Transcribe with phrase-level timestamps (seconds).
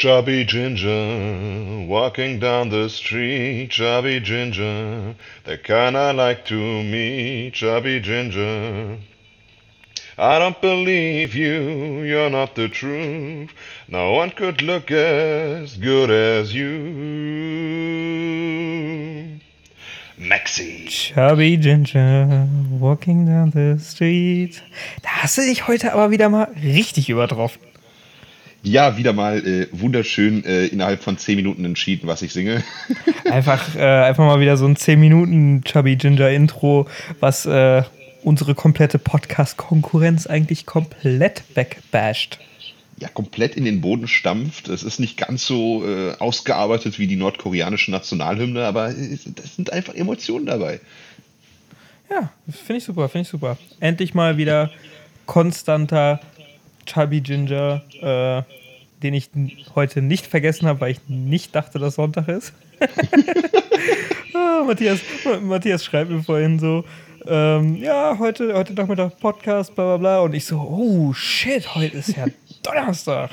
[0.00, 8.00] Chubby Ginger, walking down the street, Chubby Ginger, the kind I like to meet, Chubby
[8.00, 8.96] Ginger.
[10.16, 13.50] I don't believe you, you're not the truth.
[13.88, 16.78] No one could look as good as you.
[20.18, 20.88] Maxi.
[20.88, 24.62] Chubby Ginger, walking down the street.
[25.02, 27.69] Da hast du dich heute aber wieder mal richtig übertroffen.
[28.62, 32.62] Ja, wieder mal äh, wunderschön äh, innerhalb von 10 Minuten entschieden, was ich singe.
[33.24, 36.86] Einfach, äh, einfach mal wieder so ein 10 Minuten Chubby Ginger Intro,
[37.20, 37.82] was äh,
[38.22, 42.38] unsere komplette Podcast-Konkurrenz eigentlich komplett wegbasht.
[42.98, 44.68] Ja, komplett in den Boden stampft.
[44.68, 49.24] Es ist nicht ganz so äh, ausgearbeitet wie die nordkoreanische Nationalhymne, aber es
[49.56, 50.80] sind einfach Emotionen dabei.
[52.10, 53.56] Ja, finde ich super, finde ich super.
[53.78, 54.70] Endlich mal wieder
[55.24, 56.20] konstanter
[56.86, 58.42] Chubby Ginger, äh,
[59.02, 59.30] den ich
[59.74, 62.52] heute nicht vergessen habe, weil ich nicht dachte, dass Sonntag ist.
[64.34, 65.00] ah, Matthias,
[65.42, 66.84] Matthias schreibt mir vorhin so,
[67.26, 70.20] ähm, ja, heute, heute Nachmittag Podcast, bla bla bla.
[70.20, 72.26] Und ich so, oh shit, heute ist ja
[72.62, 73.30] Donnerstag.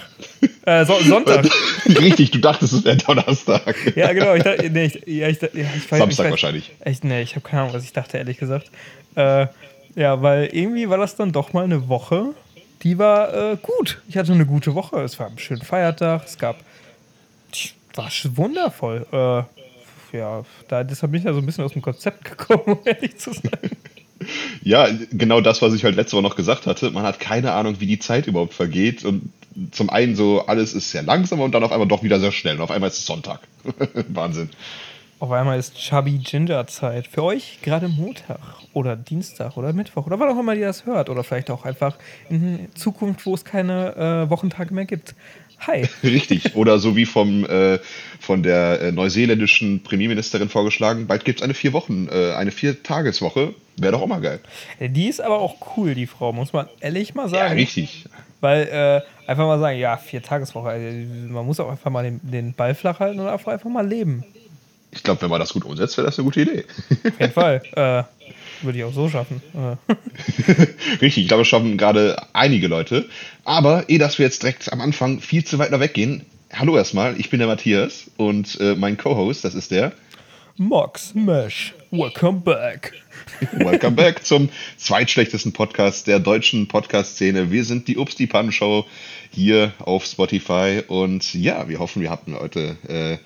[0.65, 1.45] Äh, so, Sonntag.
[1.85, 3.75] Richtig, du dachtest, es wäre Donnerstag.
[3.95, 4.35] ja, genau.
[4.35, 6.71] Ich dachte, nee, ich, ja, ich, ja, ich weiß, Samstag ich weiß, wahrscheinlich.
[6.81, 8.69] Echt, nee, ich habe keine Ahnung, was ich dachte, ehrlich gesagt.
[9.15, 9.47] Äh,
[9.95, 12.33] ja, weil irgendwie war das dann doch mal eine Woche,
[12.83, 14.01] die war äh, gut.
[14.07, 15.01] Ich hatte eine gute Woche.
[15.01, 16.25] Es war ein schöner Feiertag.
[16.25, 16.57] Es gab.
[17.95, 19.07] War wundervoll.
[19.11, 22.79] Äh, ja, da, deshalb bin ich ja so ein bisschen aus dem Konzept gekommen, um
[22.85, 23.71] ehrlich zu sein.
[24.63, 26.89] Ja, genau das, was ich halt letzte Woche noch gesagt hatte.
[26.89, 29.05] Man hat keine Ahnung, wie die Zeit überhaupt vergeht.
[29.05, 29.31] Und
[29.71, 32.55] zum einen so, alles ist sehr langsam und dann auf einmal doch wieder sehr schnell.
[32.55, 33.41] Und auf einmal ist es Sonntag.
[34.07, 34.49] Wahnsinn.
[35.19, 37.07] Auf einmal ist Chubby Ginger Zeit.
[37.07, 38.39] Für euch gerade Montag
[38.73, 41.09] oder Dienstag oder Mittwoch oder wann auch immer ihr das hört.
[41.09, 41.95] Oder vielleicht auch einfach
[42.29, 45.15] in Zukunft, wo es keine äh, Wochentage mehr gibt.
[45.61, 45.89] Hi.
[46.03, 46.55] Richtig.
[46.55, 47.79] Oder so wie vom, äh,
[48.19, 53.55] von der äh, neuseeländischen Premierministerin vorgeschlagen, bald gibt es eine vier Wochen, äh, eine Vier-Tageswoche.
[53.77, 54.39] Wäre doch auch mal geil.
[54.79, 57.57] Die ist aber auch cool, die Frau, muss man ehrlich mal sagen.
[57.57, 58.05] Ja, richtig.
[58.39, 60.69] Weil äh, einfach mal sagen, ja, Vier-Tageswoche.
[60.69, 60.85] Also,
[61.33, 64.23] man muss auch einfach mal den, den Ball flach halten und einfach mal leben.
[64.91, 66.65] Ich glaube, wenn man das gut umsetzt, wäre das eine gute Idee.
[66.89, 67.61] Auf jeden Fall.
[67.75, 68.03] Äh,
[68.63, 69.41] würde ich auch so schaffen.
[69.53, 69.93] Äh.
[71.01, 73.05] Richtig, ich glaube, es schaffen gerade einige Leute.
[73.43, 76.25] Aber eh, dass wir jetzt direkt am Anfang viel zu weit noch weggehen.
[76.51, 79.93] Hallo erstmal, ich bin der Matthias und äh, mein Co-Host, das ist der
[80.59, 81.75] Max Mesh.
[81.91, 82.93] Welcome back.
[83.51, 87.51] Welcome back zum zweitschlechtesten Podcast der deutschen Podcast-Szene.
[87.51, 88.87] Wir sind die Obst die Pan Show
[89.29, 93.17] hier auf Spotify und ja, wir hoffen, wir hatten heute äh,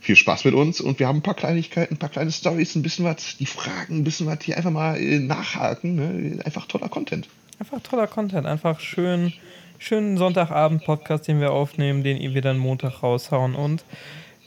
[0.00, 2.82] viel Spaß mit uns und wir haben ein paar Kleinigkeiten, ein paar kleine Stories, ein
[2.82, 5.96] bisschen was, die Fragen, ein bisschen was hier einfach mal äh, nachhaken.
[5.96, 6.44] Ne?
[6.44, 7.28] Einfach toller Content.
[7.58, 9.32] Einfach toller Content, einfach schön,
[9.78, 13.54] schönen Sonntagabend-Podcast, den wir aufnehmen, den wir dann Montag raushauen.
[13.54, 13.84] Und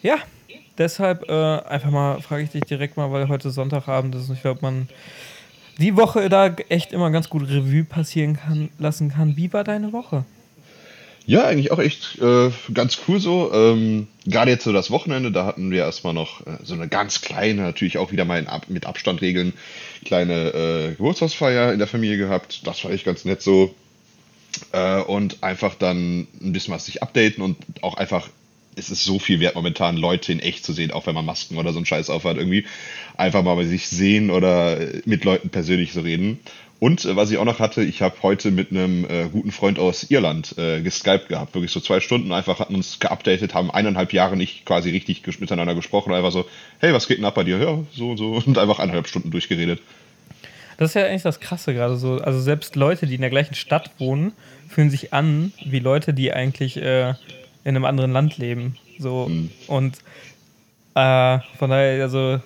[0.02, 0.16] ja,
[0.78, 4.42] deshalb äh, einfach mal, frage ich dich direkt mal, weil heute Sonntagabend ist und ich
[4.42, 4.88] glaube, man
[5.78, 9.36] die Woche da echt immer ganz gut Revue passieren kann, lassen kann.
[9.36, 10.26] Wie war deine Woche?
[11.26, 13.54] Ja, eigentlich auch echt äh, ganz cool so.
[13.54, 17.22] Ähm, Gerade jetzt so das Wochenende, da hatten wir erstmal noch äh, so eine ganz
[17.22, 19.54] kleine, natürlich auch wieder mal Ab mit Abstand regeln,
[20.04, 22.66] kleine äh, Geburtstagsfeier in der Familie gehabt.
[22.66, 23.74] Das war echt ganz nett so.
[24.72, 28.28] Äh, und einfach dann ein bisschen was sich updaten und auch einfach,
[28.76, 31.58] es ist so viel wert momentan, Leute in echt zu sehen, auch wenn man Masken
[31.58, 32.66] oder so einen Scheiß aufhat irgendwie.
[33.16, 36.40] Einfach mal bei sich sehen oder mit Leuten persönlich so reden.
[36.81, 39.78] Und äh, was ich auch noch hatte, ich habe heute mit einem äh, guten Freund
[39.78, 41.53] aus Irland äh, geskypt gehabt.
[41.53, 45.75] Wirklich so zwei Stunden einfach hatten uns geupdatet, haben eineinhalb Jahre nicht quasi richtig miteinander
[45.75, 46.12] gesprochen.
[46.12, 46.46] Einfach so,
[46.80, 47.59] hey, was geht denn ab bei dir?
[47.59, 48.31] Ja, so und so.
[48.46, 49.80] Und einfach eineinhalb Stunden durchgeredet.
[50.78, 52.16] Das ist ja eigentlich das Krasse gerade so.
[52.16, 54.31] Also selbst Leute, die in der gleichen Stadt wohnen,
[54.68, 57.09] fühlen sich an wie Leute, die eigentlich äh,
[57.64, 58.75] in einem anderen Land leben.
[58.97, 59.28] So.
[59.28, 59.52] Hm.
[59.68, 60.00] Und
[60.94, 62.41] äh, von daher, also,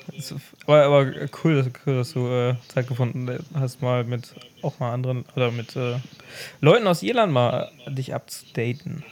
[0.67, 1.11] aber, aber
[1.44, 5.75] cool, cool, dass du äh, Zeit gefunden hast, mal mit auch mal anderen oder mit
[5.75, 5.95] äh,
[6.61, 9.03] Leuten aus Irland mal dich abzudaten.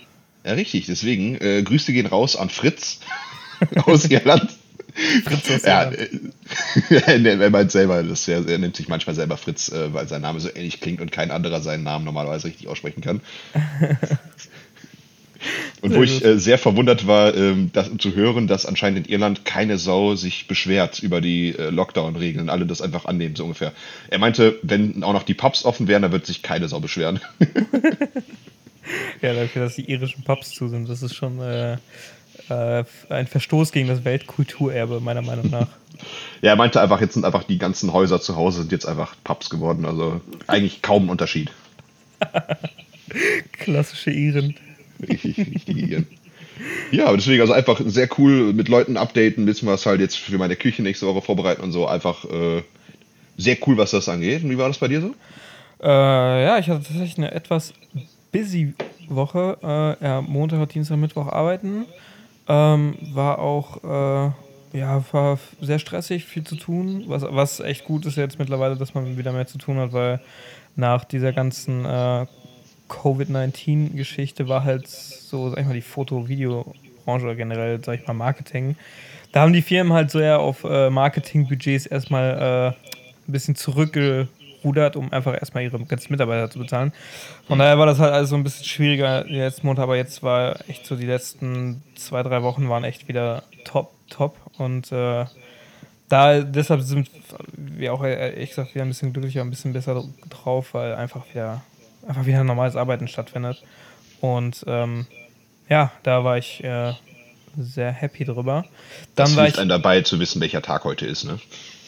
[0.43, 0.85] Ja, richtig.
[0.85, 2.99] Deswegen, äh, Grüße gehen raus an Fritz
[3.85, 4.49] aus Irland.
[5.23, 5.97] Fritz aus Irland.
[6.89, 10.07] Ja, äh, er meint selber, das, er, er nennt sich manchmal selber Fritz, äh, weil
[10.07, 13.21] sein Name so ähnlich klingt und kein anderer seinen Namen normalerweise richtig aussprechen kann.
[15.81, 19.13] Und sehr wo ich äh, sehr verwundert war, ähm, das, zu hören, dass anscheinend in
[19.13, 23.73] Irland keine Sau sich beschwert über die äh, Lockdown-Regeln, alle das einfach annehmen, so ungefähr.
[24.09, 27.19] Er meinte, wenn auch noch die Pubs offen wären, dann wird sich keine Sau beschweren.
[29.21, 31.77] ja, dafür, dass die irischen Pubs zu sind, das ist schon äh,
[32.49, 35.67] äh, ein Verstoß gegen das Weltkulturerbe, meiner Meinung nach.
[36.41, 39.15] ja, er meinte einfach, jetzt sind einfach die ganzen Häuser zu Hause sind jetzt einfach
[39.23, 41.51] Pubs geworden, also eigentlich kaum ein Unterschied.
[43.53, 44.55] Klassische Iren.
[45.09, 46.07] Richtig, richtige Iren.
[46.91, 50.37] Ja, aber deswegen also einfach sehr cool mit Leuten updaten, wissen was halt jetzt für
[50.37, 51.87] meine Küche nächste Woche vorbereiten und so.
[51.87, 52.61] Einfach äh,
[53.37, 54.43] sehr cool, was das angeht.
[54.43, 55.15] Und wie war das bei dir so?
[55.81, 57.73] Äh, ja, ich hatte tatsächlich eine etwas
[58.31, 58.73] busy
[59.09, 59.57] Woche.
[59.61, 61.85] Äh, ja, Montag, Dienstag, Mittwoch arbeiten.
[62.47, 67.05] Ähm, war auch, äh, ja, war sehr stressig, viel zu tun.
[67.07, 70.19] Was, was echt gut ist jetzt mittlerweile, dass man wieder mehr zu tun hat, weil
[70.75, 72.25] nach dieser ganzen äh,
[72.93, 78.75] Covid-19-Geschichte war halt so, sag ich mal, die Foto-Video-Branche oder generell, sag ich mal, Marketing.
[79.31, 85.11] Da haben die Firmen halt sehr auf äh, Marketingbudgets erstmal äh, ein bisschen zurückgerudert, um
[85.11, 86.93] einfach erstmal ihre ganzen Mitarbeiter zu bezahlen.
[87.47, 90.57] Von daher war das halt alles so ein bisschen schwieriger jetzt Monat, aber jetzt war
[90.69, 95.25] echt so die letzten zwei, drei Wochen waren echt wieder top, top und äh,
[96.09, 97.09] da deshalb sind
[97.57, 101.63] wir auch ehrlich gesagt wieder ein bisschen glücklicher, ein bisschen besser drauf, weil einfach wieder
[102.07, 103.63] einfach wieder normales Arbeiten stattfindet.
[104.21, 105.05] Und ähm,
[105.69, 106.93] ja, da war ich äh,
[107.57, 108.65] sehr happy drüber.
[109.15, 111.39] Dann das war hilft ich, einem dabei zu wissen, welcher Tag heute ist, ne?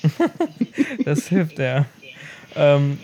[1.06, 1.86] das hilft, ja.
[2.56, 3.00] Ähm,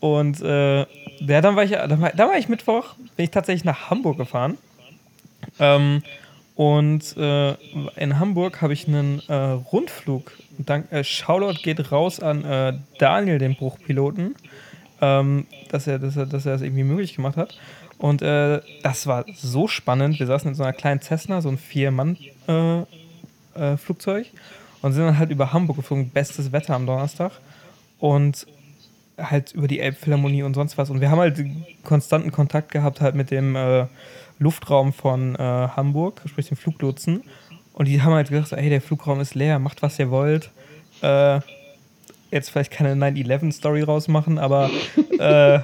[0.00, 3.64] und äh, ja, dann war ich, dann war, dann war, ich Mittwoch, bin ich tatsächlich
[3.64, 4.58] nach Hamburg gefahren.
[5.58, 6.02] Ähm,
[6.54, 7.54] und äh,
[7.96, 10.32] in Hamburg habe ich einen äh, Rundflug.
[10.58, 14.36] Dank, äh, Shoutout geht raus an äh, Daniel, den Bruchpiloten
[15.04, 17.58] ähm, dass, er, dass, er, dass er das irgendwie möglich gemacht hat.
[17.98, 20.18] Und äh, das war so spannend.
[20.18, 24.26] Wir saßen in so einer kleinen Cessna, so ein Vier-Mann-Flugzeug.
[24.26, 26.10] Äh, äh, und sind dann halt über Hamburg geflogen.
[26.10, 27.32] Bestes Wetter am Donnerstag.
[27.98, 28.46] Und
[29.16, 30.90] halt über die Elbphilharmonie und sonst was.
[30.90, 31.42] Und wir haben halt
[31.84, 33.86] konstanten Kontakt gehabt halt mit dem äh,
[34.38, 37.22] Luftraum von äh, Hamburg, sprich dem Fluglotsen.
[37.72, 40.50] Und die haben halt gesagt, hey, der Flugraum ist leer, macht was ihr wollt.
[41.00, 41.40] Äh,
[42.30, 44.70] jetzt vielleicht keine 9-11-Story rausmachen, aber
[45.18, 45.60] äh,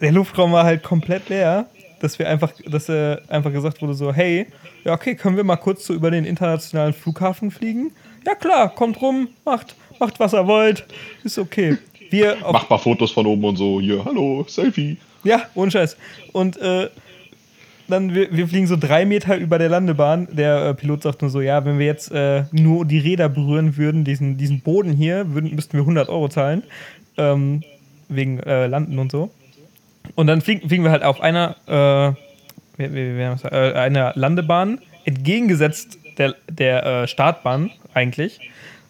[0.00, 1.66] der Luftraum war halt komplett leer,
[2.00, 4.46] dass wir einfach, dass äh, einfach gesagt wurde so, hey,
[4.84, 7.92] ja okay, können wir mal kurz so über den internationalen Flughafen fliegen?
[8.26, 10.84] Ja klar, kommt rum, macht, macht was ihr wollt,
[11.24, 11.78] ist okay.
[12.10, 14.98] Wir Macht mal Fotos von oben und so, hier, hallo, Selfie.
[15.24, 15.96] Ja, ohne Scheiß.
[16.32, 16.90] Und äh,
[17.92, 20.28] dann, wir, wir, fliegen so drei Meter über der Landebahn.
[20.32, 23.76] Der äh, Pilot sagt nur so, ja, wenn wir jetzt äh, nur die Räder berühren
[23.76, 26.62] würden, diesen, diesen Boden hier, würden, müssten wir 100 Euro zahlen.
[27.16, 27.62] Ähm,
[28.08, 29.30] wegen äh, Landen und so.
[30.14, 36.84] Und dann fliegen, fliegen wir halt auf einer, äh, äh, einer Landebahn, entgegengesetzt der, der
[36.84, 38.40] äh, Startbahn eigentlich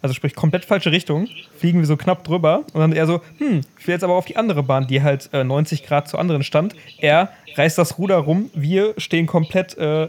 [0.02, 1.28] also sprich komplett falsche Richtung,
[1.58, 4.24] fliegen wir so knapp drüber und dann er so, hm, ich will jetzt aber auf
[4.24, 6.74] die andere Bahn, die halt äh, 90 Grad zur anderen stand.
[6.98, 10.08] Er reißt das Ruder rum, wir stehen komplett äh,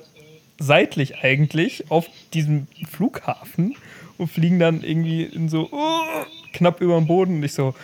[0.60, 3.75] seitlich eigentlich auf diesem Flughafen
[4.18, 7.75] und fliegen dann irgendwie in so uh, knapp über dem Boden und ich so,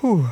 [0.00, 0.24] puh.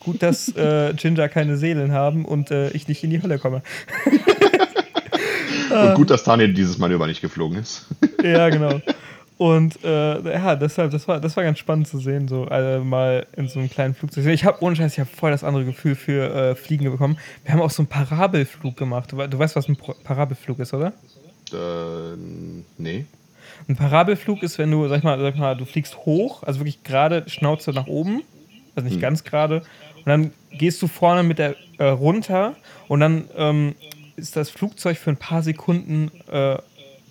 [0.00, 3.62] Gut, dass äh, Ginger keine Seelen haben und äh, ich nicht in die Hölle komme.
[5.70, 7.86] und gut, dass Tanja dieses Manöver nicht geflogen ist.
[8.20, 8.80] ja, genau.
[9.42, 13.26] Und äh, ja, deshalb, das war, das war ganz spannend zu sehen, so also mal
[13.36, 14.24] in so einem kleinen Flugzeug.
[14.26, 17.18] Ich habe ohne Scheiß, ich habe voll das andere Gefühl für äh, Fliegen bekommen.
[17.42, 19.10] Wir haben auch so einen Parabelflug gemacht.
[19.10, 20.92] Du, du weißt, was ein Parabelflug ist, oder?
[21.52, 22.16] Äh,
[22.78, 23.04] nee.
[23.66, 26.60] Ein Parabelflug ist, wenn du, sag ich mal, sag ich mal du fliegst hoch, also
[26.60, 28.22] wirklich gerade Schnauze nach oben,
[28.76, 29.00] also nicht hm.
[29.00, 32.54] ganz gerade, und dann gehst du vorne mit der äh, runter
[32.86, 33.74] und dann ähm,
[34.14, 36.58] ist das Flugzeug für ein paar Sekunden äh,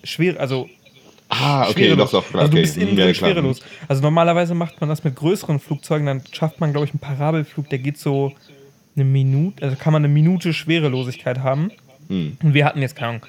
[0.06, 0.70] schwer, also
[1.32, 2.12] Ah, okay, schwerelos.
[2.12, 2.40] doch, doch.
[2.40, 3.62] Also du bist innen drin ja, schwerelos.
[3.88, 7.70] Also normalerweise macht man das mit größeren Flugzeugen, dann schafft man, glaube ich, einen Parabelflug,
[7.70, 8.34] der geht so
[8.96, 11.72] eine Minute, also kann man eine Minute Schwerelosigkeit haben.
[12.10, 12.38] Hm.
[12.44, 13.26] Und wir hatten jetzt, keine Ahnung,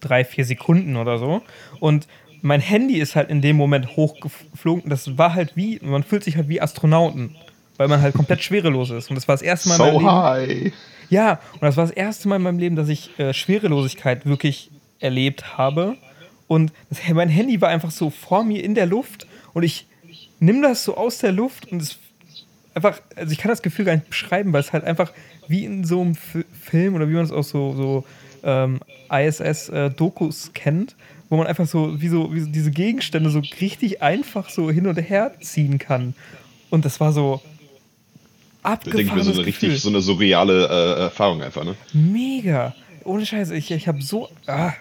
[0.00, 1.42] drei, vier Sekunden oder so.
[1.78, 2.08] Und
[2.42, 4.90] mein Handy ist halt in dem Moment hochgeflogen.
[4.90, 7.36] Das war halt wie, man fühlt sich halt wie Astronauten,
[7.76, 9.10] weil man halt komplett schwerelos ist.
[9.10, 10.64] Und das war das erste Mal so in meinem Leben.
[10.64, 10.72] High.
[11.08, 14.70] Ja, und das war das erste Mal in meinem Leben, dass ich äh, Schwerelosigkeit wirklich
[14.98, 15.96] erlebt habe.
[16.48, 16.72] Und
[17.12, 19.86] mein Handy war einfach so vor mir in der Luft und ich
[20.38, 21.98] nehme das so aus der Luft und es
[22.74, 25.12] einfach, also ich kann das Gefühl gar nicht beschreiben, weil es halt einfach
[25.48, 28.04] wie in so einem F Film oder wie man es auch so, so
[28.44, 30.94] ähm, ISS-Dokus äh, kennt,
[31.28, 34.86] wo man einfach so wie, so, wie so diese Gegenstände so richtig einfach so hin
[34.86, 36.14] und her ziehen kann.
[36.70, 37.40] Und das war so
[38.62, 39.00] abgefahren.
[39.00, 41.74] Ich denke mir so eine richtig, so eine surreale äh, Erfahrung einfach, ne?
[41.92, 42.74] Mega.
[43.04, 44.28] Ohne Scheiße, ich, ich habe so.
[44.46, 44.72] Ah,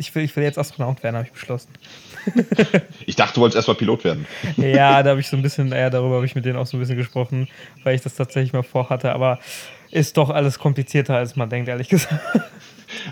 [0.00, 1.68] ich will, ich will jetzt Astronaut werden, habe ich beschlossen.
[3.06, 4.26] ich dachte, du wolltest erstmal Pilot werden.
[4.56, 6.76] ja, da habe ich so ein bisschen, ja, darüber habe ich mit denen auch so
[6.76, 7.48] ein bisschen gesprochen,
[7.84, 9.38] weil ich das tatsächlich mal vorhatte, aber
[9.90, 12.20] ist doch alles komplizierter, als man denkt, ehrlich gesagt.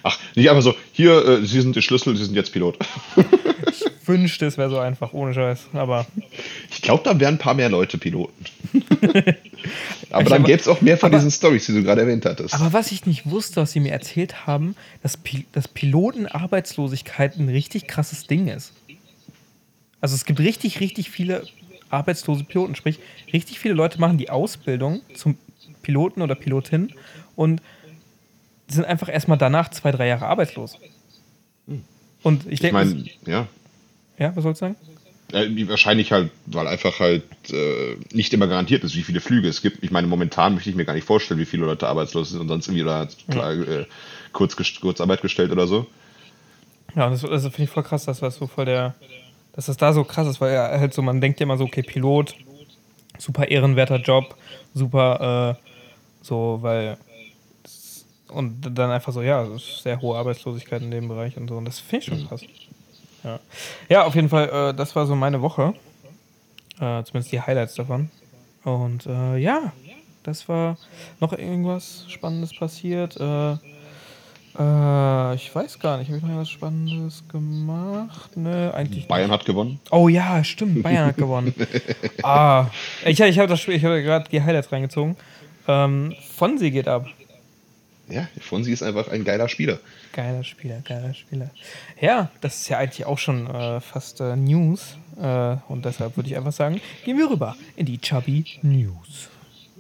[0.03, 2.79] Ach, nicht einfach so, hier, äh, Sie sind der Schlüssel, Sie sind jetzt Pilot.
[3.71, 6.07] ich wünschte, es wäre so einfach, ohne Scheiß, aber.
[6.71, 8.45] Ich glaube, da wären ein paar mehr Leute Piloten.
[10.11, 12.25] Aber ich dann gäbe es auch mehr von aber, diesen Stories, die du gerade erwähnt
[12.25, 12.55] hattest.
[12.55, 17.49] Aber was ich nicht wusste, was sie mir erzählt haben, dass, Pil dass Pilotenarbeitslosigkeit ein
[17.49, 18.73] richtig krasses Ding ist.
[20.01, 21.47] Also es gibt richtig, richtig viele
[21.91, 22.75] arbeitslose Piloten.
[22.75, 23.01] Sprich,
[23.33, 25.37] richtig viele Leute machen die Ausbildung zum
[25.83, 26.93] Piloten oder Pilotin
[27.35, 27.61] und
[28.69, 30.79] sind einfach erstmal danach zwei, drei Jahre arbeitslos.
[31.67, 31.83] Hm.
[32.23, 32.83] Und ich denke.
[32.83, 33.49] Ich meine, ja.
[34.19, 34.77] Ja, was sollst du sagen?
[35.33, 39.61] Äh, wahrscheinlich halt, weil einfach halt äh, nicht immer garantiert ist, wie viele Flüge es
[39.61, 39.83] gibt.
[39.85, 42.49] Ich meine, momentan möchte ich mir gar nicht vorstellen, wie viele Leute arbeitslos sind und
[42.49, 43.53] sonst irgendwie oder ja.
[43.53, 43.87] äh,
[44.33, 45.87] kurz, Kurzarbeit gestellt oder so.
[46.97, 48.95] Ja, das, das finde ich voll krass, dass das so voll der,
[49.53, 51.65] dass das da so krass ist, weil ja halt so, man denkt ja immer so,
[51.65, 52.35] okay, Pilot,
[53.19, 54.35] super ehrenwerter Job,
[54.73, 55.69] super, äh,
[56.23, 56.97] so, weil
[58.29, 61.57] und dann einfach so, ja, sehr hohe Arbeitslosigkeit in dem Bereich und so.
[61.57, 62.29] Und das finde ich schon mhm.
[62.29, 62.43] krass.
[63.25, 63.41] Ja.
[63.89, 65.75] ja, auf jeden Fall, äh, das war so meine Woche.
[66.81, 68.11] Äh, zumindest die Highlights davon.
[68.65, 69.73] Und äh, ja,
[70.23, 70.77] das war
[71.21, 73.17] noch irgendwas Spannendes passiert.
[73.19, 73.53] Äh,
[74.59, 78.37] äh, ich weiß gar nicht, habe ich noch was Spannendes gemacht?
[78.37, 79.09] Ne, eigentlich.
[79.09, 79.41] Bayern nicht.
[79.41, 79.81] hat gewonnen.
[79.91, 81.55] Oh ja, stimmt, Bayern hat gewonnen.
[82.23, 82.67] ah,
[83.05, 85.17] ich, ich habe hab gerade die Highlights reingezogen.
[85.67, 87.07] Ähm, Fonsi geht ab
[88.11, 89.79] ja, Fonsi ist einfach ein geiler Spieler.
[90.13, 91.51] Geiler Spieler, geiler Spieler.
[92.01, 94.97] Ja, das ist ja eigentlich auch schon äh, fast äh, News.
[95.21, 99.29] Äh, und deshalb würde ich einfach sagen, gehen wir rüber in die Chubby News.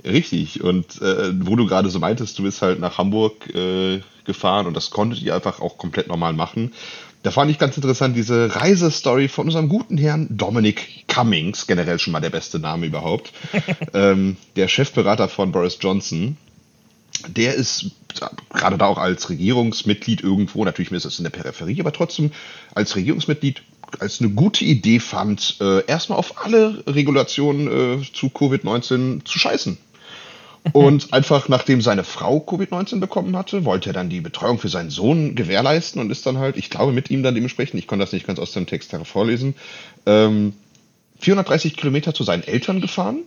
[0.04, 0.62] Richtig.
[0.62, 4.74] Und äh, wo du gerade so meintest, du bist halt nach Hamburg äh, gefahren und
[4.74, 6.72] das konntet ihr einfach auch komplett normal machen.
[7.22, 12.12] Da fand ich ganz interessant diese Reisestory von unserem guten Herrn Dominic Cummings, generell schon
[12.12, 13.32] mal der beste Name überhaupt,
[13.94, 16.36] ähm, der Chefberater von Boris Johnson
[17.26, 17.90] der ist
[18.52, 22.32] gerade da auch als Regierungsmitglied irgendwo, natürlich ist es in der Peripherie, aber trotzdem
[22.74, 23.62] als Regierungsmitglied
[24.00, 29.78] als eine gute Idee fand, äh, erstmal auf alle Regulationen äh, zu Covid-19 zu scheißen.
[30.72, 34.90] Und einfach nachdem seine Frau Covid-19 bekommen hatte, wollte er dann die Betreuung für seinen
[34.90, 38.12] Sohn gewährleisten und ist dann halt, ich glaube, mit ihm dann dementsprechend, ich konnte das
[38.12, 39.54] nicht ganz aus dem Text hervorlesen,
[40.04, 40.52] ähm,
[41.20, 43.22] 430 Kilometer zu seinen Eltern gefahren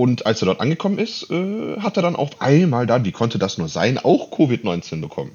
[0.00, 3.38] und als er dort angekommen ist, äh, hat er dann auf einmal dann, wie konnte
[3.38, 5.32] das nur sein, auch Covid-19 bekommen.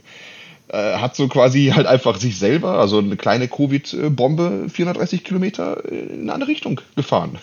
[0.70, 6.22] Äh, hat so quasi halt einfach sich selber, also eine kleine Covid-Bombe, 430 Kilometer in
[6.22, 7.38] eine andere Richtung gefahren.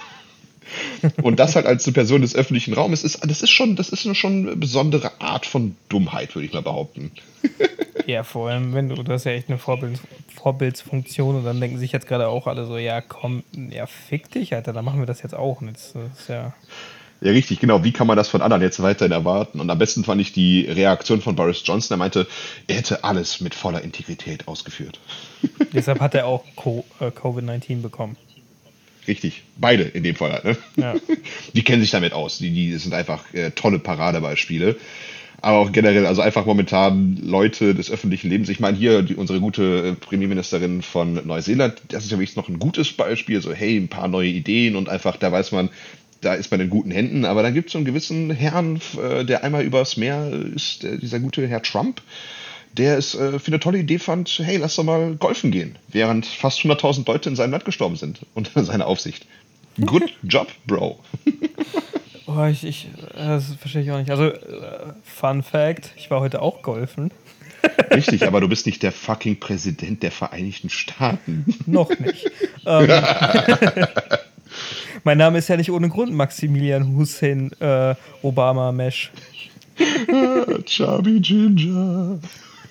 [1.22, 4.16] Und das halt als eine Person des öffentlichen Raumes ist, das ist schon, das ist
[4.16, 7.12] schon eine besondere Art von Dummheit, würde ich mal behaupten.
[8.04, 10.00] Ja, vor allem, wenn du, hast ja echt eine Vorbild,
[10.34, 14.54] Vorbildsfunktion und dann denken sich jetzt gerade auch alle so, ja komm, ja fick dich,
[14.56, 15.60] Alter, dann machen wir das jetzt auch.
[15.60, 16.52] Und jetzt, das ist ja
[17.22, 17.84] ja, richtig, genau.
[17.84, 19.60] Wie kann man das von anderen jetzt weiterhin erwarten?
[19.60, 21.94] Und am besten fand ich die Reaktion von Boris Johnson.
[21.94, 22.26] Er meinte,
[22.66, 24.98] er hätte alles mit voller Integrität ausgeführt.
[25.72, 26.44] Deshalb hat er auch
[27.00, 28.16] äh, Covid-19 bekommen.
[29.06, 30.44] Richtig, beide in dem Fall halt.
[30.44, 30.56] Ne?
[30.76, 30.94] Ja.
[31.54, 32.38] Die kennen sich damit aus.
[32.38, 34.76] Die, die sind einfach äh, tolle Paradebeispiele.
[35.40, 38.48] Aber auch generell, also einfach momentan Leute des öffentlichen Lebens.
[38.48, 42.48] Ich meine, hier die, unsere gute äh, Premierministerin von Neuseeland, das ist ja wirklich noch
[42.48, 43.40] ein gutes Beispiel.
[43.40, 45.70] So, hey, ein paar neue Ideen und einfach, da weiß man,
[46.22, 47.24] da ist man in guten Händen.
[47.26, 51.20] Aber dann gibt es so einen gewissen Herrn, äh, der einmal übers Meer ist, dieser
[51.20, 52.00] gute Herr Trump,
[52.72, 56.24] der es äh, für eine tolle Idee fand, hey, lass doch mal golfen gehen, während
[56.24, 59.26] fast 100.000 Leute in seinem Land gestorben sind unter seiner Aufsicht.
[59.84, 61.00] Good job, Bro.
[62.26, 64.10] oh, ich, ich, das verstehe ich auch nicht.
[64.10, 67.10] Also, äh, Fun Fact, ich war heute auch golfen.
[67.92, 71.44] Richtig, aber du bist nicht der fucking Präsident der Vereinigten Staaten.
[71.66, 72.28] Noch nicht.
[72.66, 72.88] ähm,
[75.04, 79.10] mein Name ist ja nicht ohne Grund Maximilian Hussein äh, Obama Mesh.
[80.66, 82.18] Chubby Ginger.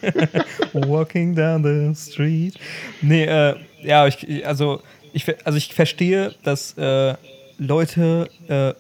[0.73, 2.55] Walking down the street.
[3.01, 4.81] Nee, äh, ja, ich, also,
[5.13, 7.15] ich, also ich verstehe, dass äh,
[7.57, 8.73] Leute äh,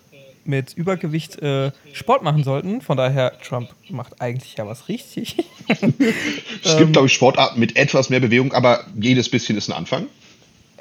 [0.43, 2.81] mit Übergewicht äh, Sport machen sollten.
[2.81, 5.37] Von daher, Trump macht eigentlich ja was richtig.
[5.67, 10.07] es gibt, glaube ich, Sportarten mit etwas mehr Bewegung, aber jedes bisschen ist ein Anfang.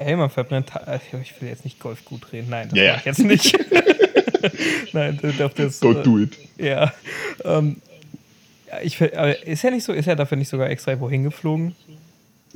[0.05, 0.63] Ey, man mir
[1.21, 2.47] Ich will jetzt nicht Golf gut reden.
[2.49, 2.97] Nein, das yeah.
[2.97, 3.57] ich jetzt nicht.
[4.93, 6.37] Nein, das, das, Don't do it.
[6.57, 6.91] Ja.
[7.45, 7.77] Ähm,
[8.83, 11.75] ich, aber ist ja nicht so, ist er dafür nicht sogar extra wohin geflogen?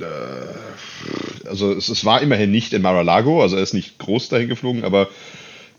[0.00, 4.48] Äh, also es, es, war immerhin nicht in Mar-a-Lago, also er ist nicht groß dahin
[4.48, 5.08] geflogen, aber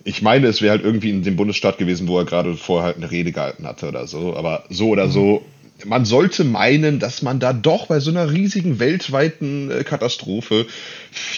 [0.04, 2.98] ich meine, es wäre halt irgendwie in dem Bundesstaat gewesen, wo er gerade vorher halt
[2.98, 4.38] eine Rede gehalten hatte oder so.
[4.38, 5.44] Aber so oder so
[5.86, 10.66] man sollte meinen, dass man da doch bei so einer riesigen weltweiten äh, Katastrophe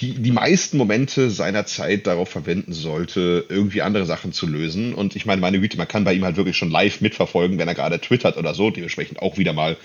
[0.02, 4.94] die meisten Momente seiner Zeit darauf verwenden sollte, irgendwie andere Sachen zu lösen.
[4.94, 7.68] Und ich meine, meine Güte, man kann bei ihm halt wirklich schon live mitverfolgen, wenn
[7.68, 9.78] er gerade twittert oder so, dementsprechend auch wieder mal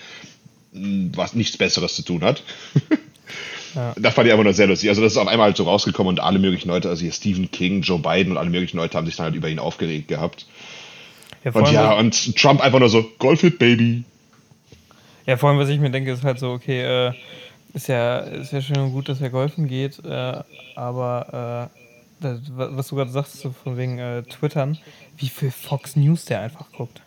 [0.72, 2.42] hm, was nichts Besseres zu tun hat.
[3.74, 3.92] Ja.
[3.98, 4.88] Das fand ich einfach nur sehr lustig.
[4.88, 7.50] Also, das ist auf einmal halt so rausgekommen und alle möglichen Leute, also hier Stephen
[7.50, 10.46] King, Joe Biden und alle möglichen Leute haben sich dann halt über ihn aufgeregt gehabt.
[11.44, 14.04] Ja, und ja, und Trump einfach nur so, Golfit, Baby.
[15.26, 17.12] Ja, vor allem, was ich mir denke, ist halt so, okay, äh,
[17.72, 20.42] ist ja, ist ja schön und gut, dass er golfen geht, äh,
[20.76, 21.84] aber äh,
[22.20, 24.78] das, was du gerade sagst, so von wegen äh, Twittern,
[25.16, 27.00] wie viel Fox News der einfach guckt.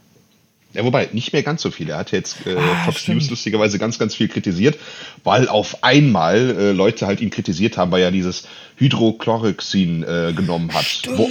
[0.74, 1.90] Ja, wobei, nicht mehr ganz so viel.
[1.90, 3.20] Er hat jetzt äh, ah, Fox stimmt.
[3.20, 4.78] News lustigerweise ganz, ganz viel kritisiert,
[5.24, 10.74] weil auf einmal äh, Leute halt ihn kritisiert haben, weil er dieses Hydrochloroxin äh, genommen
[10.74, 10.84] hat.
[10.84, 11.30] Stimmt, wo,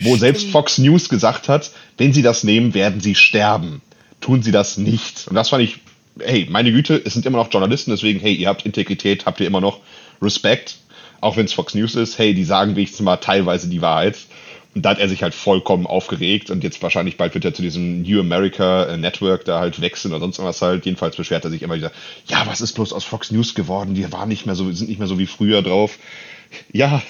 [0.00, 3.82] wo selbst Fox News gesagt hat, wenn sie das nehmen, werden sie sterben.
[4.20, 5.28] Tun sie das nicht.
[5.28, 5.80] Und das fand ich,
[6.24, 9.46] hey, meine Güte, es sind immer noch Journalisten, deswegen, hey, ihr habt Integrität, habt ihr
[9.46, 9.80] immer noch
[10.22, 10.76] Respekt.
[11.20, 14.16] Auch wenn es Fox News ist, hey, die sagen wenigstens mal teilweise die Wahrheit.
[14.74, 17.60] Und da hat er sich halt vollkommen aufgeregt und jetzt wahrscheinlich bald wird er zu
[17.60, 20.86] diesem New America äh, Network da halt wechseln oder sonst was halt.
[20.86, 21.90] Jedenfalls beschwert er sich immer wieder,
[22.26, 23.96] ja, was ist bloß aus Fox News geworden?
[23.96, 25.98] Wir waren nicht mehr so, sind nicht mehr so wie früher drauf.
[26.72, 27.02] Ja,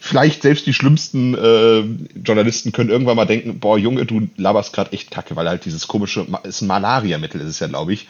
[0.00, 1.84] vielleicht selbst die schlimmsten äh,
[2.18, 5.88] Journalisten können irgendwann mal denken, boah, Junge, du laberst gerade echt kacke, weil halt dieses
[5.88, 8.08] komische, ist ein Malariamittel, ist es ja, glaube ich,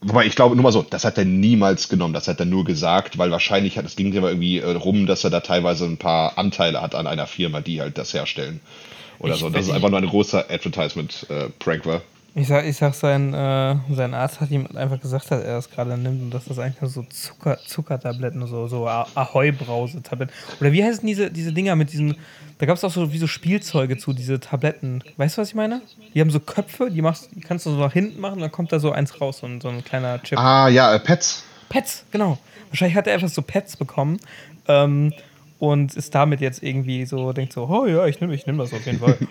[0.00, 2.64] Wobei ich glaube, nur mal so, das hat er niemals genommen, das hat er nur
[2.64, 5.96] gesagt, weil wahrscheinlich hat es ging immer irgendwie äh, rum, dass er da teilweise ein
[5.96, 8.60] paar Anteile hat an einer Firma, die halt das herstellen.
[9.18, 9.50] Oder ich so.
[9.50, 12.02] Das ist einfach nur ein großer Advertisement-Prank äh, war.
[12.34, 15.70] Ich sag, ich sag sein, äh, sein Arzt hat ihm einfach gesagt, dass er das
[15.70, 20.32] gerade nimmt und dass das eigentlich nur so Zucker, Zuckertabletten, so, so Ahoi-Brause-Tabletten.
[20.60, 22.16] Oder wie heißen diese, diese Dinger mit diesen.
[22.58, 25.02] Da gab es auch so wie so Spielzeuge zu, diese Tabletten.
[25.16, 25.80] Weißt du, was ich meine?
[26.14, 28.72] Die haben so Köpfe, die, machst, die kannst du so nach hinten machen, dann kommt
[28.72, 30.38] da so eins raus, so ein, so ein kleiner Chip.
[30.38, 31.44] Ah, ja, äh, Pets.
[31.68, 32.38] Pets, genau.
[32.70, 34.18] Wahrscheinlich hat er einfach so Pets bekommen.
[34.66, 35.12] Ähm,
[35.58, 38.72] und ist damit jetzt irgendwie so, denkt so, oh ja, ich nehme ich nehm das
[38.72, 39.18] auf jeden Fall.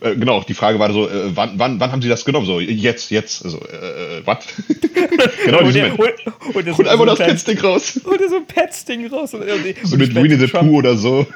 [0.00, 2.46] Äh, genau, die Frage war so, äh, wann, wann, wann haben Sie das genommen?
[2.46, 4.46] So, jetzt, jetzt, also, äh, äh was?
[5.44, 6.10] genau, und, der, und,
[6.54, 7.96] und, und einfach so das Petsding raus.
[7.96, 9.34] Und so ein Petsding raus.
[9.34, 9.44] Und,
[9.82, 11.26] so mit Winnie the Pooh oder so.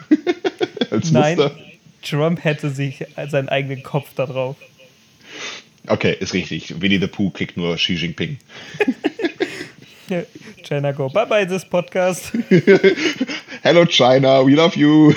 [0.90, 1.56] Als Nein, Muster.
[2.02, 4.56] Trump hätte sich seinen eigenen Kopf da drauf.
[5.86, 6.80] Okay, ist richtig.
[6.80, 8.38] Winnie the Pooh kickt nur Xi Jinping.
[10.62, 11.08] China go.
[11.08, 12.32] Bye bye, this podcast.
[13.62, 15.14] Hello China, we love you.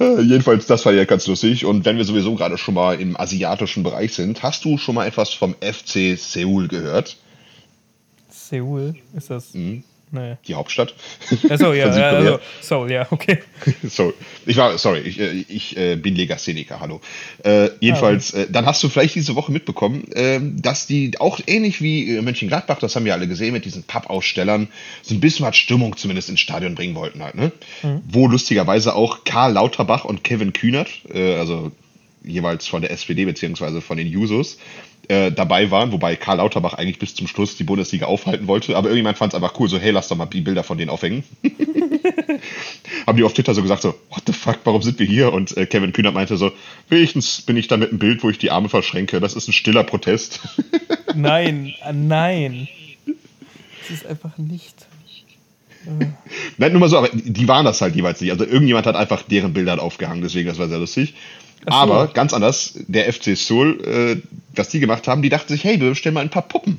[0.00, 1.64] Äh, jedenfalls, das war ja ganz lustig.
[1.64, 5.06] Und wenn wir sowieso gerade schon mal im asiatischen Bereich sind, hast du schon mal
[5.06, 7.16] etwas vom FC Seoul gehört?
[8.30, 8.94] Seoul?
[9.16, 9.54] Ist das?
[9.54, 9.82] Mhm.
[10.10, 10.36] Nee.
[10.46, 10.94] Die Hauptstadt.
[11.48, 13.38] Achso, ja, ja also, Seoul, ja, okay.
[13.82, 14.14] Seoul.
[14.46, 17.00] Ich war, sorry, ich, äh, ich äh, bin Legastheniker, hallo.
[17.44, 18.46] Äh, jedenfalls, ah, okay.
[18.48, 22.22] äh, dann hast du vielleicht diese Woche mitbekommen, äh, dass die auch ähnlich wie äh,
[22.22, 24.68] Mönchengladbach, das haben wir alle gesehen, mit diesen Pappausstellern,
[25.02, 27.52] so ein bisschen was Stimmung zumindest ins Stadion bringen wollten halt, ne?
[27.82, 28.02] Mhm.
[28.08, 31.72] Wo lustigerweise auch Karl Lauterbach und Kevin Kühnert, also
[32.24, 34.58] jeweils von der SPD beziehungsweise von den Jusos,
[35.08, 38.88] äh, dabei waren, wobei Karl Lauterbach eigentlich bis zum Schluss die Bundesliga aufhalten wollte, aber
[38.88, 41.24] irgendjemand fand es einfach cool, so hey, lass doch mal die Bilder von denen aufhängen.
[43.06, 45.32] Haben die auf Twitter so gesagt, so, what the fuck, warum sind wir hier?
[45.32, 46.52] Und äh, Kevin Kühnert meinte so,
[46.88, 49.52] wenigstens bin ich da mit einem Bild, wo ich die Arme verschränke, das ist ein
[49.52, 50.40] stiller Protest.
[51.14, 52.68] nein, äh, nein.
[53.80, 54.86] Das ist einfach nicht.
[56.58, 58.30] Nein, nur mal so, aber die waren das halt jeweils nicht.
[58.30, 61.14] Also irgendjemand hat einfach deren Bilder aufgehangen, deswegen das war sehr lustig.
[61.64, 61.72] So.
[61.72, 65.80] Aber ganz anders, der FC Seoul, äh, was die gemacht haben, die dachten sich, hey,
[65.80, 66.78] wir bestellen mal ein paar Puppen.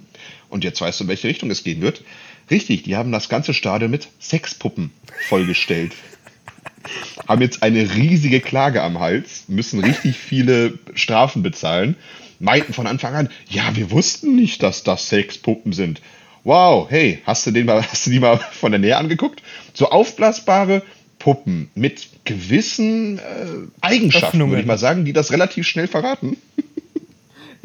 [0.49, 2.01] Und jetzt weißt du, in welche Richtung es gehen wird.
[2.49, 4.91] Richtig, die haben das ganze Stadion mit Sexpuppen
[5.27, 5.93] vollgestellt.
[7.27, 11.95] haben jetzt eine riesige Klage am Hals, müssen richtig viele Strafen bezahlen,
[12.39, 16.01] meinten von Anfang an, ja, wir wussten nicht, dass das Sexpuppen sind.
[16.43, 19.43] Wow, hey, hast du, den mal, hast du die mal von der Nähe angeguckt?
[19.73, 20.81] So aufblasbare
[21.19, 23.21] Puppen mit gewissen äh,
[23.81, 26.37] Eigenschaften, würde ich mal sagen, die das relativ schnell verraten.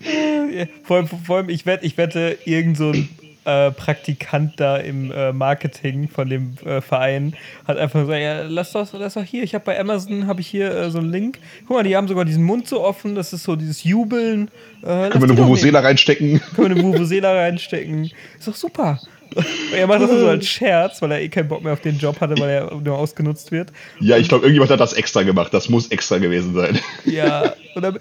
[0.82, 3.08] vor, allem, vor allem, ich, wette, ich wette, irgend so ein
[3.44, 7.34] äh, Praktikant da im äh, Marketing von dem äh, Verein
[7.66, 10.46] hat einfach gesagt, ja, lass doch, lass doch hier, ich habe bei Amazon habe ich
[10.46, 11.38] hier äh, so einen Link.
[11.66, 14.48] Guck mal, die haben sogar diesen Mund so offen, das ist so dieses Jubeln.
[14.82, 16.40] Äh, können wir eine Vuvuzela reinstecken?
[16.56, 18.10] Können wir eine Vuvuzela reinstecken?
[18.38, 19.00] Ist doch super.
[19.74, 22.20] er macht das so als Scherz, weil er eh keinen Bock mehr auf den Job
[22.20, 23.72] hatte, weil er nur ausgenutzt wird.
[24.00, 25.52] Ja, ich glaube, irgendjemand hat das extra gemacht.
[25.52, 26.78] Das muss extra gewesen sein.
[27.04, 27.98] Ja, und dann,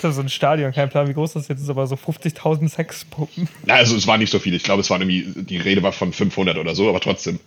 [0.00, 3.48] so ein Stadion, kein Plan, wie groß das jetzt ist, aber so 50.000 Sexpuppen.
[3.66, 4.54] Na, also es war nicht so viel.
[4.54, 7.38] Ich glaube, es war irgendwie, die Rede war von 500 oder so, aber trotzdem.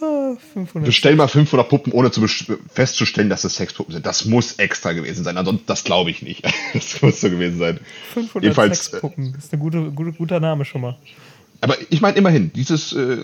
[0.00, 2.26] Ah, 500 Bestell mal 500 Puppen, ohne zu
[2.72, 4.04] festzustellen, dass es Sexpuppen sind.
[4.04, 5.38] Das muss extra gewesen sein.
[5.38, 6.44] Ansonsten, das glaube ich nicht.
[6.74, 7.80] Das muss so gewesen sein.
[8.12, 9.32] 500 Jedenfalls, Sexpuppen.
[9.34, 10.96] Das ist ein guter, guter, guter Name schon mal.
[11.64, 13.16] Aber ich meine immerhin, dieses, äh,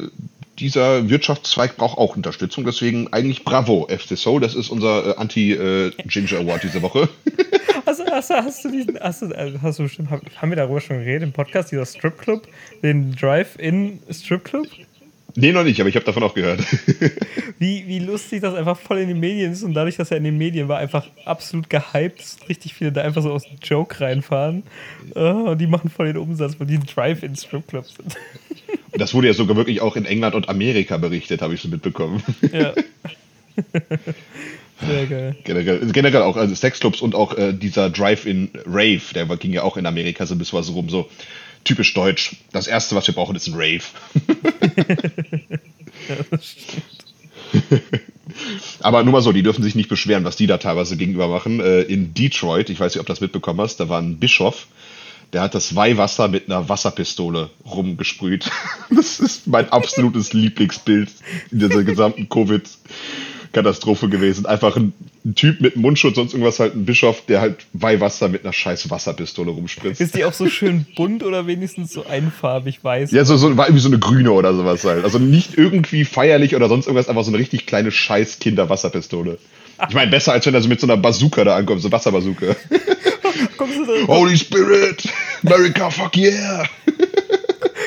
[0.59, 2.64] dieser Wirtschaftszweig braucht auch Unterstützung.
[2.64, 4.40] Deswegen eigentlich bravo, FC Soul.
[4.40, 7.09] Das ist unser äh, Anti-Ginger äh, Award diese Woche.
[7.87, 9.88] Also, hast, hast, du diesen, hast, du, also hast du
[10.37, 12.46] haben wir darüber schon geredet im Podcast, dieser Stripclub,
[12.85, 14.68] den Drive-In Stripclub?
[15.37, 16.61] Nee, noch nicht, aber ich habe davon auch gehört.
[17.59, 20.25] wie, wie lustig das einfach voll in den Medien ist und dadurch, dass er in
[20.25, 22.37] den Medien war, einfach absolut gehypt.
[22.49, 24.62] Richtig viele da einfach so aus dem Joke reinfahren.
[25.14, 28.16] Uh, und die machen voll den Umsatz, weil die ein Drive-In-Stripclubs sind.
[28.93, 32.23] Das wurde ja sogar wirklich auch in England und Amerika berichtet, habe ich so mitbekommen.
[32.53, 32.73] Ja.
[34.87, 35.37] Sehr geil.
[35.45, 39.87] Generell, generell auch, also Sexclubs und auch äh, dieser Drive-In-Rave, der ging ja auch in
[39.87, 41.11] Amerika so ein bisschen was rum, so
[41.64, 42.37] typisch deutsch.
[42.53, 43.83] Das erste, was wir brauchen, ist ein Rave.
[48.81, 51.61] Aber nur mal so, die dürfen sich nicht beschweren, was die da teilweise gegenüber machen.
[51.61, 54.66] Äh, in Detroit, ich weiß nicht, ob du das mitbekommen hast, da war ein Bischof,
[55.33, 58.51] der hat das Weihwasser mit einer Wasserpistole rumgesprüht.
[58.90, 61.11] Das ist mein absolutes Lieblingsbild
[61.51, 62.68] in dieser gesamten Covid-
[63.52, 64.46] Katastrophe gewesen.
[64.46, 64.92] Einfach ein,
[65.24, 68.90] ein, Typ mit Mundschutz, sonst irgendwas halt ein Bischof, der halt Weihwasser mit einer scheiß
[68.90, 70.00] Wasserpistole rumspritzt.
[70.00, 73.10] Ist die auch so schön bunt oder wenigstens so einfarbig weiß?
[73.10, 75.04] Ja, so, so, war irgendwie so eine grüne oder sowas halt.
[75.04, 79.38] Also nicht irgendwie feierlich oder sonst irgendwas, einfach so eine richtig kleine scheiß Kinder-Wasserpistole.
[79.88, 82.54] Ich meine, besser als wenn er so mit so einer Bazooka da ankommt, so Wasserbazooka.
[84.06, 85.08] Holy Spirit!
[85.42, 86.64] America, fuck yeah!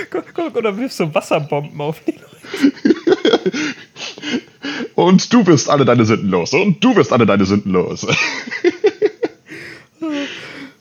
[0.10, 2.94] guck, guck, oder wirfst so Wasserbomben auf die Leute.
[5.04, 6.54] Und du wirst alle deine Sünden los.
[6.54, 8.08] Und du wirst alle deine Sünden los.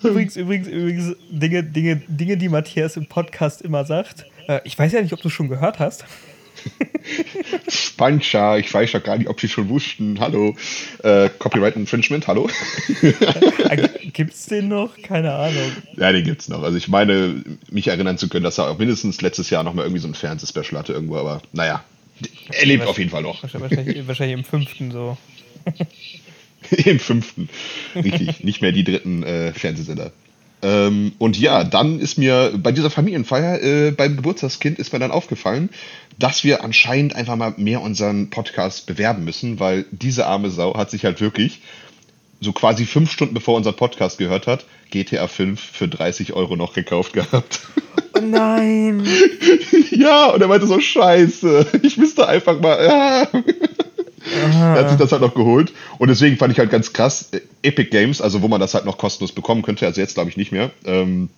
[0.00, 4.26] übrigens, übrigens, übrigens, Dinge, Dinge, Dinge, die Matthias im Podcast immer sagt.
[4.46, 6.04] Äh, ich weiß ja nicht, ob du schon gehört hast.
[7.66, 10.20] Spancha, ich weiß ja gar nicht, ob sie schon wussten.
[10.20, 10.54] Hallo.
[11.02, 12.48] Äh, Copyright Infringement, hallo.
[13.02, 14.90] Äh, gibt's den noch?
[15.02, 15.72] Keine Ahnung.
[15.96, 16.62] Ja, den gibt's noch.
[16.62, 19.82] Also ich meine, mich erinnern zu können, dass er auch mindestens letztes Jahr noch mal
[19.82, 21.82] irgendwie so ein Fernsehspecial hatte irgendwo, aber naja,
[22.50, 23.42] er lebt auf jeden Fall noch.
[23.42, 25.16] Wahrscheinlich, wahrscheinlich im fünften so.
[26.84, 27.48] Im fünften.
[27.94, 28.44] Richtig.
[28.44, 30.12] Nicht mehr die dritten äh, Fernsehsender.
[30.62, 35.10] Ähm, und ja, dann ist mir bei dieser Familienfeier äh, beim Geburtstagskind ist mir dann
[35.10, 35.70] aufgefallen,
[36.18, 40.90] dass wir anscheinend einfach mal mehr unseren Podcast bewerben müssen, weil diese arme Sau hat
[40.90, 41.60] sich halt wirklich
[42.40, 46.74] so quasi fünf Stunden bevor unser Podcast gehört hat, GTA 5 für 30 Euro noch
[46.74, 47.60] gekauft gehabt.
[48.14, 49.04] Oh nein!
[49.90, 52.84] ja, und er meinte so, scheiße, ich müsste einfach mal.
[52.84, 53.28] Ja.
[54.52, 55.72] Er hat sich das halt noch geholt.
[55.98, 58.84] Und deswegen fand ich halt ganz krass, äh, Epic Games, also wo man das halt
[58.84, 61.28] noch kostenlos bekommen könnte, also jetzt glaube ich nicht mehr, ähm,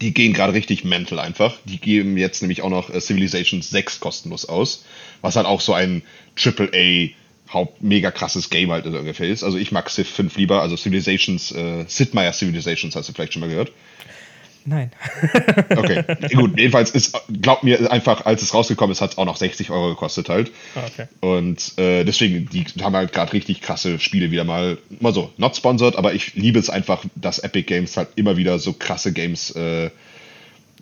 [0.00, 1.56] die gehen gerade richtig mental einfach.
[1.64, 4.84] Die geben jetzt nämlich auch noch äh, Civilization 6 kostenlos aus,
[5.20, 6.02] was halt auch so ein
[6.36, 7.10] AAA
[7.52, 9.42] Haupt mega krasses Game halt ungefähr ist.
[9.42, 13.32] Also ich mag Civ 5 lieber, also Civilizations, äh, Sid Meier Civilizations hast du vielleicht
[13.32, 13.72] schon mal gehört.
[14.64, 14.92] Nein.
[15.76, 16.58] okay, gut.
[16.58, 19.88] Jedenfalls ist, glaubt mir einfach, als es rausgekommen ist, hat es auch noch 60 Euro
[19.88, 20.50] gekostet halt.
[20.74, 21.06] Ah, okay.
[21.20, 25.56] Und äh, deswegen, die haben halt gerade richtig krasse Spiele wieder mal, mal so, not
[25.56, 29.50] sponsored, aber ich liebe es einfach, dass Epic Games halt immer wieder so krasse Games
[29.52, 29.90] äh,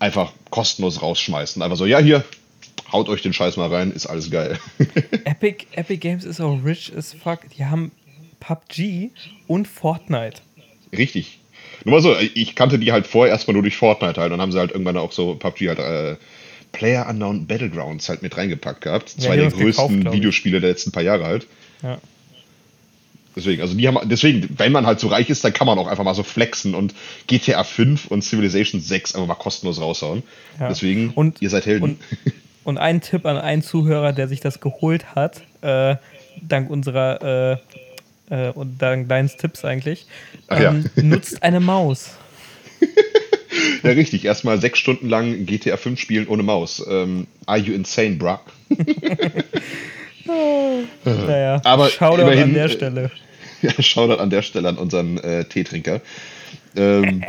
[0.01, 1.63] einfach kostenlos rausschmeißen.
[1.63, 2.25] Einfach so, ja, hier,
[2.92, 4.59] haut euch den Scheiß mal rein, ist alles geil.
[5.24, 7.40] Epic, Epic Games ist auch rich as fuck.
[7.57, 7.92] Die haben
[8.40, 9.11] PUBG
[9.46, 10.40] und Fortnite.
[10.96, 11.38] Richtig.
[11.85, 14.33] Nur mal so, ich kannte die halt vorher erstmal nur durch Fortnite halt.
[14.33, 16.16] Dann haben sie halt irgendwann auch so PUBG halt äh,
[16.72, 19.11] Player Unknown Battlegrounds halt mit reingepackt gehabt.
[19.11, 21.46] Zwei ja, der größten gekauft, Videospiele der letzten paar Jahre halt.
[21.83, 21.98] Ja.
[23.37, 25.87] Deswegen, also die haben, deswegen, wenn man halt so reich ist, dann kann man auch
[25.87, 26.92] einfach mal so flexen und
[27.29, 30.24] GTA 5 und Civilization 6 einfach mal kostenlos raushauen.
[30.59, 30.68] Ja.
[30.68, 31.85] Deswegen, und, ihr seid Helden.
[31.85, 31.98] Und,
[32.69, 35.97] und ein Tipp an einen Zuhörer, der sich das geholt hat, äh,
[36.43, 37.57] dank unserer
[38.31, 40.07] äh, äh, und dank deines Tipps eigentlich,
[40.51, 41.03] ähm, ja.
[41.03, 42.11] nutzt eine Maus.
[43.83, 44.27] ja, richtig.
[44.27, 46.85] Erstmal sechs Stunden lang GTA 5 spielen ohne Maus.
[46.91, 48.37] Ähm, are you insane, bruh?
[51.07, 53.11] naja, Aber Shoutout immerhin, an der Stelle.
[53.63, 56.03] Ja, Shoutout an der Stelle an unseren äh, Teetrinker.
[56.77, 57.25] Ähm,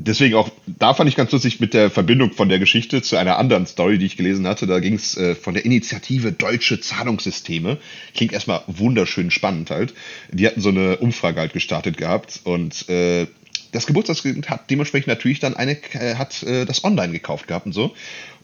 [0.00, 3.38] deswegen auch, da fand ich ganz lustig mit der Verbindung von der Geschichte zu einer
[3.38, 4.66] anderen Story, die ich gelesen hatte.
[4.66, 7.78] Da ging es äh, von der Initiative Deutsche Zahlungssysteme.
[8.14, 9.94] Klingt erstmal wunderschön spannend halt.
[10.32, 13.26] Die hatten so eine Umfrage halt gestartet gehabt und äh,
[13.72, 17.72] das Geburtstagskind hat dementsprechend natürlich dann eine, äh, hat äh, das online gekauft gehabt und
[17.72, 17.94] so.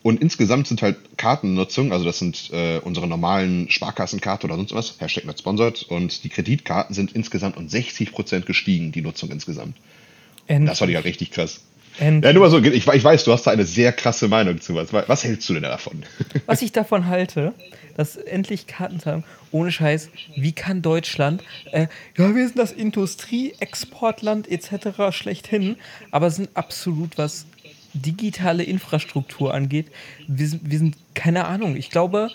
[0.03, 5.01] Und insgesamt sind halt Kartennutzung, also das sind äh, unsere normalen Sparkassenkarten oder sonst was,
[5.01, 9.77] Hashtag not sponsored, und die Kreditkarten sind insgesamt um 60% gestiegen, die Nutzung insgesamt.
[10.46, 10.70] Endlich.
[10.70, 11.61] Das fand ich halt richtig krass.
[11.98, 12.28] Endlich.
[12.28, 14.74] Ja, nur mal so, ich, ich, weiß, du hast da eine sehr krasse Meinung zu
[14.74, 14.92] was.
[14.92, 16.04] Was hältst du denn davon?
[16.46, 17.54] Was ich davon halte,
[17.96, 21.87] dass endlich Karten haben, ohne Scheiß, wie kann Deutschland, äh,
[22.18, 25.16] ja, wir sind das Industrie-Exportland etc.
[25.16, 25.76] schlechthin,
[26.11, 27.46] aber sind absolut, was
[27.94, 29.87] digitale Infrastruktur angeht,
[30.28, 32.28] wir sind, wir sind keine Ahnung, ich glaube.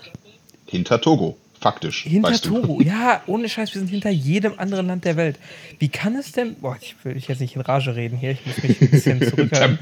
[0.66, 1.38] Hinter Togo.
[1.62, 2.04] Faktisch.
[2.04, 5.38] Hinter Togo, ja, ohne Scheiß, wir sind hinter jedem anderen Land der Welt.
[5.78, 8.64] Wie kann es denn, boah, ich will jetzt nicht in Rage reden hier, ich muss
[8.64, 9.80] mich ein bisschen zurückhalten.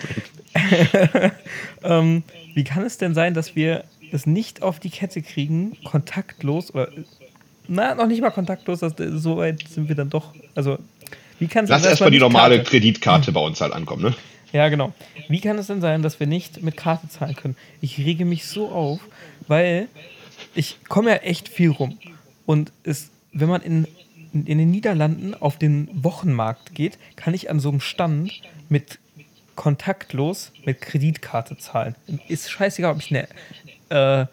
[1.83, 6.73] ähm, wie kann es denn sein, dass wir es nicht auf die Kette kriegen, kontaktlos
[6.73, 6.89] oder
[7.69, 10.33] na, noch nicht mal kontaktlos, das, so weit sind wir dann doch.
[10.55, 10.79] Also,
[11.37, 12.71] wie kann es Lass erstmal die normale Karte?
[12.71, 14.15] Kreditkarte bei uns halt ankommen, ne?
[14.51, 14.91] Ja, genau.
[15.27, 17.55] Wie kann es denn sein, dass wir nicht mit Karte zahlen können?
[17.79, 18.99] Ich rege mich so auf,
[19.47, 19.87] weil
[20.55, 21.97] ich komme ja echt viel rum.
[22.45, 23.87] Und es, wenn man in,
[24.33, 28.99] in den Niederlanden auf den Wochenmarkt geht, kann ich an so einem Stand mit
[29.55, 31.95] kontaktlos mit Kreditkarte zahlen.
[32.29, 33.27] Ist scheißegal, ob ich eine,
[33.89, 34.25] äh,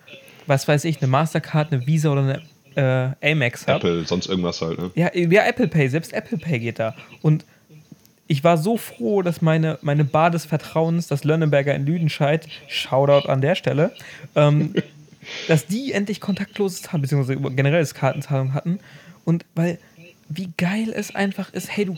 [0.47, 2.43] was weiß ich, eine Mastercard, eine Visa oder
[2.77, 3.79] eine äh, Amex habe.
[3.79, 4.93] Apple, sonst irgendwas halt, ne?
[4.95, 6.95] Ja, ja, Apple Pay, selbst Apple Pay geht da.
[7.23, 7.45] Und
[8.29, 13.29] ich war so froh, dass meine, meine Bar des Vertrauens, das Lönneberger in Lüdenscheid, Shoutout
[13.29, 13.93] an der Stelle,
[14.37, 14.75] ähm,
[15.49, 18.81] dass die endlich kontaktloses Zahlen, beziehungsweise generelles Kartenzahlung hatten.
[19.25, 19.79] Und weil,
[20.29, 21.97] wie geil es einfach ist, hey, du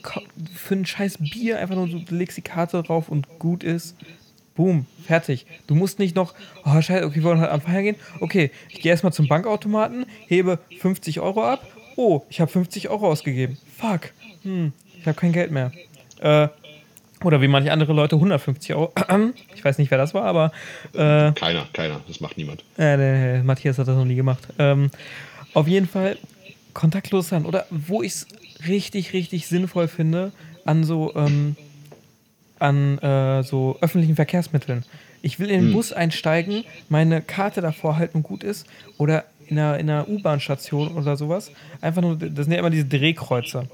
[0.55, 3.97] für ein scheiß Bier einfach nur, du legst die Karte drauf und gut ist.
[4.55, 5.47] Boom, fertig.
[5.69, 7.97] Du musst nicht noch, oh scheiße, okay, wir wollen halt am Feiern gehen.
[8.19, 11.65] Okay, ich gehe erstmal zum Bankautomaten, hebe 50 Euro ab.
[11.95, 13.57] Oh, ich habe 50 Euro ausgegeben.
[13.77, 14.13] Fuck.
[14.43, 15.71] Hm, ich habe kein Geld mehr.
[16.21, 16.49] Äh,
[17.25, 18.93] oder wie manche andere Leute 150 Euro.
[19.55, 20.53] Ich weiß nicht, wer das war, aber.
[20.93, 22.01] Äh, keiner, keiner.
[22.07, 22.63] Das macht niemand.
[22.77, 24.47] Äh, der Matthias hat das noch nie gemacht.
[24.59, 24.91] Ähm,
[25.53, 26.17] auf jeden Fall
[26.75, 27.45] kontaktlos sein.
[27.45, 28.27] Oder wo ich es
[28.69, 30.33] richtig, richtig sinnvoll finde,
[30.65, 31.15] an so.
[31.17, 31.57] Ähm,
[32.61, 34.85] an äh, so öffentlichen Verkehrsmitteln.
[35.23, 35.73] Ich will in den hm.
[35.75, 38.67] Bus einsteigen, meine Karte davor halten und gut ist.
[38.99, 41.51] Oder in einer, in einer U-Bahn-Station oder sowas.
[41.81, 43.69] Einfach nur, das sind ja immer diese Drehkreuze.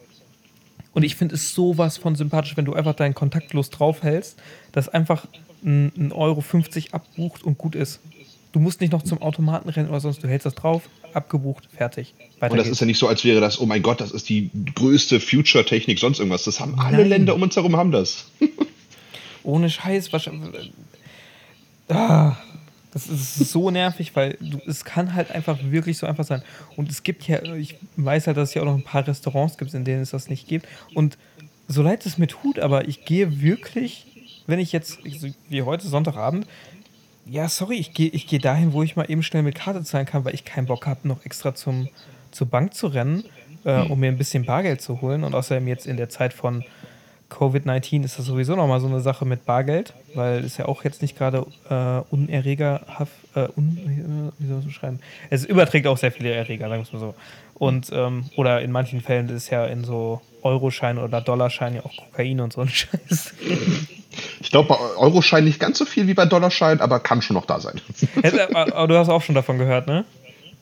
[0.95, 4.39] Und ich finde es sowas von sympathisch, wenn du einfach deinen kontaktlos draufhältst,
[4.73, 5.27] dass einfach
[5.65, 8.01] ein, ein Euro 50 abbucht und gut ist.
[8.53, 12.15] Du musst nicht noch zum Automaten rennen oder sonst, du hältst das drauf, abgebucht, fertig.
[12.39, 12.77] Weiter und das geht's.
[12.77, 15.99] ist ja nicht so, als wäre das, oh mein Gott, das ist die größte Future-Technik,
[15.99, 16.45] sonst irgendwas.
[16.45, 17.09] Das haben alle Nein.
[17.09, 18.27] Länder um uns herum haben das.
[19.43, 20.73] Ohne Scheiß, wahrscheinlich.
[21.89, 22.37] Ah,
[22.95, 26.43] das ist so nervig, weil du, es kann halt einfach wirklich so einfach sein.
[26.77, 29.59] Und es gibt ja, ich weiß halt, dass es ja auch noch ein paar Restaurants
[29.59, 30.67] gibt, in denen es das nicht gibt.
[30.95, 31.19] Und
[31.67, 34.07] so leid es mir tut, aber ich gehe wirklich,
[34.47, 35.01] wenn ich jetzt,
[35.49, 36.47] wie heute Sonntagabend,
[37.27, 40.07] ja, sorry, ich gehe ich geh dahin, wo ich mal eben schnell mit Karte zahlen
[40.07, 41.89] kann, weil ich keinen Bock habe, noch extra zum,
[42.31, 43.25] zur Bank zu rennen,
[43.65, 43.91] äh, hm.
[43.91, 45.25] um mir ein bisschen Bargeld zu holen.
[45.25, 46.65] Und außerdem jetzt in der Zeit von
[47.35, 51.03] Covid-19 ist das sowieso nochmal so eine Sache mit Bargeld, weil es ja auch jetzt
[51.03, 55.01] nicht gerade äh, unerregerhaft, äh, un, wie soll man schreiben?
[55.31, 57.15] Es überträgt auch sehr viele Erreger, sagen wir es mal so.
[57.55, 61.97] Und, ähm, oder in manchen Fällen ist ja in so Euroscheinen oder Dollarscheinen ja auch
[61.97, 63.35] Kokain und so ein Scheiß.
[64.41, 67.47] Ich glaube bei Euroscheinen nicht ganz so viel wie bei Dollarscheinen, aber kann schon noch
[67.47, 67.81] da sein.
[68.55, 70.05] aber du hast auch schon davon gehört, ne?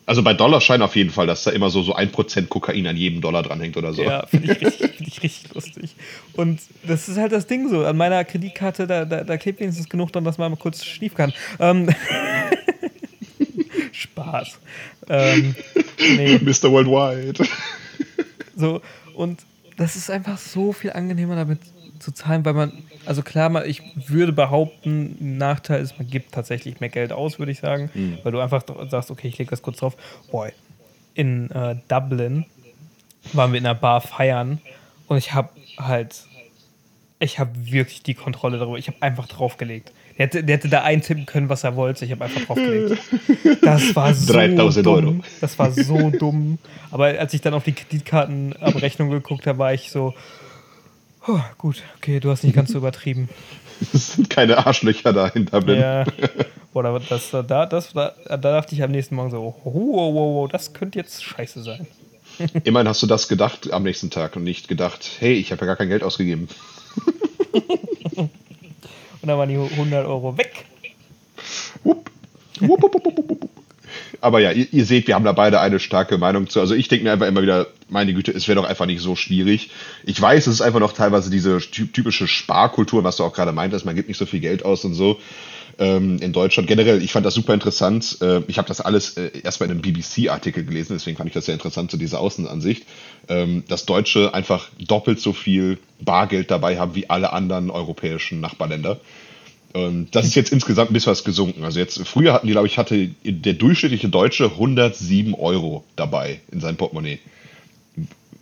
[0.05, 2.97] Also bei Dollarschein auf jeden Fall, dass da immer so, so ein Prozent Kokain an
[2.97, 4.03] jedem Dollar dranhängt oder so.
[4.03, 5.95] Ja, finde ich, richtig, find ich richtig lustig.
[6.33, 7.85] Und das ist halt das Ding so.
[7.85, 11.17] An meiner Kreditkarte, da, da, da klebt wenigstens genug dran, dass man mal kurz schniefen
[11.17, 11.33] kann.
[11.61, 11.89] Ähm
[13.93, 14.59] Spaß.
[15.09, 15.55] Ähm,
[15.99, 16.39] nee.
[16.39, 16.71] Mr.
[16.71, 17.45] Worldwide.
[18.57, 18.81] So,
[19.15, 19.41] und
[19.77, 21.61] das ist einfach so viel angenehmer damit
[22.03, 22.73] zu zahlen, weil man,
[23.07, 27.53] also klar, ich würde behaupten, ein Nachteil ist, man gibt tatsächlich mehr Geld aus, würde
[27.53, 28.19] ich sagen, mhm.
[28.23, 29.97] weil du einfach sagst, okay, ich lege das kurz drauf.
[30.31, 30.51] Boy,
[31.15, 32.47] in äh, Dublin
[33.33, 34.61] waren wir in einer Bar feiern
[35.07, 36.25] und ich habe halt,
[37.19, 38.79] ich habe wirklich die Kontrolle darüber.
[38.79, 39.93] Ich habe einfach draufgelegt.
[40.19, 42.05] Der hätte, der hätte da eintippen können, was er wollte.
[42.05, 43.01] Ich habe einfach draufgelegt.
[43.63, 44.95] Das war so 3000 dumm.
[44.95, 45.15] Euro.
[45.41, 46.59] Das war so dumm.
[46.91, 50.15] Aber als ich dann auf die Kreditkartenabrechnung geguckt habe, war ich so,
[51.27, 53.29] Oh, gut, okay, du hast nicht ganz so übertrieben.
[53.93, 55.81] Es sind keine Arschlöcher da in Dublin.
[55.81, 56.05] Ja.
[56.73, 60.49] Oder das, da, das, da, da dachte ich am nächsten Morgen so, wow, wow, wow,
[60.49, 61.89] das könnte jetzt scheiße sein.
[62.65, 65.67] Immerhin hast du das gedacht am nächsten Tag und nicht gedacht, hey, ich habe ja
[65.67, 66.49] gar kein Geld ausgegeben.
[67.53, 68.31] und
[69.23, 70.65] dann waren die 100 Euro weg.
[71.83, 72.09] Wupp.
[72.61, 73.62] Wupp, wupp, wupp, wupp
[74.21, 76.61] aber ja, ihr, ihr, seht, wir haben da beide eine starke Meinung zu.
[76.61, 79.17] Also ich denke mir einfach immer wieder, meine Güte, es wäre doch einfach nicht so
[79.17, 79.71] schwierig.
[80.05, 83.85] Ich weiß, es ist einfach noch teilweise diese typische Sparkultur, was du auch gerade meintest,
[83.85, 85.19] man gibt nicht so viel Geld aus und so
[85.79, 86.69] ähm, in Deutschland.
[86.69, 88.19] Generell, ich fand das super interessant.
[88.21, 91.47] Äh, ich habe das alles äh, erstmal in einem BBC-Artikel gelesen, deswegen fand ich das
[91.47, 92.85] sehr interessant, so diese Außenansicht.
[93.29, 99.01] Ähm, dass Deutsche einfach doppelt so viel Bargeld dabei haben wie alle anderen europäischen Nachbarländer.
[99.75, 101.65] Ähm, das ist jetzt insgesamt ein bisschen was gesunken.
[101.65, 106.61] Also jetzt, früher hatten die, glaube ich, hatte der durchschnittliche Deutsche 107 Euro dabei in
[106.61, 107.19] seinem Portemonnaie.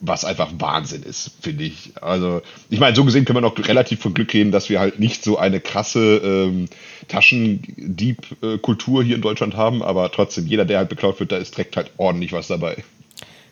[0.03, 1.93] Was einfach Wahnsinn ist, finde ich.
[2.01, 2.41] Also,
[2.71, 5.23] ich meine, so gesehen können wir noch relativ von Glück reden, dass wir halt nicht
[5.23, 6.69] so eine krasse ähm,
[7.09, 11.77] Taschendieb-Kultur hier in Deutschland haben, aber trotzdem, jeder, der halt beklaut wird, da ist direkt
[11.77, 12.83] halt ordentlich was dabei.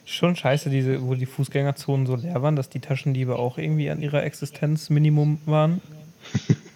[0.06, 4.00] Schon scheiße, diese, wo die Fußgängerzonen so leer waren, dass die Taschendiebe auch irgendwie an
[4.00, 5.82] ihrer Existenzminimum waren.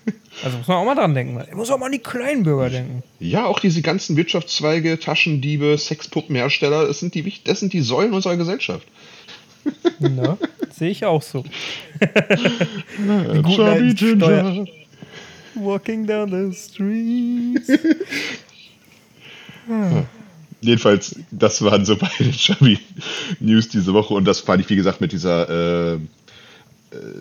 [0.45, 1.35] Also muss man auch mal dran denken.
[1.35, 3.03] Man muss auch mal an die kleinen Bürger denken.
[3.21, 8.37] Ja, auch diese ganzen Wirtschaftszweige, Taschendiebe, Sexpuppenhersteller, das sind die, das sind die Säulen unserer
[8.37, 8.87] Gesellschaft.
[10.01, 10.39] Na,
[10.71, 11.45] sehe ich auch so.
[12.01, 14.67] die guten Steuer.
[15.55, 17.69] Walking down the streets.
[19.67, 20.07] hm.
[20.61, 22.79] Jedenfalls, das waren so beide Chubby
[23.41, 25.99] News diese Woche und das fand ich, wie gesagt, mit dieser äh,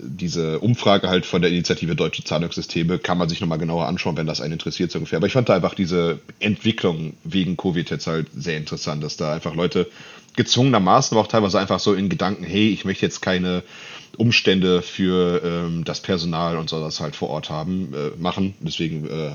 [0.04, 4.28] diese Umfrage halt von der Initiative Deutsche Zahlungssysteme kann man sich nochmal genauer anschauen, wenn
[4.28, 5.18] das einen interessiert so ungefähr.
[5.18, 9.34] Aber ich fand da einfach diese Entwicklung wegen Covid jetzt halt sehr interessant, dass da
[9.34, 9.88] einfach Leute
[10.36, 13.64] gezwungenermaßen, aber auch teilweise einfach so in Gedanken, hey, ich möchte jetzt keine
[14.18, 18.56] Umstände für ähm, das Personal und so das halt vor Ort haben, äh, machen.
[18.60, 19.32] Deswegen äh,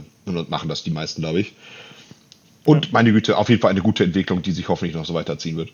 [0.49, 1.55] machen das die meisten, glaube ich.
[2.65, 2.91] Und ja.
[2.93, 5.71] meine Güte, auf jeden Fall eine gute Entwicklung, die sich hoffentlich noch so weiterziehen wird.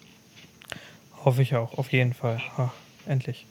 [1.24, 2.40] Hoffe ich auch, auf jeden Fall.
[2.58, 2.72] Ha,
[3.06, 3.46] endlich.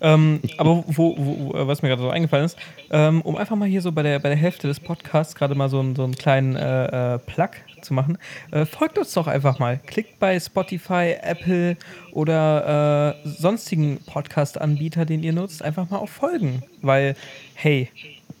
[0.00, 2.58] Ähm, aber wo, wo, was mir gerade so eingefallen ist,
[2.90, 5.68] ähm, um einfach mal hier so bei der, bei der Hälfte des Podcasts gerade mal
[5.68, 8.18] so, einen, so einen kleinen äh, äh, Plug zu machen,
[8.50, 9.78] äh, folgt uns doch einfach mal.
[9.86, 11.76] Klickt bei Spotify, Apple
[12.12, 16.62] oder äh, sonstigen Podcast-Anbieter, den ihr nutzt, einfach mal auf Folgen.
[16.82, 17.16] Weil,
[17.54, 17.88] hey,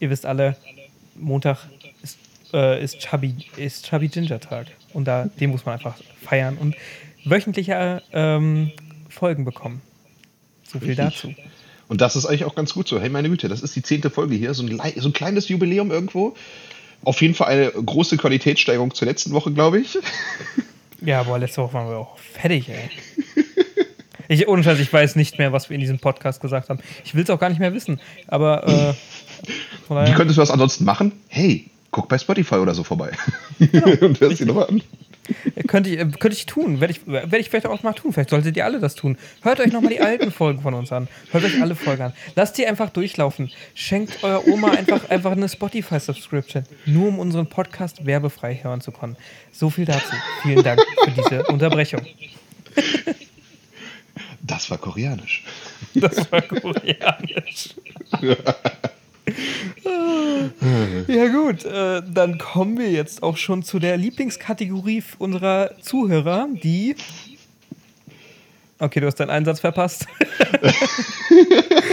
[0.00, 0.56] ihr wisst alle,
[1.14, 1.66] Montag
[2.02, 2.18] ist,
[2.52, 4.66] äh, ist, Chubby, ist Chubby Ginger Tag.
[4.92, 6.76] Und da, den muss man einfach feiern und
[7.24, 8.70] wöchentliche ähm,
[9.08, 9.80] Folgen bekommen.
[10.74, 11.06] So viel Richtig.
[11.06, 11.34] dazu.
[11.88, 13.00] Und das ist eigentlich auch ganz gut so.
[13.00, 14.52] Hey, meine Güte, das ist die zehnte Folge hier.
[14.54, 16.34] So ein, so ein kleines Jubiläum irgendwo.
[17.04, 19.98] Auf jeden Fall eine große Qualitätssteigerung zur letzten Woche, glaube ich.
[21.00, 22.88] Ja, aber letzte Woche waren wir auch fertig, ey.
[24.28, 26.80] Ich, ohne Scheiß, ich weiß nicht mehr, was wir in diesem Podcast gesagt haben.
[27.04, 28.00] Ich will es auch gar nicht mehr wissen.
[28.26, 28.94] Aber äh,
[30.06, 31.12] Wie könntest du das ansonsten machen?
[31.28, 33.10] Hey, guck bei Spotify oder so vorbei.
[33.58, 34.82] Genau, und hörst dir nochmal an.
[35.66, 38.12] Könnte ich, könnte ich tun, werde ich, werd ich vielleicht auch mal tun.
[38.12, 39.16] Vielleicht solltet ihr alle das tun.
[39.42, 41.08] Hört euch nochmal die alten Folgen von uns an.
[41.30, 42.12] Hört euch alle Folgen an.
[42.36, 43.50] Lasst die einfach durchlaufen.
[43.74, 49.16] Schenkt eurer Oma einfach, einfach eine Spotify-Subscription, nur um unseren Podcast werbefrei hören zu können.
[49.52, 50.14] So viel dazu.
[50.42, 52.02] Vielen Dank für diese Unterbrechung.
[54.42, 55.44] Das war koreanisch.
[55.94, 57.74] Das war koreanisch.
[61.08, 66.96] ja gut, äh, dann kommen wir jetzt auch schon zu der Lieblingskategorie unserer Zuhörer, die...
[68.78, 70.06] Okay, du hast deinen Einsatz verpasst.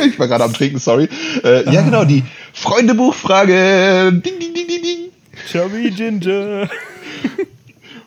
[0.05, 1.07] ich war gerade am Trinken, sorry.
[1.43, 4.11] Äh, ja, genau, die Freundebuchfrage.
[4.11, 4.97] Ding, ding, ding, ding, ding.
[5.47, 6.69] Chubby Ginger.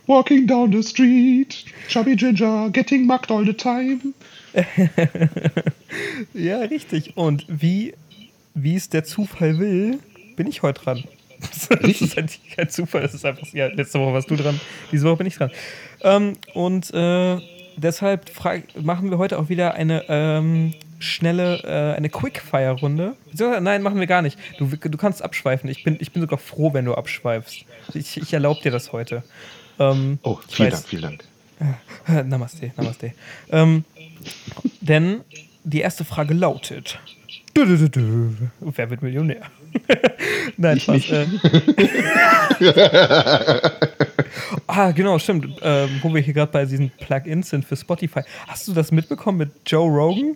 [0.06, 1.64] Walking down the street.
[1.88, 4.12] Chubby Ginger, getting mugged all the time.
[6.34, 7.16] ja, richtig.
[7.16, 7.94] Und wie
[8.54, 9.98] wie es der Zufall will,
[10.36, 11.04] bin ich heute dran.
[11.68, 14.58] Das ist halt kein Zufall, das ist einfach, ja, letzte Woche warst du dran,
[14.90, 15.50] diese Woche bin ich dran.
[16.00, 17.38] Ähm, und äh,
[17.76, 18.30] deshalb
[18.80, 23.14] machen wir heute auch wieder eine ähm, schnelle, äh, eine Quickfire-Runde.
[23.60, 24.38] Nein, machen wir gar nicht.
[24.58, 25.68] Du, du kannst abschweifen.
[25.68, 27.64] Ich bin, ich bin sogar froh, wenn du abschweifst.
[27.92, 29.22] Ich, ich erlaube dir das heute.
[29.78, 31.24] Ähm, oh, vielen Dank, vielen Dank.
[32.28, 33.12] Namaste, Namaste.
[33.50, 33.84] Ähm,
[34.80, 35.20] denn
[35.64, 36.98] die erste Frage lautet:
[37.54, 39.42] Du, du, du, Wer wird Millionär?
[40.56, 41.10] Nein, ich Spaß.
[41.10, 41.26] Äh.
[44.66, 45.46] ah, genau, stimmt.
[45.62, 48.22] Ähm, wo wir hier gerade bei diesen Plugins sind für Spotify.
[48.48, 50.34] Hast du das mitbekommen mit Joe Rogan?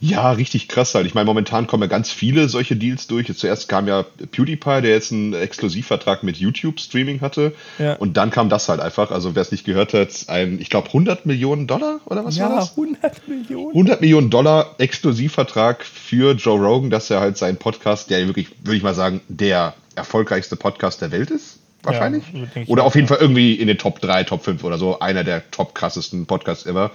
[0.00, 1.06] Ja, richtig krass halt.
[1.06, 3.34] Ich meine, momentan kommen ja ganz viele solche Deals durch.
[3.36, 7.54] Zuerst kam ja PewDiePie, der jetzt einen Exklusivvertrag mit YouTube Streaming hatte.
[7.78, 7.94] Ja.
[7.94, 9.10] Und dann kam das halt einfach.
[9.10, 12.48] Also wer es nicht gehört hat, ein, ich glaube, 100 Millionen Dollar oder was ja,
[12.48, 12.70] war das?
[12.70, 13.70] 100 Millionen.
[13.70, 18.76] 100 Millionen Dollar Exklusivvertrag für Joe Rogan, dass er halt seinen Podcast, der wirklich, würde
[18.76, 21.60] ich mal sagen, der erfolgreichste Podcast der Welt ist.
[21.84, 22.24] Wahrscheinlich.
[22.32, 25.00] Ja, oder auf jeden Fall irgendwie in den Top 3, Top 5 oder so.
[25.00, 26.90] Einer der top krassesten Podcasts ever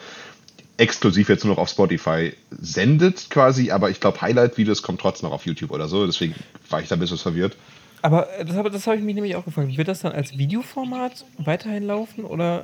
[0.80, 5.36] exklusiv jetzt nur noch auf Spotify sendet quasi, aber ich glaube, Highlight-Videos kommen trotzdem noch
[5.36, 6.34] auf YouTube oder so, deswegen
[6.70, 7.56] war ich da ein bisschen verwirrt.
[8.02, 9.76] Aber das habe das hab ich mich nämlich auch gefragt.
[9.76, 12.64] Wird das dann als Videoformat weiterhin laufen oder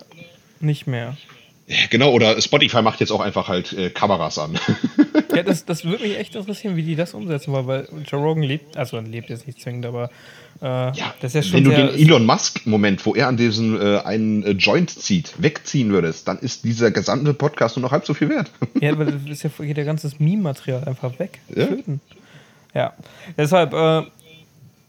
[0.61, 1.17] nicht mehr?
[1.89, 4.59] Genau, oder Spotify macht jetzt auch einfach halt äh, Kameras an.
[5.35, 8.43] ja, das, das würde mich echt interessieren, wie die das umsetzen wollen, weil Joe Rogan
[8.43, 10.11] lebt, also lebt jetzt nicht zwingend, aber
[10.61, 11.53] äh, ja, das ist ja schon.
[11.53, 15.91] Wenn du den Elon Musk-Moment, wo er an diesem äh, einen äh, Joint zieht, wegziehen
[15.91, 18.51] würdest, dann ist dieser gesamte Podcast nur noch halb so viel wert.
[18.79, 21.39] ja, aber das ist ja geht der ganze Meme-Material einfach weg.
[21.55, 21.67] Ja.
[22.75, 22.93] Ja.
[23.37, 24.03] Deshalb, äh,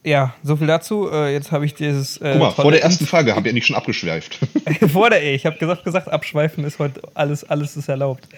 [0.06, 1.10] ja, so viel dazu.
[1.10, 2.18] Äh, jetzt habe ich dieses.
[2.18, 4.38] Äh, Guck mal, vor der ersten Frage habe ich nicht schon abgeschweift.
[4.92, 8.28] vor der, ich habe gesagt, gesagt, abschweifen ist heute alles, alles ist erlaubt.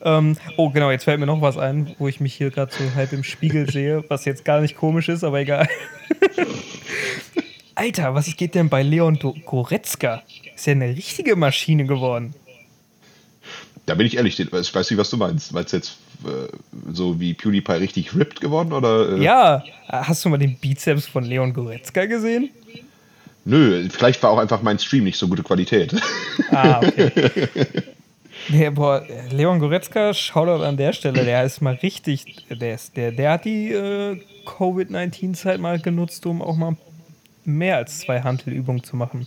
[0.00, 2.94] Ähm, oh, genau, jetzt fällt mir noch was ein, wo ich mich hier gerade so
[2.94, 5.68] halb im Spiegel sehe, was jetzt gar nicht komisch ist, aber egal.
[7.74, 10.22] Alter, was geht denn bei Leon Goretzka?
[10.54, 12.34] Ist ja eine richtige Maschine geworden.
[13.84, 15.52] Da bin ich ehrlich, ich weiß nicht, was du meinst.
[15.52, 15.98] Meinst du jetzt
[16.92, 18.72] so wie PewDiePie richtig ripped geworden?
[18.72, 19.22] Oder, äh?
[19.22, 22.50] Ja, hast du mal den Bizeps von Leon Goretzka gesehen?
[23.44, 25.94] Nö, vielleicht war auch einfach mein Stream nicht so gute Qualität.
[26.50, 27.10] Ah, okay.
[28.50, 33.12] Nee, boah, Leon Goretzka, Shoutout an der Stelle, der ist mal richtig, der, ist, der,
[33.12, 36.76] der hat die äh, Covid-19-Zeit mal genutzt, um auch mal
[37.44, 39.26] mehr als zwei Handelübungen zu machen.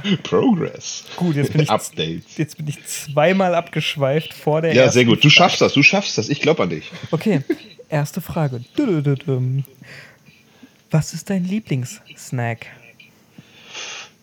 [0.22, 1.04] Progress.
[1.16, 2.36] Gut, jetzt bin ich, Updates.
[2.36, 4.74] Jetzt bin ich zweimal abgeschweift vor der.
[4.74, 5.24] Ja, sehr gut.
[5.24, 6.28] Du schaffst das, du schaffst das.
[6.28, 6.90] Ich glaube an dich.
[7.10, 7.42] Okay,
[7.88, 8.62] erste Frage.
[10.90, 12.66] Was ist dein Lieblingssnack?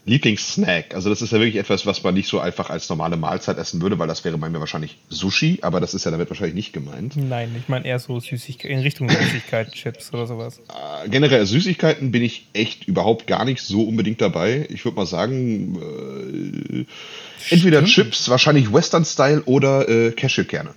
[0.10, 0.96] Lieblingssnack.
[0.96, 3.82] Also das ist ja wirklich etwas, was man nicht so einfach als normale Mahlzeit essen
[3.82, 6.74] würde, weil das wäre bei mir wahrscheinlich Sushi, aber das ist ja damit wahrscheinlich nicht
[6.74, 7.16] gemeint.
[7.16, 10.60] Nein, ich meine eher so Süßigkeiten, in Richtung Süßigkeiten, Chips oder sowas.
[10.70, 14.68] Äh, generell Süßigkeiten bin ich echt überhaupt gar nicht so unbedingt dabei.
[14.70, 20.74] Ich würde mal sagen, äh, entweder Chips, wahrscheinlich Western-Style oder äh, Cashewkerne.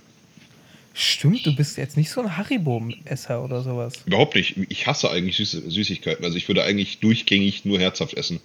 [0.95, 3.95] Stimmt, du bist jetzt nicht so ein Haribo-Esser oder sowas.
[4.05, 4.57] Überhaupt nicht.
[4.69, 6.23] Ich hasse eigentlich Süße, Süßigkeiten.
[6.23, 8.39] Also ich würde eigentlich durchgängig nur herzhaft essen.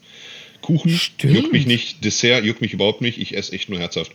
[0.63, 1.35] Kuchen Stimmt.
[1.35, 4.13] juckt mich nicht, Dessert juckt mich überhaupt nicht, ich esse echt nur herzhaft.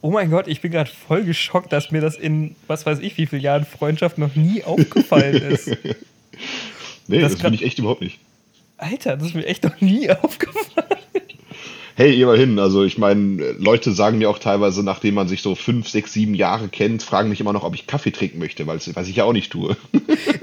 [0.00, 3.16] Oh mein Gott, ich bin gerade voll geschockt, dass mir das in, was weiß ich,
[3.16, 5.68] wie viele Jahren Freundschaft noch nie aufgefallen ist.
[7.06, 8.18] nee, das, das bin ich echt überhaupt nicht.
[8.76, 10.98] Alter, das ist mir echt noch nie aufgefallen.
[11.98, 12.60] Hey, immerhin.
[12.60, 16.34] Also ich meine, Leute sagen mir auch teilweise, nachdem man sich so fünf, sechs, sieben
[16.34, 19.24] Jahre kennt, fragen mich immer noch, ob ich Kaffee trinken möchte, weil was ich ja
[19.24, 19.76] auch nicht tue.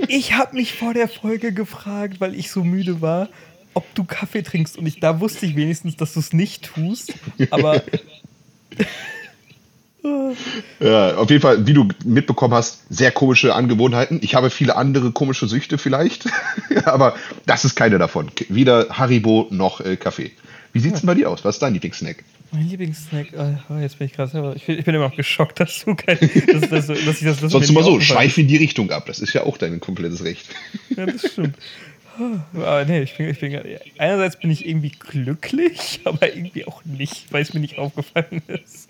[0.10, 3.30] ich habe mich vor der Folge gefragt, weil ich so müde war,
[3.76, 4.78] ob du Kaffee trinkst.
[4.78, 7.14] Und ich, da wusste ich wenigstens, dass du es nicht tust.
[7.52, 7.84] Aber.
[10.80, 14.20] ja, auf jeden Fall, wie du mitbekommen hast, sehr komische Angewohnheiten.
[14.24, 16.28] Ich habe viele andere komische Süchte vielleicht,
[16.86, 17.16] aber
[17.46, 18.32] das ist keine davon.
[18.50, 20.32] Weder Haribo noch äh, Kaffee.
[20.74, 21.46] Wie sieht es denn bei dir aus?
[21.46, 22.24] Was ist dein Lieblingssnack?
[22.52, 23.28] Mein Lieblingssnack,
[23.70, 24.56] oh, jetzt bin ich gerade selber.
[24.56, 26.18] Ich bin, ich bin, immer noch geschockt, dass du kein.
[26.20, 29.06] Dass, dass, dass ich das, Sonst mal so, schweif in die Richtung ab.
[29.08, 30.46] Das ist ja auch dein komplettes Recht.
[30.96, 31.58] Ja, das stimmt.
[32.54, 33.60] Aber nee, ich bin, ich bin,
[33.98, 38.90] einerseits bin ich irgendwie glücklich, aber irgendwie auch nicht, weil es mir nicht aufgefallen ist.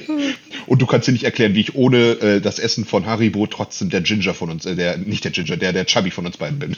[0.66, 3.90] Und du kannst dir nicht erklären, wie ich ohne äh, das Essen von Haribo trotzdem
[3.90, 6.58] der Ginger von uns, äh, der, nicht der Ginger, der, der Chubby von uns beiden
[6.58, 6.76] bin.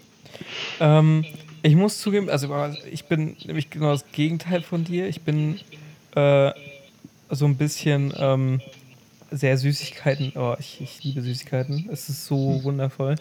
[0.80, 1.24] ähm,
[1.62, 2.54] ich muss zugeben, also
[2.90, 5.08] ich bin nämlich genau das Gegenteil von dir.
[5.08, 5.60] Ich bin
[6.14, 6.52] äh,
[7.30, 8.60] so ein bisschen ähm,
[9.30, 10.32] sehr Süßigkeiten.
[10.36, 11.88] Oh, ich, ich liebe Süßigkeiten.
[11.92, 12.64] Es ist so hm.
[12.64, 13.16] wundervoll.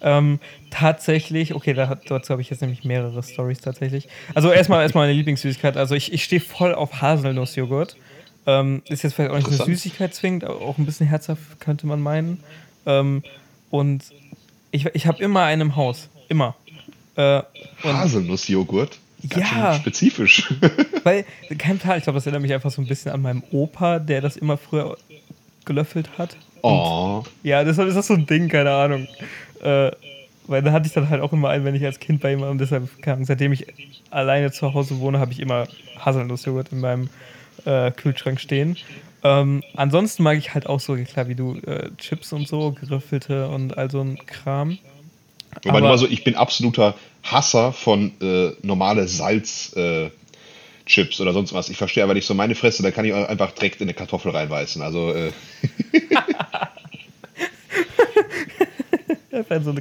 [0.00, 0.40] Ähm,
[0.70, 4.08] tatsächlich, okay, da, dazu habe ich jetzt nämlich mehrere Stories tatsächlich.
[4.34, 5.76] Also erstmal erstmal meine Lieblingssüßigkeit.
[5.76, 7.96] Also ich, ich stehe voll auf Haselnussjoghurt.
[8.46, 12.00] Ähm, ist jetzt vielleicht auch nicht eine Süßigkeit zwingend, auch ein bisschen herzhaft könnte man
[12.00, 12.40] meinen.
[12.84, 13.22] Ähm,
[13.70, 14.04] und
[14.70, 16.08] ich, ich habe immer einen im Haus.
[16.28, 16.54] Immer.
[17.16, 17.42] Äh,
[17.82, 18.98] Haselnussjoghurt?
[19.28, 19.74] Ganz ja.
[19.74, 20.52] Spezifisch.
[21.02, 21.24] Weil,
[21.56, 24.20] kein Tal, ich glaube, das erinnert mich einfach so ein bisschen an meinen Opa, der
[24.20, 24.98] das immer früher
[25.64, 26.36] gelöffelt hat.
[26.62, 27.22] Oh.
[27.24, 29.06] Und, ja, deshalb ist das so ein Ding, keine Ahnung.
[29.62, 29.90] Äh,
[30.46, 32.40] weil da hatte ich dann halt auch immer einen, wenn ich als Kind bei ihm
[32.40, 32.50] war.
[32.50, 33.66] Und deshalb kam, seitdem ich
[34.10, 35.66] alleine zu Hause wohne, habe ich immer
[35.98, 37.08] Haselnussjoghurt in meinem
[37.64, 38.76] äh, Kühlschrank stehen.
[39.22, 43.48] Ähm, ansonsten mag ich halt auch so, klar wie du, äh, Chips und so, geriffelte
[43.48, 44.78] und all so ein Kram.
[45.62, 50.10] Wobei Aber, so, ich bin absoluter Hasser von äh, normale Salz, äh,
[50.86, 51.68] Chips oder sonst was.
[51.68, 54.32] Ich verstehe aber nicht so meine Fresse, da kann ich einfach direkt in eine Kartoffel
[54.32, 54.82] reinbeißen.
[54.82, 55.14] Also.
[55.14, 55.32] Äh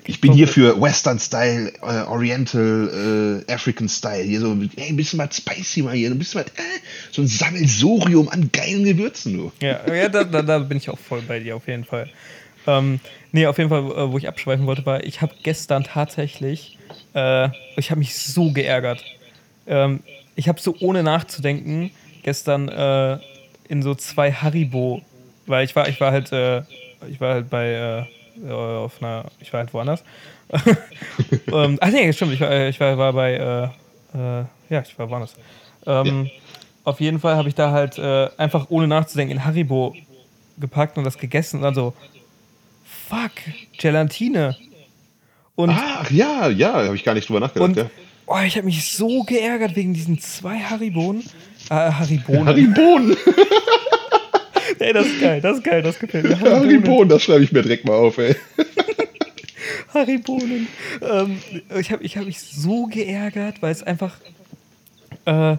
[0.05, 4.23] ich bin hier für Western Style, äh, Oriental, äh, African Style.
[4.23, 6.79] Hier so, hey, ein bisschen was spicy mal hier, ein bisschen was, äh,
[7.11, 9.51] so ein Sammelsurium an geilen Gewürzen, du.
[9.61, 12.09] Ja, ja da, da, da, bin ich auch voll bei dir, auf jeden Fall.
[12.65, 12.99] Ähm,
[13.31, 16.77] nee, auf jeden Fall, äh, wo ich abschweifen wollte, war, ich habe gestern tatsächlich,
[17.13, 19.03] äh, ich habe mich so geärgert.
[19.67, 20.01] Ähm,
[20.35, 21.91] ich habe so ohne nachzudenken
[22.23, 23.19] gestern äh,
[23.67, 25.01] in so zwei Haribo,
[25.45, 26.63] weil ich war, ich war halt, äh,
[27.09, 28.07] ich war halt bei
[28.47, 30.03] äh, auf einer, ich war halt woanders.
[31.51, 33.63] ähm, ach nee, stimmt, ich war, äh, ich war, war bei, äh,
[34.17, 35.35] äh, ja, ich war woanders.
[35.85, 36.31] Ähm, ja.
[36.85, 39.95] Auf jeden Fall habe ich da halt einfach ohne nachzudenken in Haribo
[40.57, 41.93] gepackt und das gegessen und dann so,
[42.83, 43.31] fuck,
[43.77, 44.57] Gelatine.
[45.55, 47.69] Und Ach ja, ja, habe ich gar nicht drüber nachgedacht.
[47.69, 47.89] Und, ja.
[48.35, 51.21] Oh, ich habe mich so geärgert wegen diesen zwei Haribonen.
[51.69, 52.47] Äh, Haribonen.
[52.47, 53.15] Haribonen.
[54.79, 56.39] ey, das ist geil, das ist geil, das gefällt mir.
[56.39, 58.35] Haribonen, Haribonen das schreibe ich mir direkt mal auf, ey.
[59.93, 60.67] Haribonen.
[61.01, 61.37] Ähm,
[61.79, 64.17] ich habe ich hab mich so geärgert, weil es einfach
[65.25, 65.57] äh,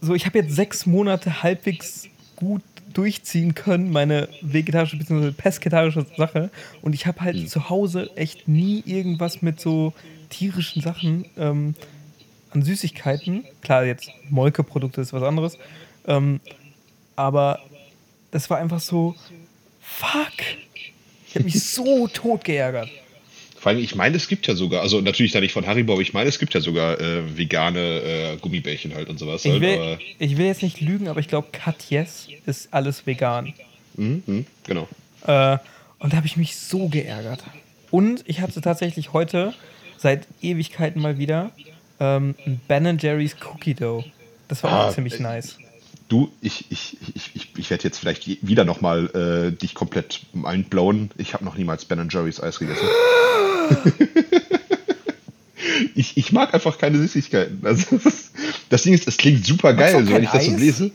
[0.00, 2.62] so, ich habe jetzt sechs Monate halbwegs gut
[2.94, 5.32] durchziehen können, meine vegetarische bzw.
[5.32, 6.48] pesketarische Sache.
[6.80, 7.46] Und ich habe halt mhm.
[7.46, 9.92] zu Hause echt nie irgendwas mit so
[10.28, 11.74] tierischen Sachen ähm,
[12.50, 13.44] an Süßigkeiten.
[13.62, 15.58] Klar, jetzt Molkeprodukte ist was anderes.
[16.06, 16.40] Ähm,
[17.16, 17.60] aber
[18.30, 19.14] das war einfach so,
[19.80, 20.32] Fuck.
[21.26, 22.88] Ich habe mich so tot geärgert.
[23.58, 26.02] Vor allem, ich meine, es gibt ja sogar, also natürlich da nicht von Haribo, aber
[26.02, 29.44] ich meine, es gibt ja sogar äh, vegane äh, Gummibärchen halt und sowas.
[29.44, 33.06] Ich halt, will, ich will jetzt nicht lügen, aber ich glaube, Cut Yes ist alles
[33.06, 33.52] vegan.
[33.96, 34.88] Mhm, mh, genau.
[35.26, 35.58] Äh,
[35.98, 37.42] und da habe ich mich so geärgert.
[37.90, 39.54] Und ich hatte tatsächlich heute
[39.98, 41.50] seit Ewigkeiten mal wieder
[42.00, 42.34] ähm,
[42.68, 44.04] Ben Jerry's Cookie Dough.
[44.48, 45.58] Das war Ah, auch ziemlich äh, nice.
[46.08, 51.10] Du, ich, ich, ich, ich, ich werde jetzt vielleicht wieder nochmal äh, dich komplett mindblown.
[51.18, 52.86] Ich habe noch niemals Ben Jerry's Eis gegessen.
[55.94, 57.60] ich, ich mag einfach keine Süßigkeiten.
[57.64, 58.00] Also,
[58.70, 60.90] das, Ding ist, es klingt super geil, so, wenn ich das so lese.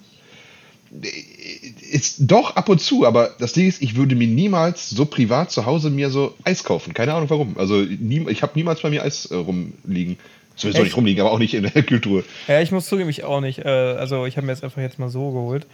[1.93, 5.51] Ist doch ab und zu, aber das Ding ist, ich würde mir niemals so privat
[5.51, 6.95] zu Hause mir so Eis kaufen.
[6.95, 7.55] Keine Ahnung warum.
[7.55, 10.17] Also nie, ich habe niemals bei mir Eis äh, rumliegen.
[10.55, 10.85] Sowieso Echt?
[10.85, 12.23] nicht rumliegen, aber auch nicht in der Kultur.
[12.47, 13.59] Ja, ich muss zugeben, ich auch nicht.
[13.59, 15.67] Äh, also ich habe mir jetzt einfach jetzt mal so geholt.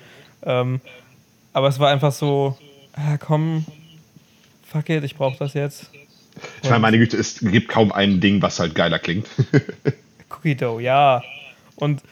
[0.44, 0.82] Ähm,
[1.54, 2.58] aber es war einfach so,
[2.92, 3.66] ah, komm,
[4.70, 5.90] fuck it, ich brauche das jetzt.
[6.62, 9.26] Ich meine, meine Güte, es gibt kaum ein Ding, was halt geiler klingt.
[10.30, 11.24] Cookie Dough, ja.
[11.78, 12.04] Und,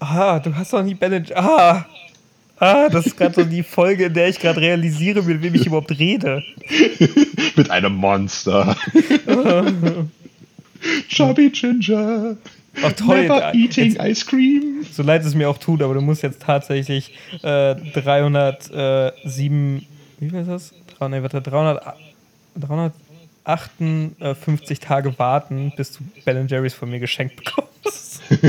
[0.00, 1.86] ah, du hast doch nie Ben Ah,
[2.60, 5.66] ah, das ist gerade so die Folge, in der ich gerade realisiere, mit wem ich
[5.66, 6.42] überhaupt rede.
[7.56, 8.76] Mit einem Monster.
[11.08, 12.36] Chubby Ginger.
[12.82, 14.86] Ach toll, Never jetzt- eating ice cream.
[14.92, 19.86] So leid es mir auch tut, aber du musst jetzt tatsächlich äh, 307,
[20.20, 20.72] wie viel ist das?
[20.98, 21.82] 300, nee, warte, 300,
[23.44, 28.20] 358 Tage warten, bis du Ben Jerry's von mir geschenkt bekommst.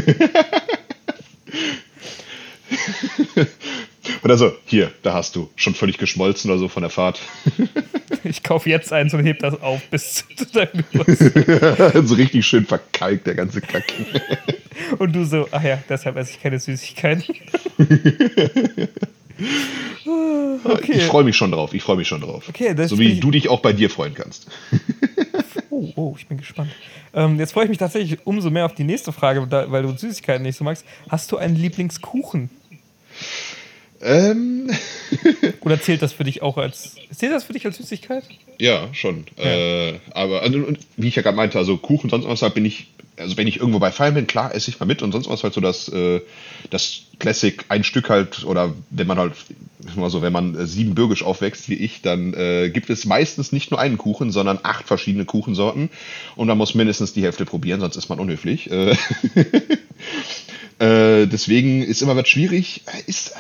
[4.24, 5.50] Oder so, hier, da hast du.
[5.56, 7.20] Schon völlig geschmolzen oder so von der Fahrt.
[8.24, 11.94] Ich kaufe jetzt eins und heb das auf bis zu deinem Geburtstag.
[12.04, 13.86] so richtig schön verkalkt, der ganze Kack.
[15.00, 17.24] Und du so, ach ja, deshalb esse ich keine Süßigkeiten.
[20.64, 20.94] okay.
[20.94, 22.48] Ich freue mich schon drauf, ich freue mich schon drauf.
[22.48, 24.48] Okay, so wie du dich auch bei dir freuen kannst.
[25.70, 26.72] Oh, oh, ich bin gespannt.
[27.14, 30.44] Ähm, jetzt freue ich mich tatsächlich umso mehr auf die nächste Frage, weil du Süßigkeiten
[30.44, 30.86] nicht so magst.
[31.10, 32.50] Hast du einen Lieblingskuchen?
[34.04, 34.70] Ähm,
[35.62, 36.96] Oder zählt das für dich auch als.
[37.16, 38.24] Zählt das für dich als Süßigkeit?
[38.58, 39.26] ja, schon.
[39.38, 42.88] Äh, aber also, wie ich ja gerade meinte, also Kuchen, sonst was halt bin ich,
[43.18, 45.44] also wenn ich irgendwo bei Feiern bin, klar, esse ich mal mit und sonst was
[45.44, 46.22] halt so das, äh,
[46.70, 49.34] das Classic ein Stück halt, oder wenn man halt,
[49.96, 53.72] mal so, wenn man äh, siebenbürgisch aufwächst wie ich, dann äh, gibt es meistens nicht
[53.72, 55.90] nur einen Kuchen, sondern acht verschiedene Kuchensorten
[56.36, 58.72] und man muss mindestens die Hälfte probieren, sonst ist man unhöflich.
[58.72, 58.96] Äh,
[60.82, 62.82] Äh, deswegen ist immer was schwierig.
[63.06, 63.36] Ist,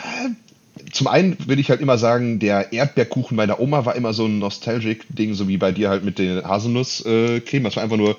[0.91, 4.39] zum einen würde ich halt immer sagen, der Erdbeerkuchen meiner Oma war immer so ein
[4.39, 7.63] Nostalgic-Ding, so wie bei dir halt mit den Haselnusscreme.
[7.63, 8.17] Das war einfach nur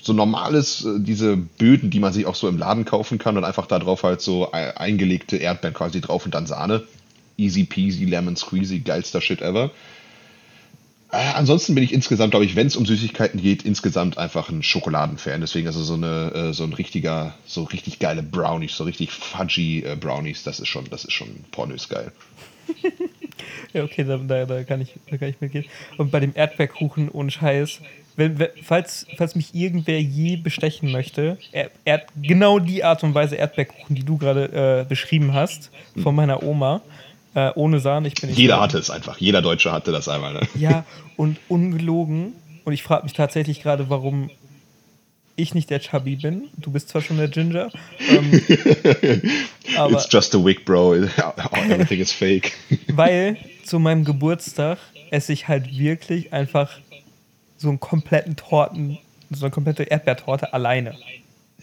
[0.00, 3.44] so normales, äh, diese Böden, die man sich auch so im Laden kaufen kann und
[3.44, 6.82] einfach da drauf halt so e- eingelegte Erdbeeren quasi drauf und dann Sahne.
[7.36, 9.70] Easy peasy, lemon squeezy, geilster Shit ever.
[11.14, 14.64] Äh, ansonsten bin ich insgesamt, glaube ich, wenn es um Süßigkeiten geht, insgesamt einfach ein
[14.64, 15.40] Schokoladenfan.
[15.40, 19.84] Deswegen also so eine, äh, so ein richtiger, so richtig geile Brownies, so richtig fudgy
[19.84, 22.12] äh, Brownies, das ist schon, das ist schon pornös geil.
[23.72, 25.64] Ja, okay, da, da, da, kann ich, da kann ich mitgehen.
[25.98, 27.80] Und bei dem Erdbeerkuchen ohne Scheiß,
[28.14, 33.34] wenn, falls, falls mich irgendwer je bestechen möchte, er, Erd, genau die Art und Weise
[33.34, 36.82] Erdbeerkuchen, die du gerade äh, beschrieben hast, von meiner Oma,
[37.34, 40.34] äh, ohne Sahne, ich bin nicht Jeder hatte es einfach, jeder Deutsche hatte das einmal.
[40.34, 40.40] Ne?
[40.54, 40.84] Ja,
[41.16, 42.34] und ungelogen.
[42.64, 44.30] Und ich frage mich tatsächlich gerade, warum
[45.36, 46.44] ich nicht der Chubby bin.
[46.56, 47.70] Du bist zwar schon der Ginger,
[48.08, 48.40] ähm,
[49.76, 50.94] aber It's just a wig, bro.
[51.52, 52.52] Everything is fake.
[52.88, 54.78] weil zu meinem Geburtstag
[55.10, 56.78] esse ich halt wirklich einfach
[57.56, 58.98] so einen kompletten Torten,
[59.30, 60.94] so eine komplette Erdbeertorte alleine.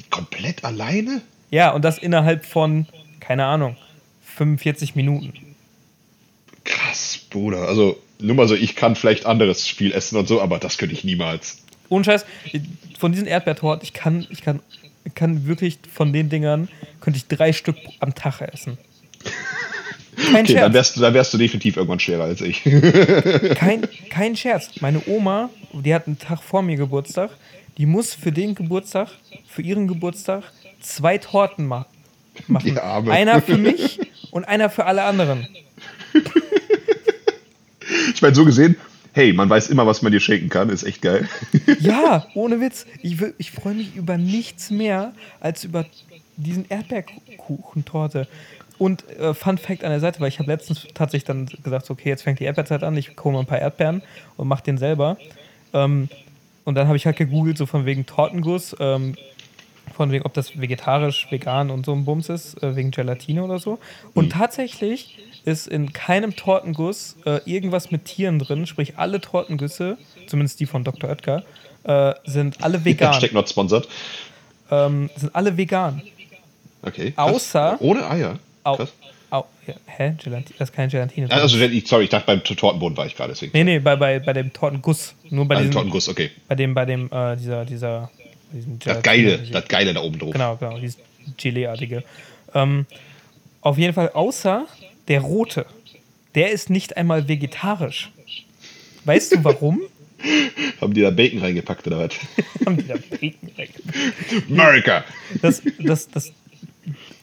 [0.09, 1.21] Komplett alleine?
[1.49, 2.87] Ja, und das innerhalb von,
[3.19, 3.77] keine Ahnung,
[4.35, 5.33] 45 Minuten.
[7.31, 7.67] Bruder.
[7.67, 10.93] Also, nur mal so, ich kann vielleicht anderes Spiel essen und so, aber das könnte
[10.93, 11.57] ich niemals.
[11.89, 12.25] Ohne Scheiß,
[12.99, 14.59] von diesen Erdbeertorten, ich kann, ich kann,
[15.03, 16.69] ich kann wirklich von den Dingern,
[17.01, 18.77] könnte ich drei Stück am Tag essen.
[20.15, 20.73] Kein Okay, dann Scherz.
[20.73, 22.63] wärst, du, dann wärst du definitiv irgendwann schwerer als ich.
[23.55, 24.69] Kein, kein Scherz.
[24.81, 27.31] Meine Oma, die hat einen Tag vor mir Geburtstag,
[27.77, 29.09] die muss für den Geburtstag,
[29.47, 30.43] für ihren Geburtstag
[30.81, 31.85] zwei Torten ma
[32.47, 32.77] machen.
[32.77, 33.99] Einer für mich
[34.31, 35.47] und einer für alle anderen.
[38.13, 38.75] Ich meine, so gesehen,
[39.13, 41.27] hey, man weiß immer, was man dir schenken kann, ist echt geil.
[41.79, 42.85] Ja, ohne Witz.
[43.01, 45.85] Ich, ich freue mich über nichts mehr als über
[46.37, 48.27] diesen Erdbeerkuchentorte.
[48.77, 52.09] Und äh, Fun Fact an der Seite, weil ich habe letztens tatsächlich dann gesagt, okay,
[52.09, 54.01] jetzt fängt die Erdbeerzeit an, ich hole mal ein paar Erdbeeren
[54.37, 55.17] und mache den selber.
[55.73, 56.09] Ähm,
[56.63, 59.15] und dann habe ich halt gegoogelt, so von wegen Tortenguss, ähm,
[59.93, 63.59] von wegen, ob das vegetarisch, vegan und so ein Bums ist, äh, wegen Gelatine oder
[63.59, 63.77] so.
[64.13, 70.59] Und tatsächlich ist in keinem Tortenguss äh, irgendwas mit Tieren drin, sprich alle Tortengüsse, zumindest
[70.59, 71.09] die von Dr.
[71.09, 71.43] Oetker,
[71.83, 73.13] äh, sind alle vegan.
[73.13, 73.87] Hashtag not sponsored.
[74.69, 76.01] Ähm, sind alle vegan.
[76.83, 77.11] Okay.
[77.11, 77.55] krass.
[77.55, 78.39] Außer- Ohne Eier.
[78.63, 78.93] Au, Krass.
[79.31, 80.15] au, ja, hä?
[80.23, 81.27] Gelatine, das ist keine Gelatine.
[81.31, 83.51] Ah, Also, sorry, ich dachte beim Tortenboden war ich gerade, deswegen.
[83.53, 85.13] nee, nee, bei, bei, bei dem Tortenguss.
[85.29, 86.29] Nur bei dem diesem, Tortenguss, okay.
[86.47, 88.09] bei dem, bei dem, äh, dieser, dieser,
[88.85, 90.31] Das Geile, das Geile da oben drauf.
[90.31, 90.97] Genau, genau, dieses
[91.37, 92.03] Gelee-artige.
[92.53, 92.85] Ähm,
[93.61, 94.65] auf jeden Fall, außer
[95.07, 95.65] der rote.
[96.35, 98.11] Der ist nicht einmal vegetarisch.
[99.05, 99.81] Weißt du warum?
[100.81, 102.13] Haben die da Bacon reingepackt oder was?
[102.65, 104.49] Haben die da Bacon reingemacht?
[104.49, 105.03] America!
[105.41, 106.31] das, das, das,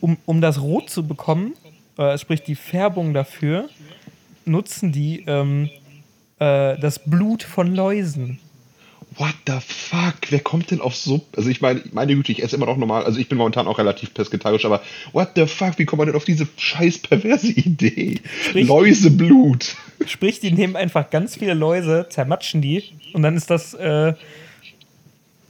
[0.01, 1.55] um, um das Rot zu bekommen,
[1.97, 3.69] äh, sprich die Färbung dafür,
[4.45, 5.71] nutzen die ähm,
[6.39, 8.41] äh, das Blut von Läusen.
[9.19, 10.15] What the fuck?
[10.31, 11.21] Wer kommt denn auf so.
[11.37, 13.05] Also, ich meine, meine Güte, ich esse immer noch normal.
[13.05, 14.81] Also, ich bin momentan auch relativ pesketarisch, aber
[15.13, 15.77] what the fuck?
[15.79, 18.21] Wie kommt man denn auf diese scheiß perverse Idee?
[18.43, 19.75] Sprich- Läuseblut.
[20.07, 24.15] Sprich, die nehmen einfach ganz viele Läuse, zermatschen die und dann ist das, äh,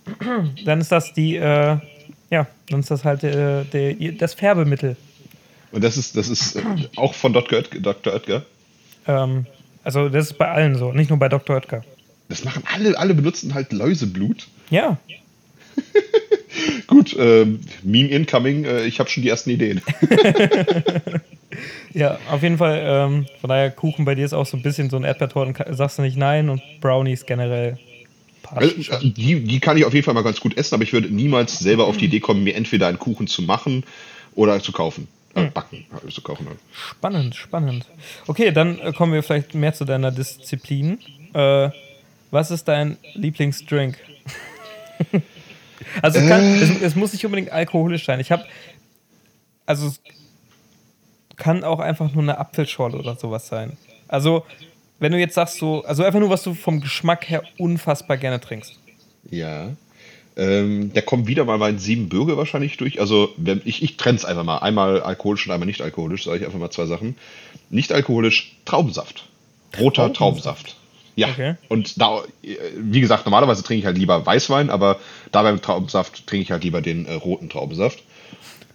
[0.64, 1.76] dann ist das die, äh,
[2.30, 4.96] ja, dann ist das halt äh, der, das Färbemittel.
[5.72, 6.62] Und das ist, das ist äh,
[6.96, 7.58] auch von Dr.
[7.58, 7.80] Oetker.
[7.80, 8.14] Dr.
[8.14, 8.42] Oetker.
[9.06, 9.44] Ähm,
[9.84, 11.56] also das ist bei allen so, nicht nur bei Dr.
[11.56, 11.84] Oetker.
[12.28, 14.48] Das machen alle, alle benutzen halt Läuseblut.
[14.70, 14.98] Ja,
[16.86, 19.80] Gut, ähm, Meme incoming, äh, ich habe schon die ersten Ideen.
[21.92, 22.82] ja, auf jeden Fall.
[22.84, 25.98] Ähm, von daher Kuchen bei dir ist auch so ein bisschen so ein Erdbeertorten, sagst
[25.98, 27.78] du nicht nein und Brownies generell.
[28.50, 30.92] Also, äh, die, die kann ich auf jeden Fall mal ganz gut essen, aber ich
[30.92, 33.84] würde niemals selber auf die Idee kommen, mir entweder einen Kuchen zu machen
[34.34, 35.06] oder zu kaufen.
[35.34, 36.46] Äh, backen, halt, zu kaufen.
[36.46, 36.58] Halt.
[36.72, 37.86] Spannend, spannend.
[38.26, 40.98] Okay, dann äh, kommen wir vielleicht mehr zu deiner Disziplin.
[41.34, 41.70] Äh,
[42.30, 43.96] was ist dein Lieblingsdrink?
[46.02, 46.60] also es, kann, Äh.
[46.62, 48.20] es, es muss nicht unbedingt alkoholisch sein.
[48.20, 48.44] Ich habe,
[49.66, 50.00] also es
[51.36, 53.76] kann auch einfach nur eine Apfelschorle oder sowas sein.
[54.08, 54.44] Also
[54.98, 58.40] wenn du jetzt sagst so, also einfach nur was du vom Geschmack her unfassbar gerne
[58.40, 58.78] trinkst.
[59.30, 59.70] Ja.
[60.36, 63.00] Ähm, da kommt wieder mal mein Siebenbürger wahrscheinlich durch.
[63.00, 64.58] Also wenn, ich, ich trenne es einfach mal.
[64.58, 67.16] Einmal alkoholisch und einmal nicht alkoholisch, sage ich einfach mal zwei Sachen.
[67.70, 69.28] Nicht alkoholisch, Traubensaft.
[69.78, 70.76] Roter Traubensaft.
[71.18, 71.28] Ja.
[71.28, 71.54] Okay.
[71.68, 75.00] Und da, äh, wie gesagt, normalerweise trinke ich halt lieber Weißwein, aber
[75.32, 78.02] da beim Traubensaft trinke ich halt lieber den äh, roten Traubensaft.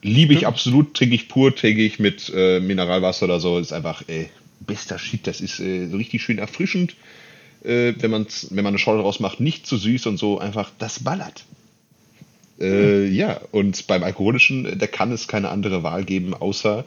[0.02, 3.58] Liebe ich absolut, trinke ich pur, trinke ich mit äh, Mineralwasser oder so.
[3.58, 4.30] Ist einfach, ey,
[4.60, 5.26] bester Shit.
[5.28, 6.96] Das ist äh, so richtig schön erfrischend
[7.64, 10.72] äh, wenn, man's, wenn man eine Schorle draus macht, nicht zu süß und so, einfach
[10.78, 11.46] das ballert.
[12.64, 16.86] Äh, ja, und beim Alkoholischen, äh, da kann es keine andere Wahl geben, außer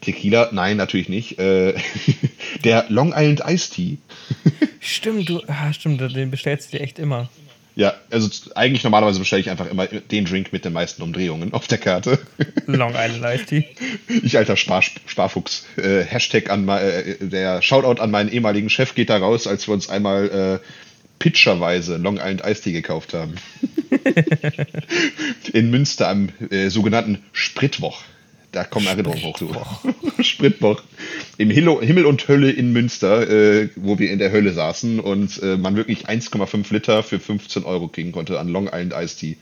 [0.00, 0.48] Tequila.
[0.52, 1.38] Nein, natürlich nicht.
[1.38, 1.74] Äh,
[2.64, 3.98] der Long Island Iced Tea.
[4.80, 7.28] Stimmt, du, ah, stimmt, den bestellst du dir echt immer.
[7.74, 11.68] Ja, also eigentlich normalerweise bestelle ich einfach immer den Drink mit den meisten Umdrehungen auf
[11.68, 12.18] der Karte.
[12.66, 13.64] Long Island Iced Tea.
[14.22, 15.64] Ich alter Spar Sparfuchs.
[15.78, 19.66] Äh, Hashtag an mei- äh, der Shoutout an meinen ehemaligen Chef geht da raus, als
[19.68, 20.66] wir uns einmal äh,
[21.22, 23.36] pitcherweise Long Island Iced Tea gekauft haben.
[25.52, 28.02] In Münster am äh, sogenannten Spritwoch.
[28.50, 29.38] Da kommen Erinnerungen hoch.
[29.38, 29.54] Du.
[30.24, 30.82] Spritwoch.
[31.38, 35.40] Im Hilo- Himmel und Hölle in Münster, äh, wo wir in der Hölle saßen und
[35.44, 39.36] äh, man wirklich 1,5 Liter für 15 Euro kriegen konnte an Long Island Iced Tea.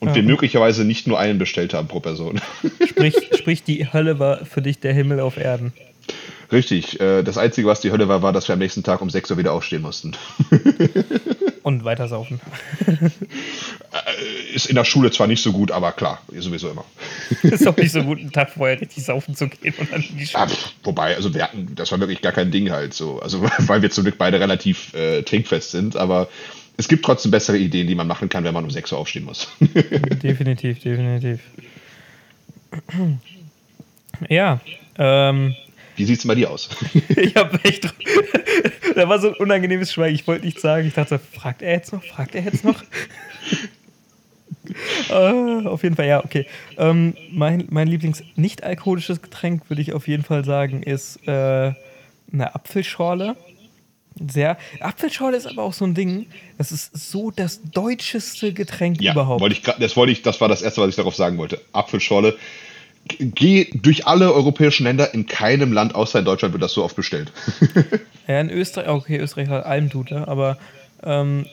[0.00, 2.40] Und wir möglicherweise nicht nur einen bestellt haben pro Person.
[2.88, 5.72] Sprich, sprich, die Hölle war für dich der Himmel auf Erden.
[6.50, 6.98] Richtig.
[7.00, 9.30] Äh, das Einzige, was die Hölle war, war, dass wir am nächsten Tag um 6
[9.30, 10.16] Uhr wieder aufstehen mussten.
[11.62, 12.40] Und weiter saufen.
[14.54, 16.84] Ist in der Schule zwar nicht so gut, aber klar, sowieso immer.
[17.42, 20.16] ist auch nicht so gut, einen Tag vorher richtig saufen zu gehen und dann in
[20.16, 20.48] die Ja, Schule.
[20.48, 23.20] pff, wobei, also wir hatten, das war wirklich gar kein Ding halt so.
[23.20, 26.28] Also, weil wir zum Glück beide relativ äh, trinkfest sind, aber
[26.78, 29.24] es gibt trotzdem bessere Ideen, die man machen kann, wenn man um 6 Uhr aufstehen
[29.24, 29.48] muss.
[29.60, 31.40] Definitiv, definitiv.
[34.28, 34.60] Ja,
[34.96, 35.54] ähm,
[35.98, 36.68] Wie sieht's denn bei dir aus?
[37.08, 37.92] ich habe echt.
[38.94, 40.14] da war so ein unangenehmes Schweigen.
[40.14, 40.86] Ich wollte nichts sagen.
[40.86, 42.02] Ich dachte, fragt er jetzt noch?
[42.04, 42.82] Fragt er jetzt noch?
[45.10, 45.12] äh,
[45.66, 46.46] auf jeden Fall, ja, okay.
[46.76, 51.72] Ähm, mein mein Lieblings-nicht-alkoholisches Getränk, würde ich auf jeden Fall sagen, ist äh,
[52.32, 53.36] eine Apfelschorle.
[54.30, 54.58] Sehr.
[54.80, 56.26] Apfelschorle ist aber auch so ein Ding,
[56.58, 59.40] das ist so das deutscheste Getränk Ja, überhaupt.
[59.40, 61.60] wollte ich, das wollte ich, das war das erste, was ich darauf sagen wollte.
[61.72, 62.36] Apfelschorle.
[63.18, 66.96] Geh durch alle europäischen Länder, in keinem Land außer in Deutschland wird das so oft
[66.96, 67.32] bestellt.
[68.28, 70.58] Ja, in Österreich, okay, Österreich hat Almdudler, aber
[71.02, 71.46] ähm,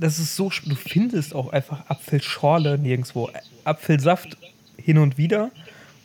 [0.00, 3.30] das ist so, du findest auch einfach Apfelschorle nirgendwo.
[3.62, 4.36] Apfelsaft
[4.76, 5.52] hin und wieder,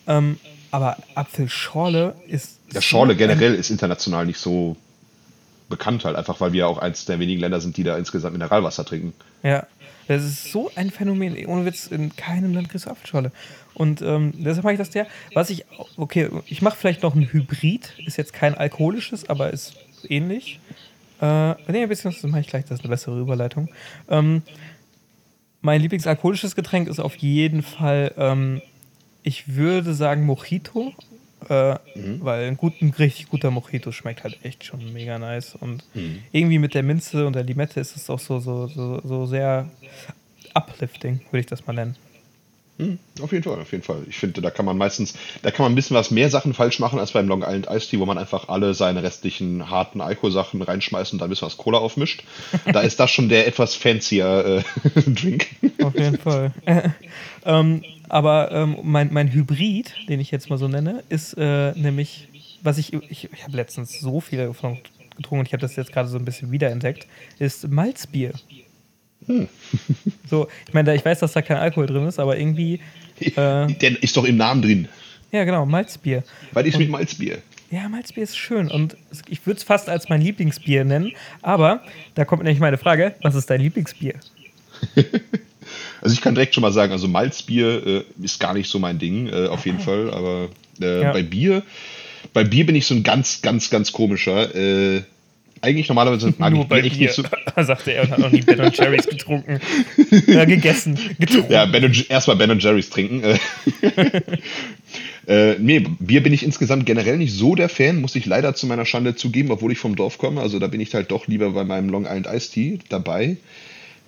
[0.05, 0.39] ähm,
[0.69, 2.59] aber Apfelschorle ist.
[2.71, 4.75] Ja, Schorle generell ist international nicht so
[5.69, 8.85] bekannt halt, einfach weil wir auch eins der wenigen Länder sind, die da insgesamt Mineralwasser
[8.85, 9.13] trinken.
[9.43, 9.65] Ja,
[10.07, 11.45] das ist so ein Phänomen.
[11.45, 13.31] Ohne Witz, in keinem Land kriegst du Apfelschorle.
[13.73, 15.07] Und ähm, deshalb mache ich das der.
[15.33, 15.65] Was ich,
[15.97, 17.93] okay, ich mache vielleicht noch ein Hybrid.
[18.05, 19.73] Ist jetzt kein alkoholisches, aber ist
[20.07, 20.59] ähnlich.
[21.21, 23.69] Äh, nee, beziehungsweise mache ich gleich, das ist eine bessere Überleitung.
[24.09, 24.43] Ähm,
[25.61, 28.61] mein Lieblingsalkoholisches Getränk ist auf jeden Fall, ähm,
[29.23, 30.93] ich würde sagen Mojito,
[31.49, 32.19] äh, mhm.
[32.21, 35.55] weil ein, gut, ein, richtig guter Mojito schmeckt halt echt schon mega nice.
[35.55, 36.19] Und mhm.
[36.31, 39.69] irgendwie mit der Minze und der Limette ist es auch so, so, so, so sehr
[40.53, 41.95] uplifting, würde ich das mal nennen.
[42.79, 44.03] Hm, auf jeden Fall, auf jeden Fall.
[44.09, 45.13] Ich finde, da kann man meistens,
[45.43, 47.87] da kann man ein bisschen was mehr Sachen falsch machen als beim Long Island Ice
[47.87, 51.57] Tea, wo man einfach alle seine restlichen harten Alkoholsachen reinschmeißt und dann ein bisschen was
[51.57, 52.23] Cola aufmischt.
[52.65, 54.63] da ist das schon der etwas fancier
[54.95, 55.47] äh, Drink.
[55.83, 56.51] Auf jeden Fall.
[57.45, 57.83] ähm,
[58.13, 62.27] aber ähm, mein, mein Hybrid, den ich jetzt mal so nenne, ist äh, nämlich,
[62.61, 64.77] was ich, ich, ich habe letztens so viel davon
[65.17, 67.07] getrunken und ich habe das jetzt gerade so ein bisschen wiederentdeckt,
[67.39, 68.33] ist Malzbier.
[69.25, 69.47] Hm.
[70.29, 72.79] So, ich meine, ich weiß, dass da kein Alkohol drin ist, aber irgendwie.
[73.19, 74.87] Äh, Der ist doch im Namen drin.
[75.31, 76.23] Ja, genau, Malzbier.
[76.51, 77.37] Was ist und, mit Malzbier?
[77.71, 78.97] Ja, Malzbier ist schön und
[79.27, 81.83] ich würde es fast als mein Lieblingsbier nennen, aber
[82.15, 84.15] da kommt nämlich meine Frage: Was ist dein Lieblingsbier?
[86.03, 88.99] also, ich kann direkt schon mal sagen, also Malzbier äh, ist gar nicht so mein
[88.99, 90.49] Ding, äh, auf jeden Fall, aber
[90.81, 91.11] äh, ja.
[91.13, 91.63] bei Bier.
[92.33, 94.53] Bei Bier bin ich so ein ganz, ganz, ganz komischer.
[94.53, 95.03] Äh,
[95.61, 96.91] eigentlich normalerweise mag Nur ich bei Bier.
[96.91, 97.23] Nicht so
[97.63, 99.61] sagte er und hat noch nie Ben Jerry's getrunken.
[100.27, 101.53] äh, gegessen, getrunken.
[101.53, 103.23] Ja, ben erstmal Ben Jerry's trinken.
[105.27, 108.67] äh, nee, Bier bin ich insgesamt generell nicht so der Fan, muss ich leider zu
[108.67, 110.41] meiner Schande zugeben, obwohl ich vom Dorf komme.
[110.41, 113.37] Also da bin ich halt doch lieber bei meinem Long Island Iced Tea dabei.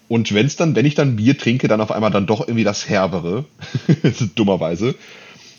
[0.08, 2.64] Und wenn es dann, wenn ich dann Bier trinke, dann auf einmal dann doch irgendwie
[2.64, 3.46] das Herbere.
[4.36, 4.96] Dummerweise.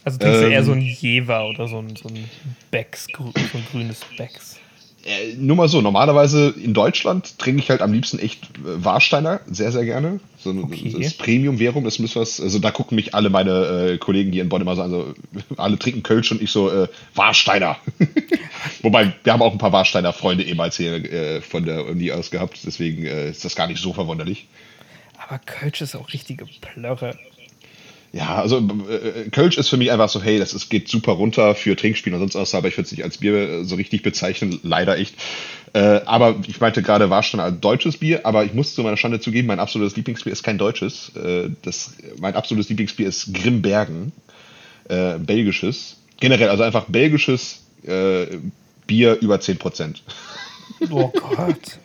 [0.05, 2.31] Also trinkst ähm, du eher so ein Jever oder so ein, so ein
[2.71, 4.61] Becks, so ein grünes Becks.
[5.05, 9.41] Äh, nur mal so, normalerweise in Deutschland trinke ich halt am liebsten echt äh, Warsteiner,
[9.47, 10.19] sehr, sehr gerne.
[10.39, 10.95] So okay.
[11.01, 14.49] das Premium-Währung, das muss was, also da gucken mich alle meine äh, Kollegen hier in
[14.49, 15.15] Bonn immer so an, also
[15.57, 17.77] alle trinken Kölsch und ich so, äh, Warsteiner.
[18.83, 22.59] Wobei, wir haben auch ein paar Warsteiner-Freunde ehemals hier äh, von der Uni aus gehabt,
[22.67, 24.49] deswegen äh, ist das gar nicht so verwunderlich.
[25.29, 27.17] Aber Kölsch ist auch richtige Plörre.
[28.17, 31.55] Ja, also äh, Kölsch ist für mich einfach so, hey, das ist, geht super runter
[31.55, 34.03] für Trinkspiele und sonst was, aber ich würde es nicht als Bier äh, so richtig
[34.03, 35.15] bezeichnen, leider echt.
[35.75, 38.97] Äh, aber ich meinte gerade, war schon ein deutsches Bier, aber ich muss zu meiner
[38.97, 41.15] Schande zugeben, mein absolutes Lieblingsbier ist kein deutsches.
[41.15, 44.13] Äh, das, mein absolutes Lieblingsbier ist Grimbergen,
[44.89, 45.99] äh, belgisches.
[46.19, 48.39] Generell, also einfach belgisches äh,
[48.87, 49.97] Bier über 10%.
[50.91, 51.79] Oh Gott.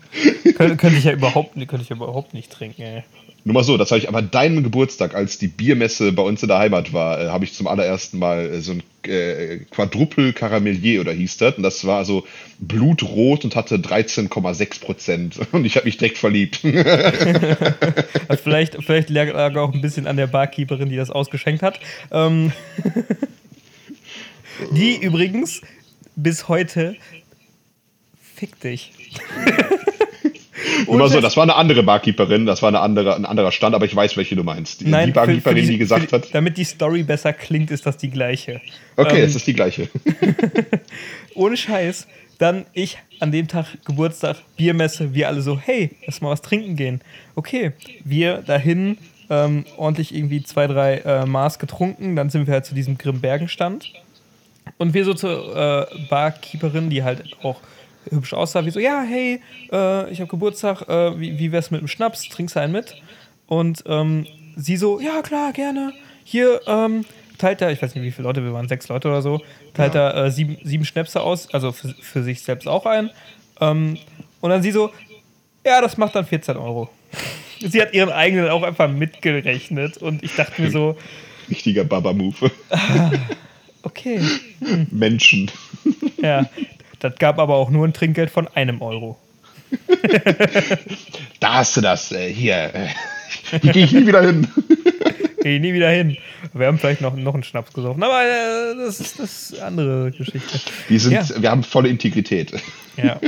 [0.55, 3.03] Kön könnte ich ja überhaupt, könnte ich ja überhaupt nicht trinken, ey.
[3.43, 6.47] Nur mal so, das habe ich aber deinem Geburtstag, als die Biermesse bei uns in
[6.47, 11.01] der Heimat war, äh, habe ich zum allerersten Mal äh, so ein äh, Quadruple Caramellier
[11.01, 11.55] oder hieß das.
[11.55, 12.27] Und das war so
[12.59, 15.39] blutrot und hatte 13,6 Prozent.
[15.51, 16.59] Und ich habe mich direkt verliebt.
[18.27, 21.79] also vielleicht, vielleicht lag auch ein bisschen an der Barkeeperin, die das ausgeschenkt hat.
[22.11, 22.51] Ähm
[24.71, 25.61] die übrigens
[26.15, 26.95] bis heute
[28.35, 28.91] fick dich.
[30.87, 33.85] Nur so, das war eine andere Barkeeperin, das war eine andere, ein anderer Stand, aber
[33.85, 34.81] ich weiß, welche du meinst.
[34.81, 36.33] Die, Nein, die Barkeeperin, für, für die, die, gesagt hat.
[36.33, 38.61] Damit die Story besser klingt, ist das die gleiche.
[38.97, 39.87] Okay, ähm, es ist die gleiche.
[41.35, 42.07] ohne Scheiß.
[42.37, 46.75] Dann ich an dem Tag Geburtstag, Biermesse, wir alle so, hey, lass mal was trinken
[46.75, 47.01] gehen.
[47.35, 48.97] Okay, wir dahin,
[49.29, 53.93] ähm, ordentlich irgendwie zwei, drei äh, Maß getrunken, dann sind wir halt zu diesem Grimbergen-Stand.
[54.79, 57.61] Und wir so zur äh, Barkeeperin, die halt auch
[58.09, 59.41] hübsch aussah, wie so, ja, hey,
[59.71, 63.01] äh, ich habe Geburtstag, äh, wie, wie wär's mit dem Schnaps, trinkst du einen mit?
[63.47, 64.25] Und ähm,
[64.55, 65.93] sie so, ja, klar, gerne.
[66.23, 67.05] Hier ähm,
[67.37, 69.41] teilt er, ich weiß nicht, wie viele Leute, wir waren sechs Leute oder so,
[69.73, 70.09] teilt ja.
[70.09, 73.09] er äh, sieben, sieben Schnäpse aus, also für, für sich selbst auch ein.
[73.59, 73.97] Ähm,
[74.39, 74.91] und dann sie so,
[75.65, 76.89] ja, das macht dann 14 Euro.
[77.59, 80.97] sie hat ihren eigenen auch einfach mitgerechnet und ich dachte mir so.
[81.49, 82.51] Richtiger Baba-Move.
[82.69, 83.11] Ah,
[83.83, 84.21] okay.
[84.59, 84.87] Hm.
[84.91, 85.51] Menschen.
[86.21, 86.49] Ja,
[87.01, 89.17] das gab aber auch nur ein Trinkgeld von einem Euro.
[91.39, 92.11] da hast du das.
[92.11, 92.71] Äh, hier.
[93.61, 94.47] Hier gehe ich nie wieder hin.
[95.41, 96.17] gehe ich nie wieder hin.
[96.53, 99.65] Wir haben vielleicht noch, noch einen Schnaps gesoffen, aber äh, das, ist, das ist eine
[99.67, 100.59] andere Geschichte.
[100.87, 101.41] Wir, sind, ja.
[101.41, 102.53] wir haben volle Integrität.
[102.97, 103.19] Ja.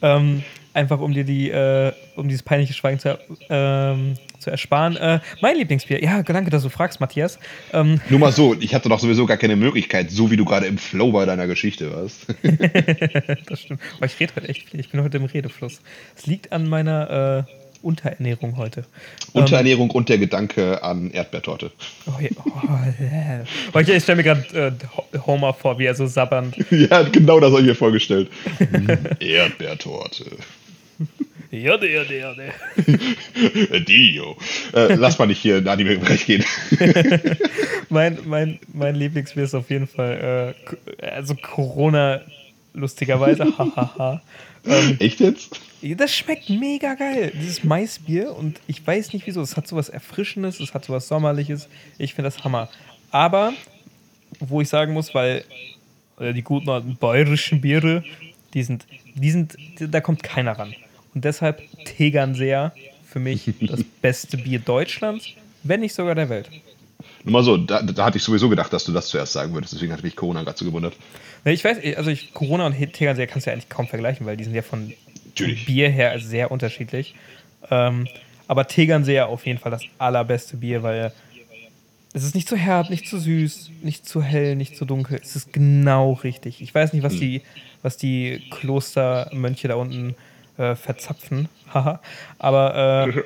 [0.00, 0.44] Ähm,
[0.74, 3.18] einfach um dir die, äh, um dieses peinliche Schweigen zu,
[3.48, 4.96] ähm, zu ersparen.
[4.96, 7.38] Äh, mein Lieblingsbier, ja, danke, dass du fragst, Matthias.
[7.72, 10.66] Ähm, Nur mal so, ich hatte doch sowieso gar keine Möglichkeit, so wie du gerade
[10.66, 12.26] im Flow bei deiner Geschichte warst.
[13.46, 13.80] das stimmt.
[13.96, 15.80] Aber ich rede heute echt viel, ich bin heute im Redefluss.
[16.16, 17.52] Es liegt an meiner, äh,
[17.82, 18.84] Unterernährung heute.
[19.32, 21.72] Unterernährung ähm, und der Gedanke an Erdbeertorte.
[22.06, 23.44] Oh, ja, oh, yeah.
[23.80, 24.78] ich, ich stelle mir gerade
[25.14, 26.56] äh, Homer vor, wie er so sabbernd.
[26.70, 28.30] ja, genau das habe ich mir vorgestellt.
[29.20, 30.26] Erdbeertorte.
[31.52, 32.52] Erde, Erde, Erde.
[33.84, 34.38] Dio.
[34.72, 36.44] Äh, lass mal nicht hier in Anime-Bereich gehen.
[37.90, 40.54] mein, mein, mein Lieblingsbier ist auf jeden Fall,
[40.98, 42.22] äh, also Corona,
[42.72, 44.22] lustigerweise, hahaha.
[44.64, 45.60] ähm, Echt jetzt?
[45.82, 48.34] Das schmeckt mega geil, dieses Maisbier.
[48.34, 49.42] Und ich weiß nicht wieso.
[49.42, 51.68] Es hat sowas Erfrischendes, es hat sowas Sommerliches.
[51.98, 52.70] Ich finde das Hammer.
[53.10, 53.52] Aber,
[54.40, 55.44] wo ich sagen muss, weil
[56.18, 58.04] äh, die guten alten bayerischen Biere,
[58.54, 60.74] die sind, die sind, da kommt keiner ran.
[61.14, 62.72] Und deshalb Tegernseer
[63.04, 65.28] für mich das beste Bier Deutschlands,
[65.62, 66.50] wenn nicht sogar der Welt.
[67.24, 69.72] Nur mal so, da, da, hatte ich sowieso gedacht, dass du das zuerst sagen würdest,
[69.72, 70.94] deswegen hatte mich Corona gerade so gewundert.
[71.44, 74.44] Ich weiß, also ich, Corona und Tegernseer kannst du ja eigentlich kaum vergleichen, weil die
[74.44, 74.92] sind ja von,
[75.36, 77.14] von Bier her sehr unterschiedlich.
[77.70, 78.08] Ähm,
[78.48, 81.12] aber Tegernseer auf jeden Fall das allerbeste Bier, weil
[82.12, 85.18] es ist nicht zu herb, nicht zu süß, nicht zu hell, nicht zu dunkel.
[85.22, 86.60] Es ist genau richtig.
[86.60, 87.20] Ich weiß nicht, was hm.
[87.20, 87.42] die,
[87.82, 90.14] was die Klostermönche da unten äh,
[90.56, 91.48] verzapfen.
[91.74, 92.00] Haha.
[92.38, 93.22] Aber äh,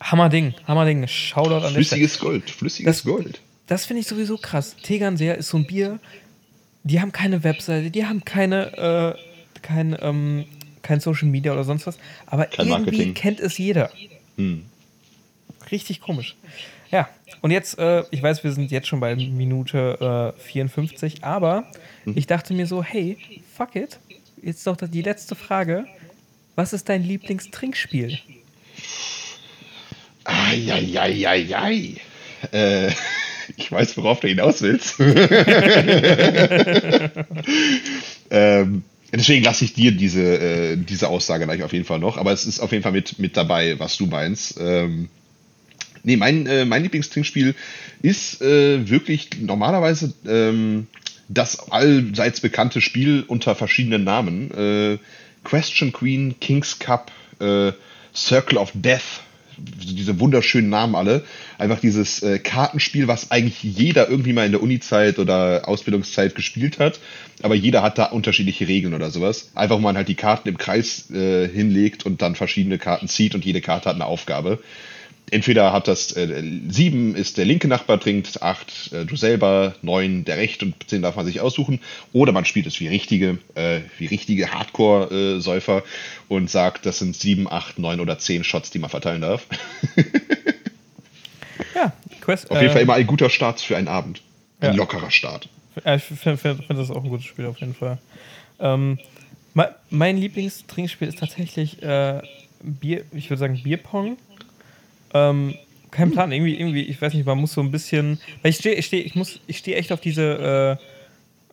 [0.00, 1.06] Hammerding, Hammerding.
[1.06, 3.40] Shoutout an Flüssiges Gold, flüssiges das, Gold.
[3.66, 4.76] Das finde ich sowieso krass.
[4.82, 6.00] Tegernseer ist so ein Bier,
[6.82, 10.46] die haben keine Webseite, die haben keine, äh, kein, ähm,
[10.82, 13.14] kein Social Media oder sonst was, aber kein irgendwie Marketing.
[13.14, 13.90] kennt es jeder.
[14.36, 14.64] Hm.
[15.70, 16.36] Richtig komisch.
[16.90, 17.08] Ja,
[17.42, 21.64] und jetzt, äh, ich weiß, wir sind jetzt schon bei Minute äh, 54, aber
[22.04, 22.16] hm.
[22.16, 23.18] ich dachte mir so, hey,
[23.54, 24.00] fuck it,
[24.42, 25.86] jetzt doch die letzte Frage.
[26.56, 28.18] Was ist dein Lieblingstrinkspiel?
[30.24, 31.96] Eieieiei.
[32.52, 32.90] Äh,
[33.56, 35.00] ich weiß, worauf du hinaus willst.
[38.30, 38.82] ähm,
[39.12, 42.16] deswegen lasse ich dir diese, äh, diese Aussage gleich auf jeden Fall noch.
[42.16, 44.58] Aber es ist auf jeden Fall mit, mit dabei, was du meinst.
[44.60, 45.08] Ähm,
[46.02, 47.54] nee, mein, äh, mein Lieblingstrinkspiel
[48.02, 50.86] ist äh, wirklich normalerweise ähm,
[51.28, 54.50] das allseits bekannte Spiel unter verschiedenen Namen.
[54.50, 54.98] Äh,
[55.44, 57.10] Question Queen, King's Cup,
[57.40, 57.72] äh,
[58.14, 59.20] Circle of Death,
[59.56, 61.24] diese wunderschönen Namen alle.
[61.58, 66.78] Einfach dieses äh, Kartenspiel, was eigentlich jeder irgendwie mal in der Uni-Zeit oder Ausbildungszeit gespielt
[66.78, 66.98] hat.
[67.42, 69.50] Aber jeder hat da unterschiedliche Regeln oder sowas.
[69.54, 73.34] Einfach, wo man halt die Karten im Kreis äh, hinlegt und dann verschiedene Karten zieht
[73.34, 74.60] und jede Karte hat eine Aufgabe
[75.30, 80.24] entweder hat das äh, sieben ist der linke Nachbar trinkt, acht äh, du selber, neun
[80.24, 81.80] der rechte und zehn darf man sich aussuchen.
[82.12, 85.82] Oder man spielt es wie richtige, äh, wie richtige Hardcore-Säufer äh,
[86.28, 89.46] und sagt, das sind sieben, acht, neun oder zehn Shots, die man verteilen darf.
[91.74, 94.22] ja, Quest, Auf jeden Fall äh, immer ein guter Start für einen Abend.
[94.60, 94.76] Ein ja.
[94.76, 95.48] lockerer Start.
[95.76, 97.98] Ich finde find, find das auch ein gutes Spiel auf jeden Fall.
[98.58, 98.98] Ähm,
[99.88, 102.20] mein Lieblingstrinkspiel ist tatsächlich äh,
[102.62, 104.16] Bier, ich würde sagen Bierpong.
[105.14, 105.54] Ähm,
[105.90, 108.20] kein Plan, irgendwie, irgendwie, ich weiß nicht, man muss so ein bisschen.
[108.42, 110.78] Weil ich stehe, ich stehe, ich muss, ich stehe echt auf diese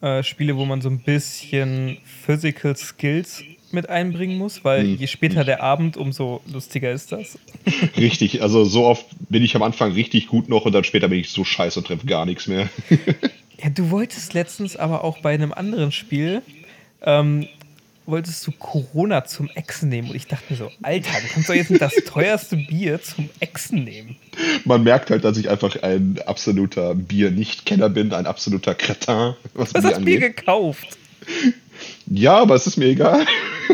[0.02, 4.96] äh, äh, Spiele, wo man so ein bisschen Physical Skills mit einbringen muss, weil hm.
[4.98, 7.38] je später der Abend, umso lustiger ist das.
[7.98, 11.20] Richtig, also so oft bin ich am Anfang richtig gut noch und dann später bin
[11.20, 12.70] ich so scheiße und treffe gar nichts mehr.
[13.62, 16.42] ja, du wolltest letztens aber auch bei einem anderen Spiel
[17.02, 17.48] ähm,
[18.08, 20.10] wolltest du Corona zum Exen nehmen.
[20.10, 23.30] Und ich dachte mir so, Alter, du kannst doch jetzt nicht das teuerste Bier zum
[23.40, 24.16] Exen nehmen.
[24.66, 29.36] Man merkt halt, dass ich einfach ein absoluter Bier-Nicht-Kenner bin, ein absoluter Cretin.
[29.54, 30.98] Was du hast das Bier gekauft.
[32.08, 33.26] Ja, aber es ist mir egal.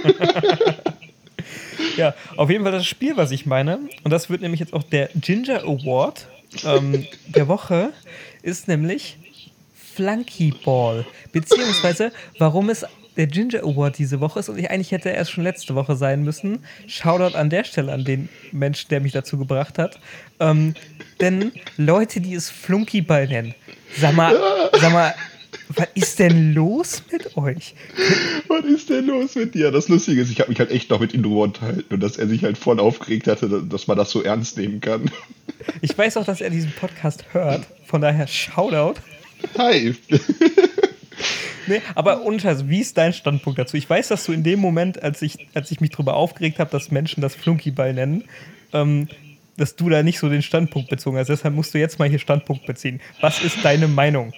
[1.97, 3.79] ja, auf jeden Fall das Spiel, was ich meine.
[4.03, 6.27] Und das wird nämlich jetzt auch der Ginger Award
[6.65, 7.93] ähm, der Woche,
[8.41, 9.17] ist nämlich
[9.95, 11.05] Flunky Ball.
[11.31, 12.85] Beziehungsweise, warum es
[13.17, 15.95] der Ginger Award diese Woche ist und ich eigentlich hätte er erst schon letzte Woche
[15.95, 16.59] sein müssen.
[16.87, 19.99] Shoutout an der Stelle an den Menschen, der mich dazu gebracht hat.
[20.39, 20.73] Ähm,
[21.21, 23.55] denn Leute, die es Flunkyball nennen,
[23.97, 24.35] sag mal,
[24.79, 25.13] sag mal,
[25.69, 27.75] was ist denn los mit euch?
[28.47, 29.71] Was ist denn los mit dir?
[29.71, 32.17] Das Lustige ist, ich habe mich halt echt noch mit ihm drüber unterhalten und dass
[32.17, 35.09] er sich halt voll aufgeregt hatte, dass man das so ernst nehmen kann.
[35.81, 38.99] Ich weiß auch, dass er diesen Podcast hört, von daher Shoutout.
[39.57, 39.95] Hi.
[41.67, 43.77] Nee, aber also, wie ist dein Standpunkt dazu?
[43.77, 46.69] Ich weiß, dass du in dem Moment, als ich, als ich mich darüber aufgeregt habe,
[46.69, 48.25] dass Menschen das Flunkyball nennen,
[48.73, 49.07] ähm,
[49.57, 51.27] dass du da nicht so den Standpunkt bezogen hast.
[51.27, 53.01] Deshalb musst du jetzt mal hier Standpunkt beziehen.
[53.21, 54.33] Was ist deine Meinung?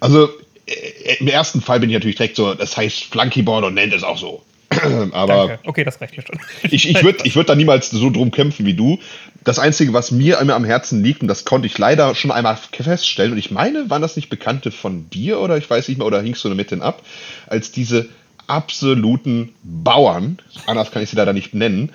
[0.00, 0.28] Also,
[0.66, 4.02] äh, im ersten Fall bin ich natürlich direkt so, das heißt Flunkyball und nennt es
[4.02, 4.42] auch so.
[5.12, 5.58] Aber Danke.
[5.64, 6.38] okay, das reicht mir schon.
[6.70, 8.98] Ich, ich würde ich würd da niemals so drum kämpfen wie du.
[9.44, 12.56] Das Einzige, was mir immer am Herzen liegt, und das konnte ich leider schon einmal
[12.56, 16.06] feststellen, und ich meine, waren das nicht Bekannte von dir oder ich weiß nicht mehr,
[16.06, 17.02] oder hingst du mit denen ab,
[17.46, 18.08] als diese
[18.48, 21.92] absoluten Bauern, anders kann ich sie leider nicht nennen,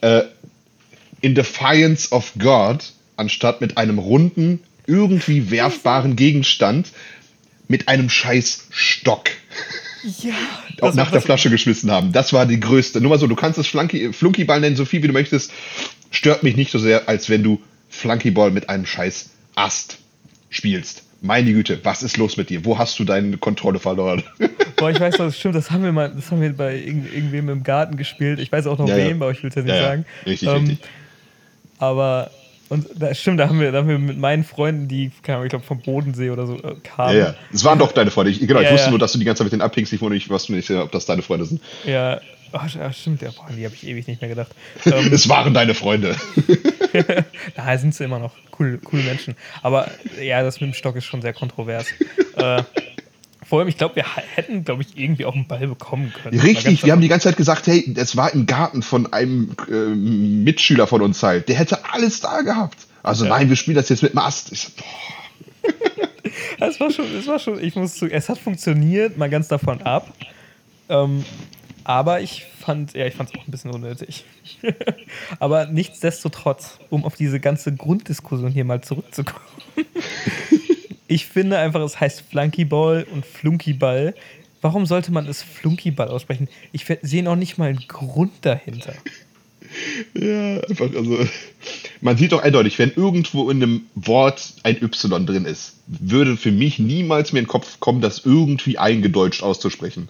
[0.00, 0.22] äh,
[1.20, 6.92] in Defiance of God, anstatt mit einem runden, irgendwie werfbaren Gegenstand,
[7.66, 9.24] mit einem scheiß Stock.
[10.22, 10.34] Ja.
[10.80, 12.12] Auch nach der Flasche geschmissen haben.
[12.12, 13.00] Das war die größte.
[13.00, 15.52] Nur mal so, du kannst es Flunky, Flunkyball nennen, so viel wie du möchtest.
[16.10, 19.98] Stört mich nicht so sehr, als wenn du Flunkyball mit einem scheiß Ast
[20.50, 21.02] spielst.
[21.20, 22.64] Meine Güte, was ist los mit dir?
[22.64, 24.22] Wo hast du deine Kontrolle verloren?
[24.76, 27.48] Boah, ich weiß das stimmt, das haben wir mal, das haben wir bei irgend, irgendwem
[27.48, 28.38] im Garten gespielt.
[28.38, 29.08] Ich weiß auch noch Ja, ja.
[29.08, 29.82] wem, aber ich will es ja nicht Ja, ja.
[29.82, 30.06] sagen.
[30.26, 30.78] Richtig, Ähm, richtig.
[31.80, 32.30] Aber
[32.68, 35.50] und da stimmt, da haben wir, da haben wir mit meinen Freunden, die, Ahnung, ich
[35.50, 37.16] glaube vom Bodensee oder so äh, Ja, kamen.
[37.18, 37.34] ja.
[37.52, 38.30] Es waren doch deine Freunde.
[38.30, 38.90] Ich, genau, ich Ja, wusste ja.
[38.90, 39.92] nur, dass du die ganze Zeit mit denen abhängst.
[39.92, 41.60] Ich wusste nicht, was du nicht, ob das deine Freunde sind.
[41.84, 42.20] Ja,
[42.52, 44.50] ja, stimmt, ja, boah, die habe ich ewig nicht mehr gedacht.
[44.86, 46.16] Ähm, Es waren deine Freunde.
[47.54, 49.34] da sind sie immer noch cool, coole Menschen.
[49.62, 49.90] Aber
[50.22, 51.86] ja, das mit dem Stock ist schon sehr kontrovers.
[52.36, 52.62] äh,
[53.48, 56.38] vor allem, ich glaube, wir hätten, glaube ich, irgendwie auch einen Ball bekommen können.
[56.38, 59.72] Richtig, wir haben die ganze Zeit gesagt, hey, das war im Garten von einem äh,
[59.72, 61.48] Mitschüler von uns halt.
[61.48, 62.76] Der hätte alles da gehabt.
[63.02, 63.30] Also Ja.
[63.30, 64.52] nein, wir spielen das jetzt mit dem Ast.
[64.52, 65.68] Ich so, boah.
[66.60, 69.80] Es war schon, es war schon, ich muss zu, es hat funktioniert, mal ganz davon
[69.82, 70.12] ab.
[70.88, 71.24] Ähm,
[71.84, 74.24] aber ich fand, ja, ich fand es auch ein bisschen unnötig.
[75.38, 79.40] aber nichtsdestotrotz, um auf diese ganze Grunddiskussion hier mal zurückzukommen.
[81.08, 84.14] ich finde einfach, es heißt Flunkyball und Flunkyball.
[84.60, 86.48] Warum sollte man es Flunkyball aussprechen?
[86.72, 88.94] Ich sehe noch nicht mal einen Grund dahinter.
[90.14, 91.26] Ja, einfach, also.
[92.00, 96.52] Man sieht doch eindeutig, wenn irgendwo in einem Wort ein Y drin ist, würde für
[96.52, 100.08] mich niemals mir in den Kopf kommen, das irgendwie eingedeutscht auszusprechen.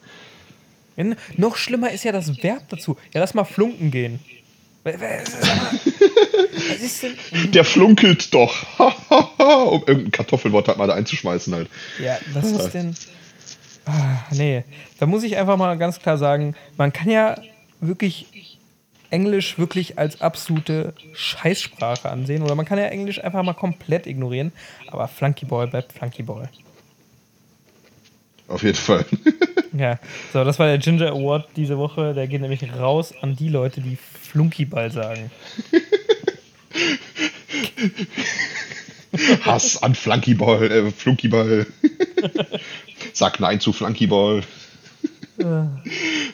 [0.97, 1.05] Ja,
[1.37, 2.97] noch schlimmer ist ja das Verb dazu.
[3.15, 4.21] Ja, lass mal flunken gehen.
[7.53, 8.55] Der flunkelt doch.
[8.79, 11.69] um irgendein Kartoffelwort halt mal da einzuschmeißen halt.
[12.03, 12.95] Ja, was ist denn.
[13.87, 14.65] Ah, nee,
[14.99, 17.37] da muss ich einfach mal ganz klar sagen, man kann ja
[17.81, 18.27] wirklich
[19.11, 24.53] Englisch wirklich als absolute Scheißsprache ansehen oder man kann ja Englisch einfach mal komplett ignorieren,
[24.89, 26.51] aber Flunkyball bleibt Flunkyball.
[28.49, 29.05] Auf jeden Fall.
[29.77, 29.99] Ja,
[30.33, 32.15] so, das war der Ginger Award diese Woche.
[32.15, 35.31] Der geht nämlich raus an die Leute, die Flunkyball sagen.
[39.45, 41.67] Hass an Flunkyball, äh, Flunkyball.
[43.13, 44.43] Sag nein zu Flunkyball.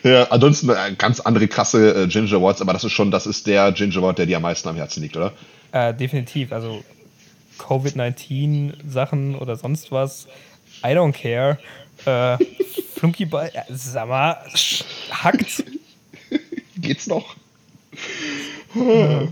[0.03, 3.47] Ja, ansonsten äh, ganz andere krasse äh, Ginger Awards, aber das ist schon, das ist
[3.47, 5.33] der Ginger Award, der dir am meisten am Herzen liegt, oder?
[5.71, 6.51] Äh, definitiv.
[6.51, 6.83] Also
[7.59, 10.27] Covid-19-Sachen oder sonst was.
[10.83, 11.57] I don't care.
[12.05, 12.43] Äh,
[12.95, 14.37] Flunkyball, ja, sag mal,
[15.11, 15.63] hackt.
[16.77, 17.35] Geht's noch?
[18.75, 19.27] Ja,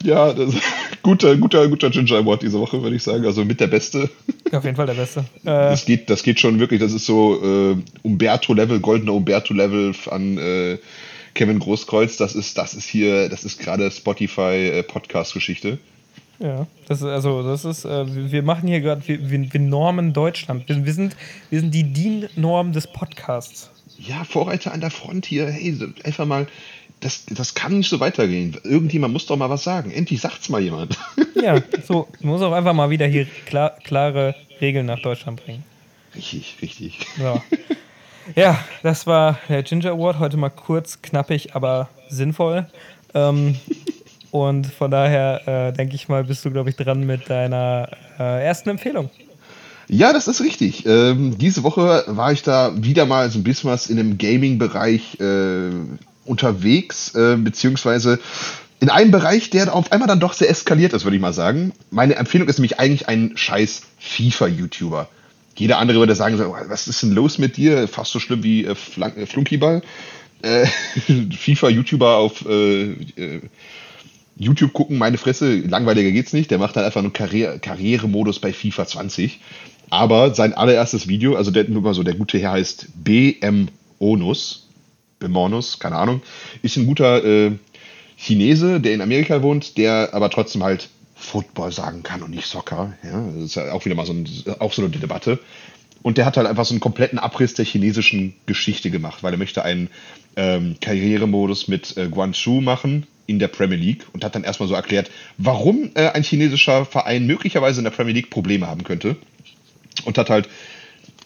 [0.00, 0.54] das,
[1.02, 3.24] guter, guter, guter Ginger Award diese Woche, würde ich sagen.
[3.24, 4.10] Also mit der Beste.
[4.52, 5.20] Auf jeden Fall der Beste.
[5.44, 10.38] Äh, Das geht, das geht schon wirklich, das ist so äh, Umberto-Level, goldener Umberto-Level an
[10.38, 10.78] äh,
[11.34, 12.16] Kevin Großkreuz.
[12.16, 15.78] Das ist, das ist hier, das ist gerade Spotify-Podcast-Geschichte.
[16.38, 20.68] ja, das ist, also, das ist, äh, wir machen hier gerade, wir, wir, normen Deutschland.
[20.68, 21.16] Wir, wir, sind,
[21.50, 23.70] wir sind die DIN-Norm des Podcasts.
[23.98, 26.46] Ja, Vorreiter an der Front hier, hey, einfach mal,
[27.00, 28.56] das, das kann nicht so weitergehen.
[28.64, 29.90] Irgendjemand muss doch mal was sagen.
[29.90, 30.98] Endlich sagt's mal jemand.
[31.40, 35.62] Ja, so, muss auch einfach mal wieder hier klar, klare Regeln nach Deutschland bringen.
[36.14, 36.98] richtig, richtig.
[37.16, 37.40] So.
[38.36, 40.18] Ja, das war der Ginger Award.
[40.18, 42.66] Heute mal kurz, knappig, aber sinnvoll.
[43.14, 43.56] Ähm,
[44.30, 47.88] und von daher äh, denke ich mal, bist du, glaube ich, dran mit deiner
[48.18, 49.08] äh, ersten Empfehlung.
[49.88, 50.84] Ja, das ist richtig.
[50.84, 55.18] Ähm, diese Woche war ich da wieder mal so ein bisschen was in dem Gaming-Bereich
[55.20, 55.70] äh,
[56.28, 58.18] unterwegs, äh, beziehungsweise
[58.80, 61.72] in einem Bereich, der auf einmal dann doch sehr eskaliert ist, würde ich mal sagen.
[61.90, 65.08] Meine Empfehlung ist nämlich eigentlich ein scheiß FIFA-YouTuber.
[65.56, 67.88] Jeder andere würde sagen, was ist denn los mit dir?
[67.88, 69.82] Fast so schlimm wie äh, Flan- äh, Flunkyball.
[70.42, 70.66] Äh,
[71.36, 73.40] FIFA-YouTuber auf äh, äh,
[74.36, 76.52] YouTube gucken, meine Fresse, langweiliger geht's nicht.
[76.52, 79.40] Der macht dann einfach nur Karriere Karrieremodus bei FIFA 20.
[79.90, 83.68] Aber sein allererstes Video, also der, nur mal so, der gute Herr heißt BM
[83.98, 84.67] Onus,
[85.18, 86.22] Bemonus, keine Ahnung,
[86.62, 87.52] ist ein guter äh,
[88.16, 92.94] Chinese, der in Amerika wohnt, der aber trotzdem halt Football sagen kann und nicht Soccer.
[93.02, 94.28] Ja, das ist ja auch wieder mal so, ein,
[94.60, 95.38] auch so eine Debatte.
[96.02, 99.38] Und der hat halt einfach so einen kompletten Abriss der chinesischen Geschichte gemacht, weil er
[99.38, 99.90] möchte einen
[100.36, 104.74] ähm, Karrieremodus mit äh, Guangzhou machen in der Premier League und hat dann erstmal so
[104.74, 109.16] erklärt, warum äh, ein chinesischer Verein möglicherweise in der Premier League Probleme haben könnte.
[110.04, 110.48] Und hat halt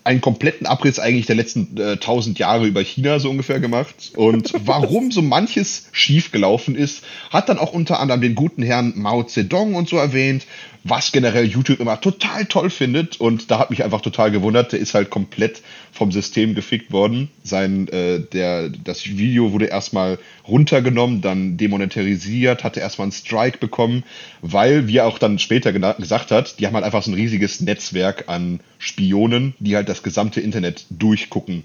[0.05, 4.13] einen kompletten Abriss eigentlich der letzten äh, 1000 Jahre über China so ungefähr gemacht.
[4.17, 9.23] Und warum so manches schiefgelaufen ist, hat dann auch unter anderem den guten Herrn Mao
[9.23, 10.47] Zedong und so erwähnt,
[10.85, 14.80] was generell YouTube immer total toll findet und da hat mich einfach total gewundert, der
[14.80, 15.62] ist halt komplett
[15.93, 17.30] vom System gefickt worden.
[17.45, 24.03] Sein, äh, der, das Video wurde erstmal runtergenommen, dann demonetarisiert, hatte erstmal einen Strike bekommen,
[24.41, 27.61] weil, wie er auch dann später gesagt hat, die haben halt einfach so ein riesiges
[27.61, 31.64] Netzwerk an Spionen, die halt das gesamte Internet durchgucken.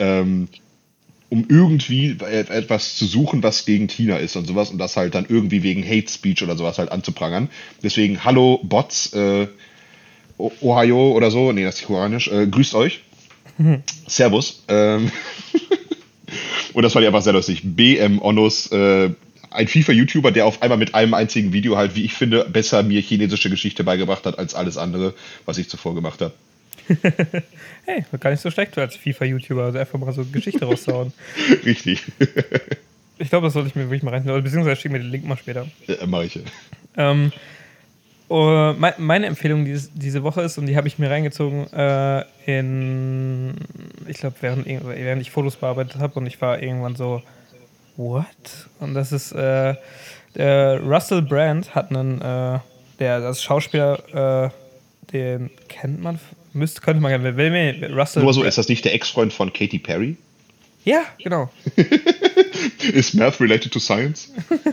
[0.00, 0.48] Ähm,
[1.30, 5.26] um irgendwie etwas zu suchen, was gegen China ist und sowas und das halt dann
[5.28, 7.50] irgendwie wegen Hate Speech oder sowas halt anzuprangern.
[7.82, 9.46] Deswegen, hallo Bots, äh,
[10.38, 13.00] Ohio oder so, nee, das ist koreanisch, äh, grüßt euch.
[13.58, 13.82] Mhm.
[14.06, 14.62] Servus.
[14.68, 15.10] Ähm
[16.72, 17.60] und das fand ich einfach sehr lustig.
[17.62, 19.10] BM Onus, äh,
[19.50, 23.00] ein FIFA-YouTuber, der auf einmal mit einem einzigen Video halt, wie ich finde, besser mir
[23.00, 25.14] chinesische Geschichte beigebracht hat als alles andere,
[25.44, 26.32] was ich zuvor gemacht habe.
[27.84, 31.12] hey, gar nicht so schlecht als FIFA-YouTuber, also einfach mal so Geschichte raushauen.
[31.64, 32.04] Richtig.
[33.18, 34.42] ich glaube, das sollte ich mir wirklich mal reinziehen.
[34.42, 35.66] Beziehungsweise schick mir den Link mal später.
[35.86, 36.40] Ja, mach ich.
[36.96, 37.32] Ähm,
[38.30, 43.54] uh, meine Empfehlung diese, diese Woche ist, und die habe ich mir reingezogen, äh, in,
[44.06, 47.22] ich glaube, während, während ich Fotos bearbeitet habe und ich war irgendwann so,
[47.96, 48.26] what?
[48.80, 49.74] Und das ist, äh,
[50.34, 52.58] der Russell Brand hat einen, äh,
[52.98, 54.50] der, das Schauspieler, äh,
[55.12, 56.18] den kennt man
[56.52, 57.36] Müsste, könnte man gerne.
[57.36, 58.22] Will mir Russell.
[58.22, 60.16] Nur so, ist das nicht der Ex-Freund von Katy Perry?
[60.84, 61.50] Ja, genau.
[62.92, 64.32] Ist Math related to Science?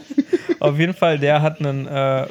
[0.59, 2.27] auf jeden Fall, der hat einen äh,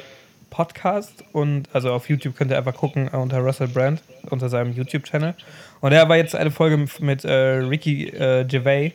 [0.49, 5.35] Podcast und also auf YouTube könnt ihr einfach gucken unter Russell Brand, unter seinem YouTube-Channel.
[5.81, 8.93] Und er war jetzt eine Folge mit äh, Ricky äh, Gervais,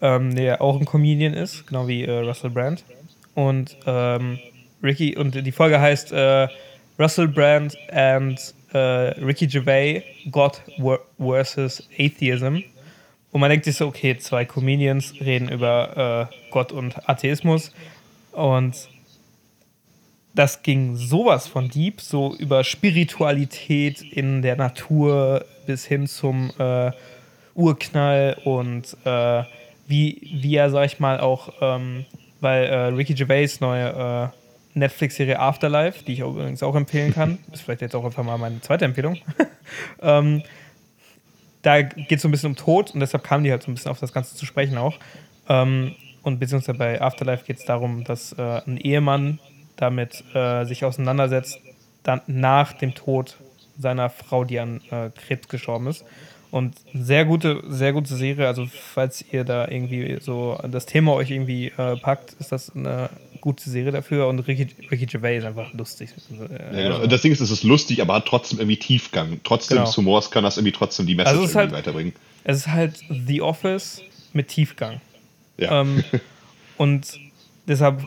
[0.00, 2.84] ähm, der auch ein Comedian ist, genau wie äh, Russell Brand.
[3.34, 4.38] Und ähm,
[4.82, 6.48] Ricky, und die Folge heißt äh,
[6.98, 8.78] Russell Brand and äh,
[9.24, 10.60] Ricky Gervais, God
[11.18, 12.64] versus Atheism.
[13.30, 17.72] Und man denkt sich so, okay, zwei Comedians reden über äh, Gott und Atheismus.
[18.32, 18.88] Und
[20.34, 26.92] das ging sowas von deep, so über Spiritualität in der Natur bis hin zum äh,
[27.54, 29.42] Urknall und äh,
[29.88, 32.04] wie, wie er, sag ich mal, auch, ähm,
[32.40, 34.37] weil äh, Ricky Gervais neue äh,
[34.78, 37.38] Netflix-Serie Afterlife, die ich übrigens auch empfehlen kann.
[37.52, 39.18] Ist vielleicht jetzt auch einfach mal meine zweite Empfehlung.
[40.02, 40.42] ähm,
[41.62, 43.74] da geht es so ein bisschen um Tod und deshalb kam die halt so ein
[43.74, 44.98] bisschen auf das Ganze zu sprechen auch.
[45.48, 49.38] Ähm, und beziehungsweise bei Afterlife geht es darum, dass äh, ein Ehemann
[49.76, 51.60] damit äh, sich auseinandersetzt,
[52.02, 53.36] dann nach dem Tod
[53.78, 56.04] seiner Frau, die an äh, Krebs gestorben ist.
[56.50, 58.46] Und sehr gute, sehr gute Serie.
[58.46, 63.10] Also, falls ihr da irgendwie so das Thema euch irgendwie äh, packt, ist das eine
[63.40, 66.10] gute Serie dafür und Ricky, Ricky Gervais ist einfach lustig.
[66.30, 67.06] Ja, genau.
[67.06, 69.40] Das Ding ist, es ist lustig, aber hat trotzdem irgendwie Tiefgang.
[69.44, 69.96] Trotzdem genau.
[69.96, 72.14] Humors kann das irgendwie trotzdem die Message also halt, weiterbringen.
[72.44, 75.00] Es ist halt The Office mit Tiefgang.
[75.56, 75.82] Ja.
[75.82, 76.02] Ähm,
[76.76, 77.18] und
[77.66, 78.02] deshalb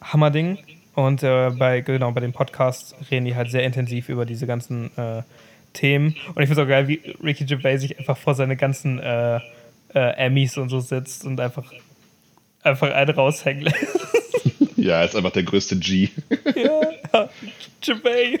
[0.00, 0.58] Hammerding.
[0.94, 4.90] Und äh, bei, genau, bei dem Podcast reden die halt sehr intensiv über diese ganzen
[4.96, 5.22] äh,
[5.72, 6.16] Themen.
[6.34, 9.40] Und ich finde es auch geil, wie Ricky Gervais sich einfach vor seine ganzen äh,
[9.94, 11.72] äh Emmys und so sitzt und einfach,
[12.62, 13.76] einfach einen raushängen lässt.
[14.76, 16.08] Ja, er ist einfach der größte G.
[16.56, 17.28] Ja,
[17.80, 18.40] Gervais.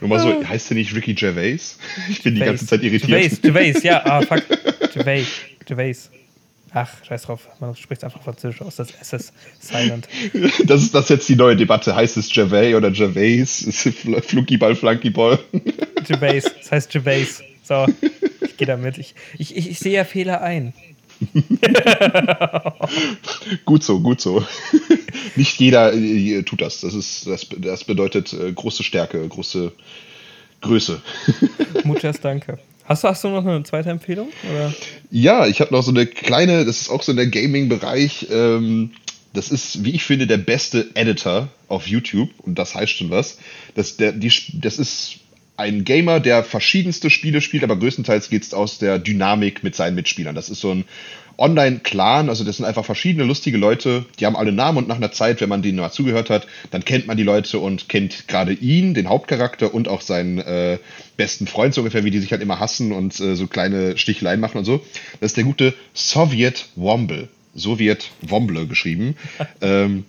[0.00, 1.78] Nur mal so, heißt der nicht Ricky Gervais?
[2.08, 2.38] Ich bin Gervais.
[2.38, 3.08] die ganze Zeit irritiert.
[3.10, 4.42] Gervais, Gervais, ja, ah, fuck.
[4.94, 5.26] Gervais,
[5.66, 6.10] Gervais.
[6.72, 10.08] Ach, scheiß drauf, man spricht einfach Französisch aus, das S ist silent.
[10.66, 11.96] Das ist das jetzt die neue Debatte.
[11.96, 13.66] Heißt es Gervais oder Gervais?
[14.22, 15.38] Flunkyball, Flunkyball.
[16.06, 17.42] Gervais, das heißt Gervais.
[17.64, 17.86] So,
[18.40, 18.98] ich gehe damit.
[18.98, 20.72] Ich, ich, ich, ich sehe ja Fehler ein.
[23.64, 24.44] gut so, gut so.
[25.36, 26.80] Nicht jeder äh, tut das.
[26.80, 29.72] Das, ist, das, das bedeutet äh, große Stärke, große
[30.60, 31.02] Größe.
[31.84, 32.58] Muchas danke.
[32.90, 34.30] Hast du, hast du noch eine zweite Empfehlung?
[34.50, 34.74] Oder?
[35.12, 38.26] Ja, ich habe noch so eine kleine, das ist auch so in der Gaming-Bereich.
[38.32, 38.90] Ähm,
[39.32, 43.38] das ist, wie ich finde, der beste Editor auf YouTube und das heißt schon was.
[43.76, 45.20] Das, der, die, das ist
[45.60, 49.94] ein Gamer, der verschiedenste Spiele spielt, aber größtenteils geht es aus der Dynamik mit seinen
[49.94, 50.34] Mitspielern.
[50.34, 50.84] Das ist so ein
[51.36, 55.12] Online-Clan, also das sind einfach verschiedene lustige Leute, die haben alle Namen und nach einer
[55.12, 58.52] Zeit, wenn man denen mal zugehört hat, dann kennt man die Leute und kennt gerade
[58.52, 60.78] ihn, den Hauptcharakter und auch seinen äh,
[61.16, 64.40] besten Freund so ungefähr, wie die sich halt immer hassen und äh, so kleine Stichlein
[64.40, 64.84] machen und so.
[65.20, 67.28] Das ist der gute Soviet Womble.
[67.54, 69.16] Soviet Womble geschrieben.
[69.62, 70.04] ähm,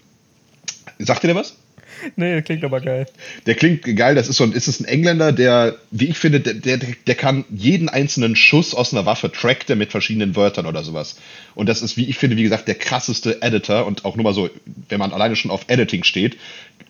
[0.99, 1.55] sagt ihr der was?
[2.15, 3.05] Nee, klingt aber geil.
[3.45, 4.15] Der klingt geil.
[4.15, 7.15] Das ist so ein, ist es ein Engländer, der, wie ich finde, der, der, der
[7.15, 11.17] kann jeden einzelnen Schuss aus einer Waffe trackt mit verschiedenen Wörtern oder sowas.
[11.55, 13.85] Und das ist, wie ich finde, wie gesagt, der krasseste Editor.
[13.85, 14.49] Und auch nur mal so,
[14.89, 16.37] wenn man alleine schon auf Editing steht,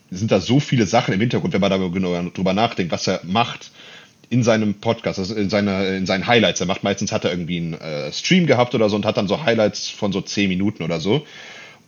[0.09, 3.21] sind da so viele Sachen im Hintergrund, wenn man da genau drüber nachdenkt, was er
[3.23, 3.71] macht.
[4.29, 6.61] in seinem Podcast, also in, seiner, in seinen Highlights.
[6.61, 9.27] Er macht meistens, hat er irgendwie einen äh, Stream gehabt oder so und hat dann
[9.27, 11.25] so Highlights von so 10 Minuten oder so.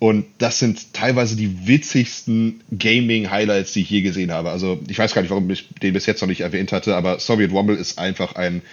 [0.03, 4.49] Und das sind teilweise die witzigsten Gaming-Highlights, die ich je gesehen habe.
[4.49, 7.19] Also ich weiß gar nicht, warum ich den bis jetzt noch nicht erwähnt hatte, aber
[7.19, 8.63] Soviet Womble ist einfach ein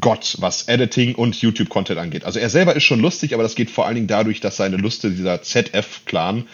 [0.00, 2.24] Gott, was Editing und YouTube-Content angeht.
[2.24, 4.78] Also er selber ist schon lustig, aber das geht vor allen Dingen dadurch, dass seine
[4.78, 6.44] Luste, dieser ZF-Clan,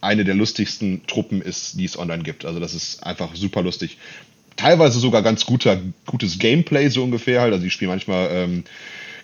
[0.00, 2.44] eine der lustigsten Truppen ist, die es online gibt.
[2.44, 3.98] Also das ist einfach super lustig.
[4.56, 7.52] Teilweise sogar ganz guter, gutes Gameplay, so ungefähr halt.
[7.52, 8.64] Also die spielen manchmal ähm,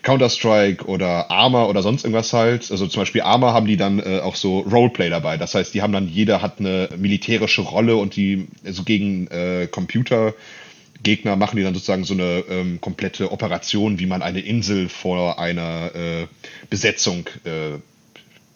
[0.07, 2.71] Counter-Strike oder Arma oder sonst irgendwas halt.
[2.71, 5.35] Also zum Beispiel Arma haben die dann äh, auch so Roleplay dabei.
[5.35, 9.67] Das heißt, die haben dann, jeder hat eine militärische Rolle und die, also gegen äh,
[9.69, 10.33] Computer
[11.03, 15.39] Gegner machen die dann sozusagen so eine ähm, komplette Operation, wie man eine Insel vor
[15.39, 16.27] einer äh,
[16.69, 17.79] Besetzung äh,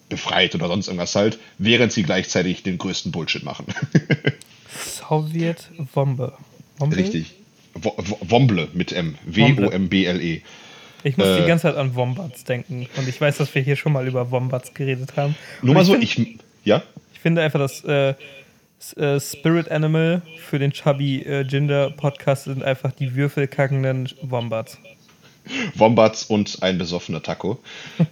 [0.08, 3.66] befreit oder sonst irgendwas halt, während sie gleichzeitig den größten Bullshit machen.
[4.70, 6.32] Sowjet Womble.
[6.78, 6.98] Womble?
[6.98, 7.34] Richtig.
[7.74, 9.18] Womble mit M.
[9.26, 10.44] W-O-M-B-L-E.
[11.04, 12.88] Ich muss äh, die ganze Zeit an Wombats denken.
[12.98, 15.36] Und ich weiß, dass wir hier schon mal über Wombats geredet haben.
[15.62, 16.38] Nur mal so, find, ich.
[16.64, 16.84] Ja?
[17.14, 18.14] Ich finde einfach, dass äh,
[18.96, 24.78] äh, Spirit Animal für den Chubby äh, Ginger Podcast sind einfach die würfelkackenden Wombats.
[25.76, 27.60] Wombats und ein besoffener Taco.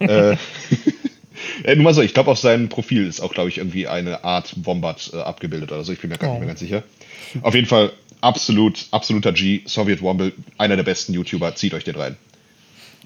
[0.00, 0.32] äh,
[1.64, 4.24] äh, nur mal so, ich glaube, auf seinem Profil ist auch, glaube ich, irgendwie eine
[4.24, 5.92] Art Wombat äh, abgebildet oder so.
[5.92, 6.32] Ich bin mir gar oh.
[6.32, 6.82] nicht mehr ganz sicher.
[7.42, 11.54] Auf jeden Fall absolut, absoluter G, Soviet Womble, einer der besten YouTuber.
[11.54, 12.16] Zieht euch den rein.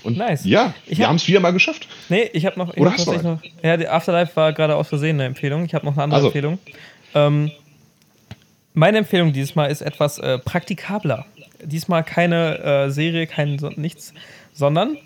[0.05, 0.45] Und nice.
[0.45, 1.89] Ja, ich wir haben es wieder mal geschafft.
[2.09, 2.75] Nee, ich habe noch.
[2.75, 5.65] Ich Oder hab hast du noch ja, die Afterlife war gerade aus Versehen eine Empfehlung.
[5.65, 6.29] Ich habe noch eine andere also.
[6.29, 6.59] Empfehlung.
[7.15, 7.51] Ähm,
[8.75, 11.27] meine Empfehlung dieses Mal ist etwas äh, praktikabler.
[11.63, 14.13] Diesmal keine äh, Serie, kein so, nichts,
[14.53, 14.99] sondern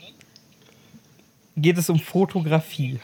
[1.56, 2.98] geht es um Fotografie.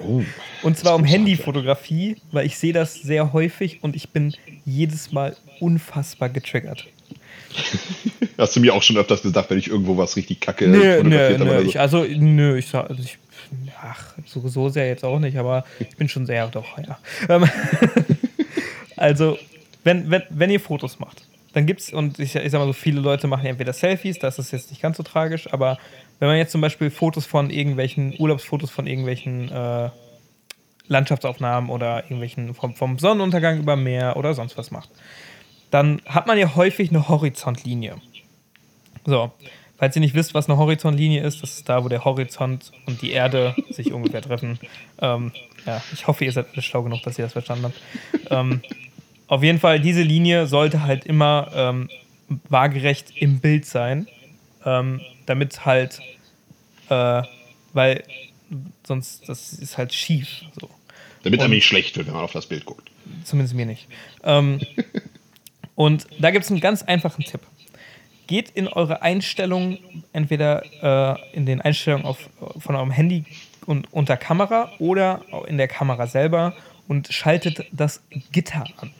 [0.00, 0.22] Oh,
[0.62, 4.34] und zwar um Handyfotografie, weil ich sehe das sehr häufig und ich bin
[4.64, 6.86] jedes Mal unfassbar getriggert.
[8.40, 11.38] Hast du mir auch schon öfters gesagt, wenn ich irgendwo was richtig kacke nö, fotografiert
[11.38, 11.62] nö, habe?
[11.62, 13.18] Nö, ich, also, nö, ich, also ich,
[13.82, 16.98] ach, so, so sehr jetzt auch nicht, aber ich bin schon sehr, doch, ja.
[17.28, 17.44] Ähm,
[18.96, 19.38] also,
[19.84, 22.72] wenn, wenn, wenn ihr Fotos macht, dann gibt es, und ich, ich sag mal so,
[22.72, 25.78] viele Leute machen entweder Selfies, das ist jetzt nicht ganz so tragisch, aber
[26.18, 29.90] wenn man jetzt zum Beispiel Fotos von irgendwelchen, Urlaubsfotos von irgendwelchen äh,
[30.86, 34.90] Landschaftsaufnahmen oder irgendwelchen vom, vom Sonnenuntergang über Meer oder sonst was macht,
[35.70, 37.96] dann hat man ja häufig eine Horizontlinie.
[39.04, 39.32] So,
[39.78, 43.02] falls ihr nicht wisst, was eine Horizontlinie ist, das ist da, wo der Horizont und
[43.02, 44.58] die Erde sich ungefähr treffen.
[45.00, 45.32] Ähm,
[45.66, 47.80] ja, ich hoffe, ihr seid alle schlau genug, dass ihr das verstanden habt.
[48.30, 48.62] Ähm,
[49.26, 51.88] auf jeden Fall, diese Linie sollte halt immer ähm,
[52.48, 54.06] waagerecht im Bild sein,
[54.64, 56.00] ähm, damit halt,
[56.88, 57.22] äh,
[57.72, 58.02] weil
[58.84, 60.42] sonst, das ist halt schief.
[60.60, 60.68] So.
[61.22, 62.90] Damit einem nicht schlecht wird, wenn man auf das Bild guckt.
[63.24, 63.86] Zumindest mir nicht.
[64.24, 64.60] Ähm,
[65.74, 67.40] und da gibt es einen ganz einfachen Tipp.
[68.30, 69.78] Geht in eure Einstellungen,
[70.12, 70.62] entweder
[71.24, 72.30] äh, in den Einstellungen auf,
[72.60, 73.24] von eurem Handy
[73.66, 76.54] und unter Kamera oder in der Kamera selber
[76.86, 78.92] und schaltet das Gitter an.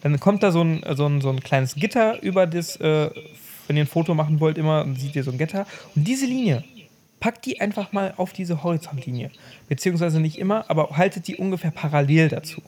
[0.00, 3.10] Dann kommt da so ein, so ein, so ein kleines Gitter über das, äh,
[3.68, 5.64] wenn ihr ein Foto machen wollt, immer, dann seht ihr so ein Gitter.
[5.94, 6.64] Und diese Linie,
[7.20, 9.30] packt die einfach mal auf diese Horizontlinie.
[9.68, 12.60] Beziehungsweise nicht immer, aber haltet die ungefähr parallel dazu.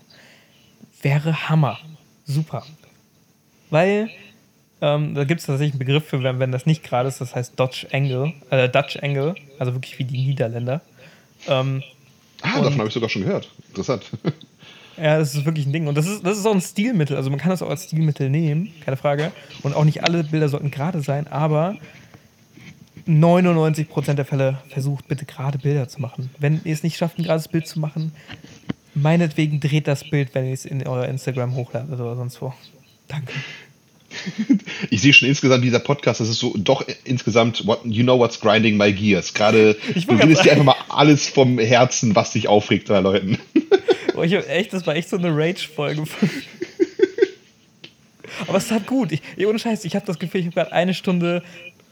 [1.03, 1.81] Wäre Hammer.
[2.25, 2.65] Super.
[3.71, 4.11] Weil
[4.85, 7.35] ähm, da gibt es tatsächlich einen Begriff für, wenn, wenn das nicht gerade ist, das
[7.35, 10.83] heißt Dutch Angle, äh, Dutch Angle, also wirklich wie die Niederländer.
[11.49, 11.83] Ähm,
[12.43, 13.49] ah, davon habe ich sogar schon gehört.
[13.69, 14.05] Interessant.
[14.97, 15.89] Ja, das ist wirklich ein Ding.
[15.89, 17.17] Und das ist, das ist auch ein Stilmittel.
[17.17, 19.33] Also man kann das auch als Stilmittel nehmen, keine Frage.
[19.65, 21.77] Und auch nicht alle Bilder sollten gerade sein, aber
[23.09, 26.31] 99% der Fälle versucht bitte gerade Bilder zu machen.
[26.39, 28.13] Wenn ihr es nicht schafft, ein gerades Bild zu machen,
[28.95, 32.55] meinetwegen dreht das Bild, wenn ihr es in euer Instagram hochladet oder sonst wo.
[33.09, 33.33] Danke.
[34.91, 38.41] Ich sehe schon insgesamt dieser Podcast, das ist so doch insgesamt, what, you know what's
[38.41, 39.35] grinding my gears.
[39.35, 43.39] Gerade, du redest dir einfach mal alles vom Herzen, was dich aufregt bei Leuten.
[44.17, 46.05] Oh, ich hab echt, das war echt so eine Rage-Folge.
[48.47, 49.11] Aber es tat gut.
[49.11, 51.43] Ich, ohne Scheiß, ich habe das Gefühl, ich habe gerade eine Stunde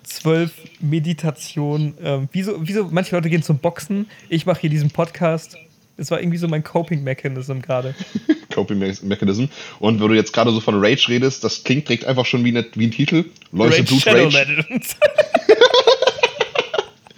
[0.04, 1.94] zwölf Meditation.
[2.00, 4.06] Ähm, wieso, wieso, manche Leute gehen zum Boxen.
[4.28, 5.58] Ich mache hier diesen Podcast.
[5.96, 7.94] Es war irgendwie so mein Coping-Mechanism gerade.
[8.54, 9.44] Coping-Mechanism.
[9.78, 12.48] Und wenn du jetzt gerade so von Rage redest, das klingt direkt einfach schon wie,
[12.48, 13.26] eine, wie ein Titel.
[13.52, 14.54] Leute, Rage Blut Shadow Rage.
[14.68, 14.96] Legends.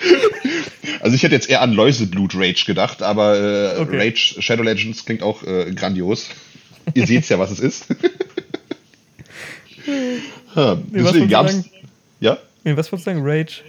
[1.00, 3.98] Also ich hätte jetzt eher an Läuseblut Rage gedacht, aber äh, okay.
[3.98, 6.30] Rage Shadow Legends klingt auch äh, grandios.
[6.94, 7.86] Ihr seht ja, was es ist.
[10.56, 11.68] ha, nee, deswegen gab's.
[12.20, 12.38] Ja?
[12.64, 13.20] Nee, was wolltest du sagen?
[13.22, 13.62] Rage?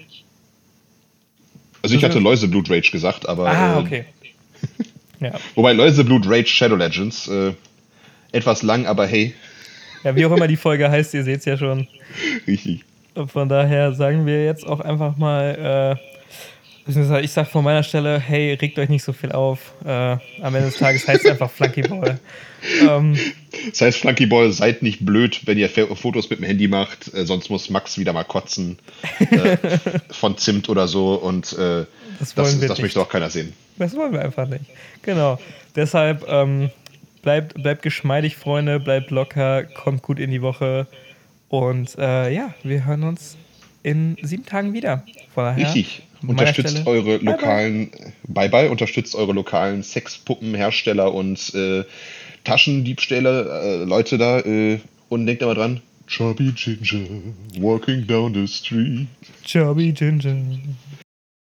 [1.81, 3.49] Also ich hatte Läuseblut Rage gesagt, aber.
[3.49, 4.05] Ah, ähm, okay.
[5.19, 5.33] Ja.
[5.55, 7.53] Wobei Läuseblut Rage Shadow Legends äh,
[8.31, 9.33] etwas lang, aber hey.
[10.03, 11.87] Ja, wie auch immer die Folge heißt, ihr seht es ja schon.
[12.47, 12.83] Richtig.
[13.27, 15.97] Von daher sagen wir jetzt auch einfach mal,
[16.87, 19.73] äh, ich sag von meiner Stelle, hey, regt euch nicht so viel auf.
[19.83, 22.19] Äh, am Ende des Tages heißt es einfach Flunkyball.
[22.81, 23.15] Ähm,
[23.69, 27.51] das heißt Flunkyball, seid nicht blöd, wenn ihr Fotos mit dem Handy macht, äh, sonst
[27.51, 28.79] muss Max wieder mal kotzen
[29.19, 29.57] äh,
[30.09, 31.55] von Zimt oder so und
[32.19, 33.53] das, das, das möchte auch keiner sehen.
[33.77, 34.65] Das wollen wir einfach nicht.
[35.01, 35.39] Genau.
[35.75, 36.69] Deshalb ähm,
[37.21, 40.87] bleibt, bleibt geschmeidig, Freunde, bleibt locker, kommt gut in die Woche.
[41.49, 43.37] Und äh, ja, wir hören uns
[43.83, 45.03] in sieben Tagen wieder.
[45.35, 46.03] Daher, Richtig.
[46.25, 47.91] Unterstützt Stelle, eure lokalen,
[48.23, 51.83] bye, bye bye, unterstützt eure lokalen Sexpuppenhersteller und äh,
[52.43, 54.39] Taschendiebstähle, äh, Leute da.
[54.39, 54.79] Äh,
[55.09, 57.07] und denkt immer dran, Chubby Ginger,
[57.59, 59.07] walking down the street.
[59.43, 60.35] Chubby Ginger.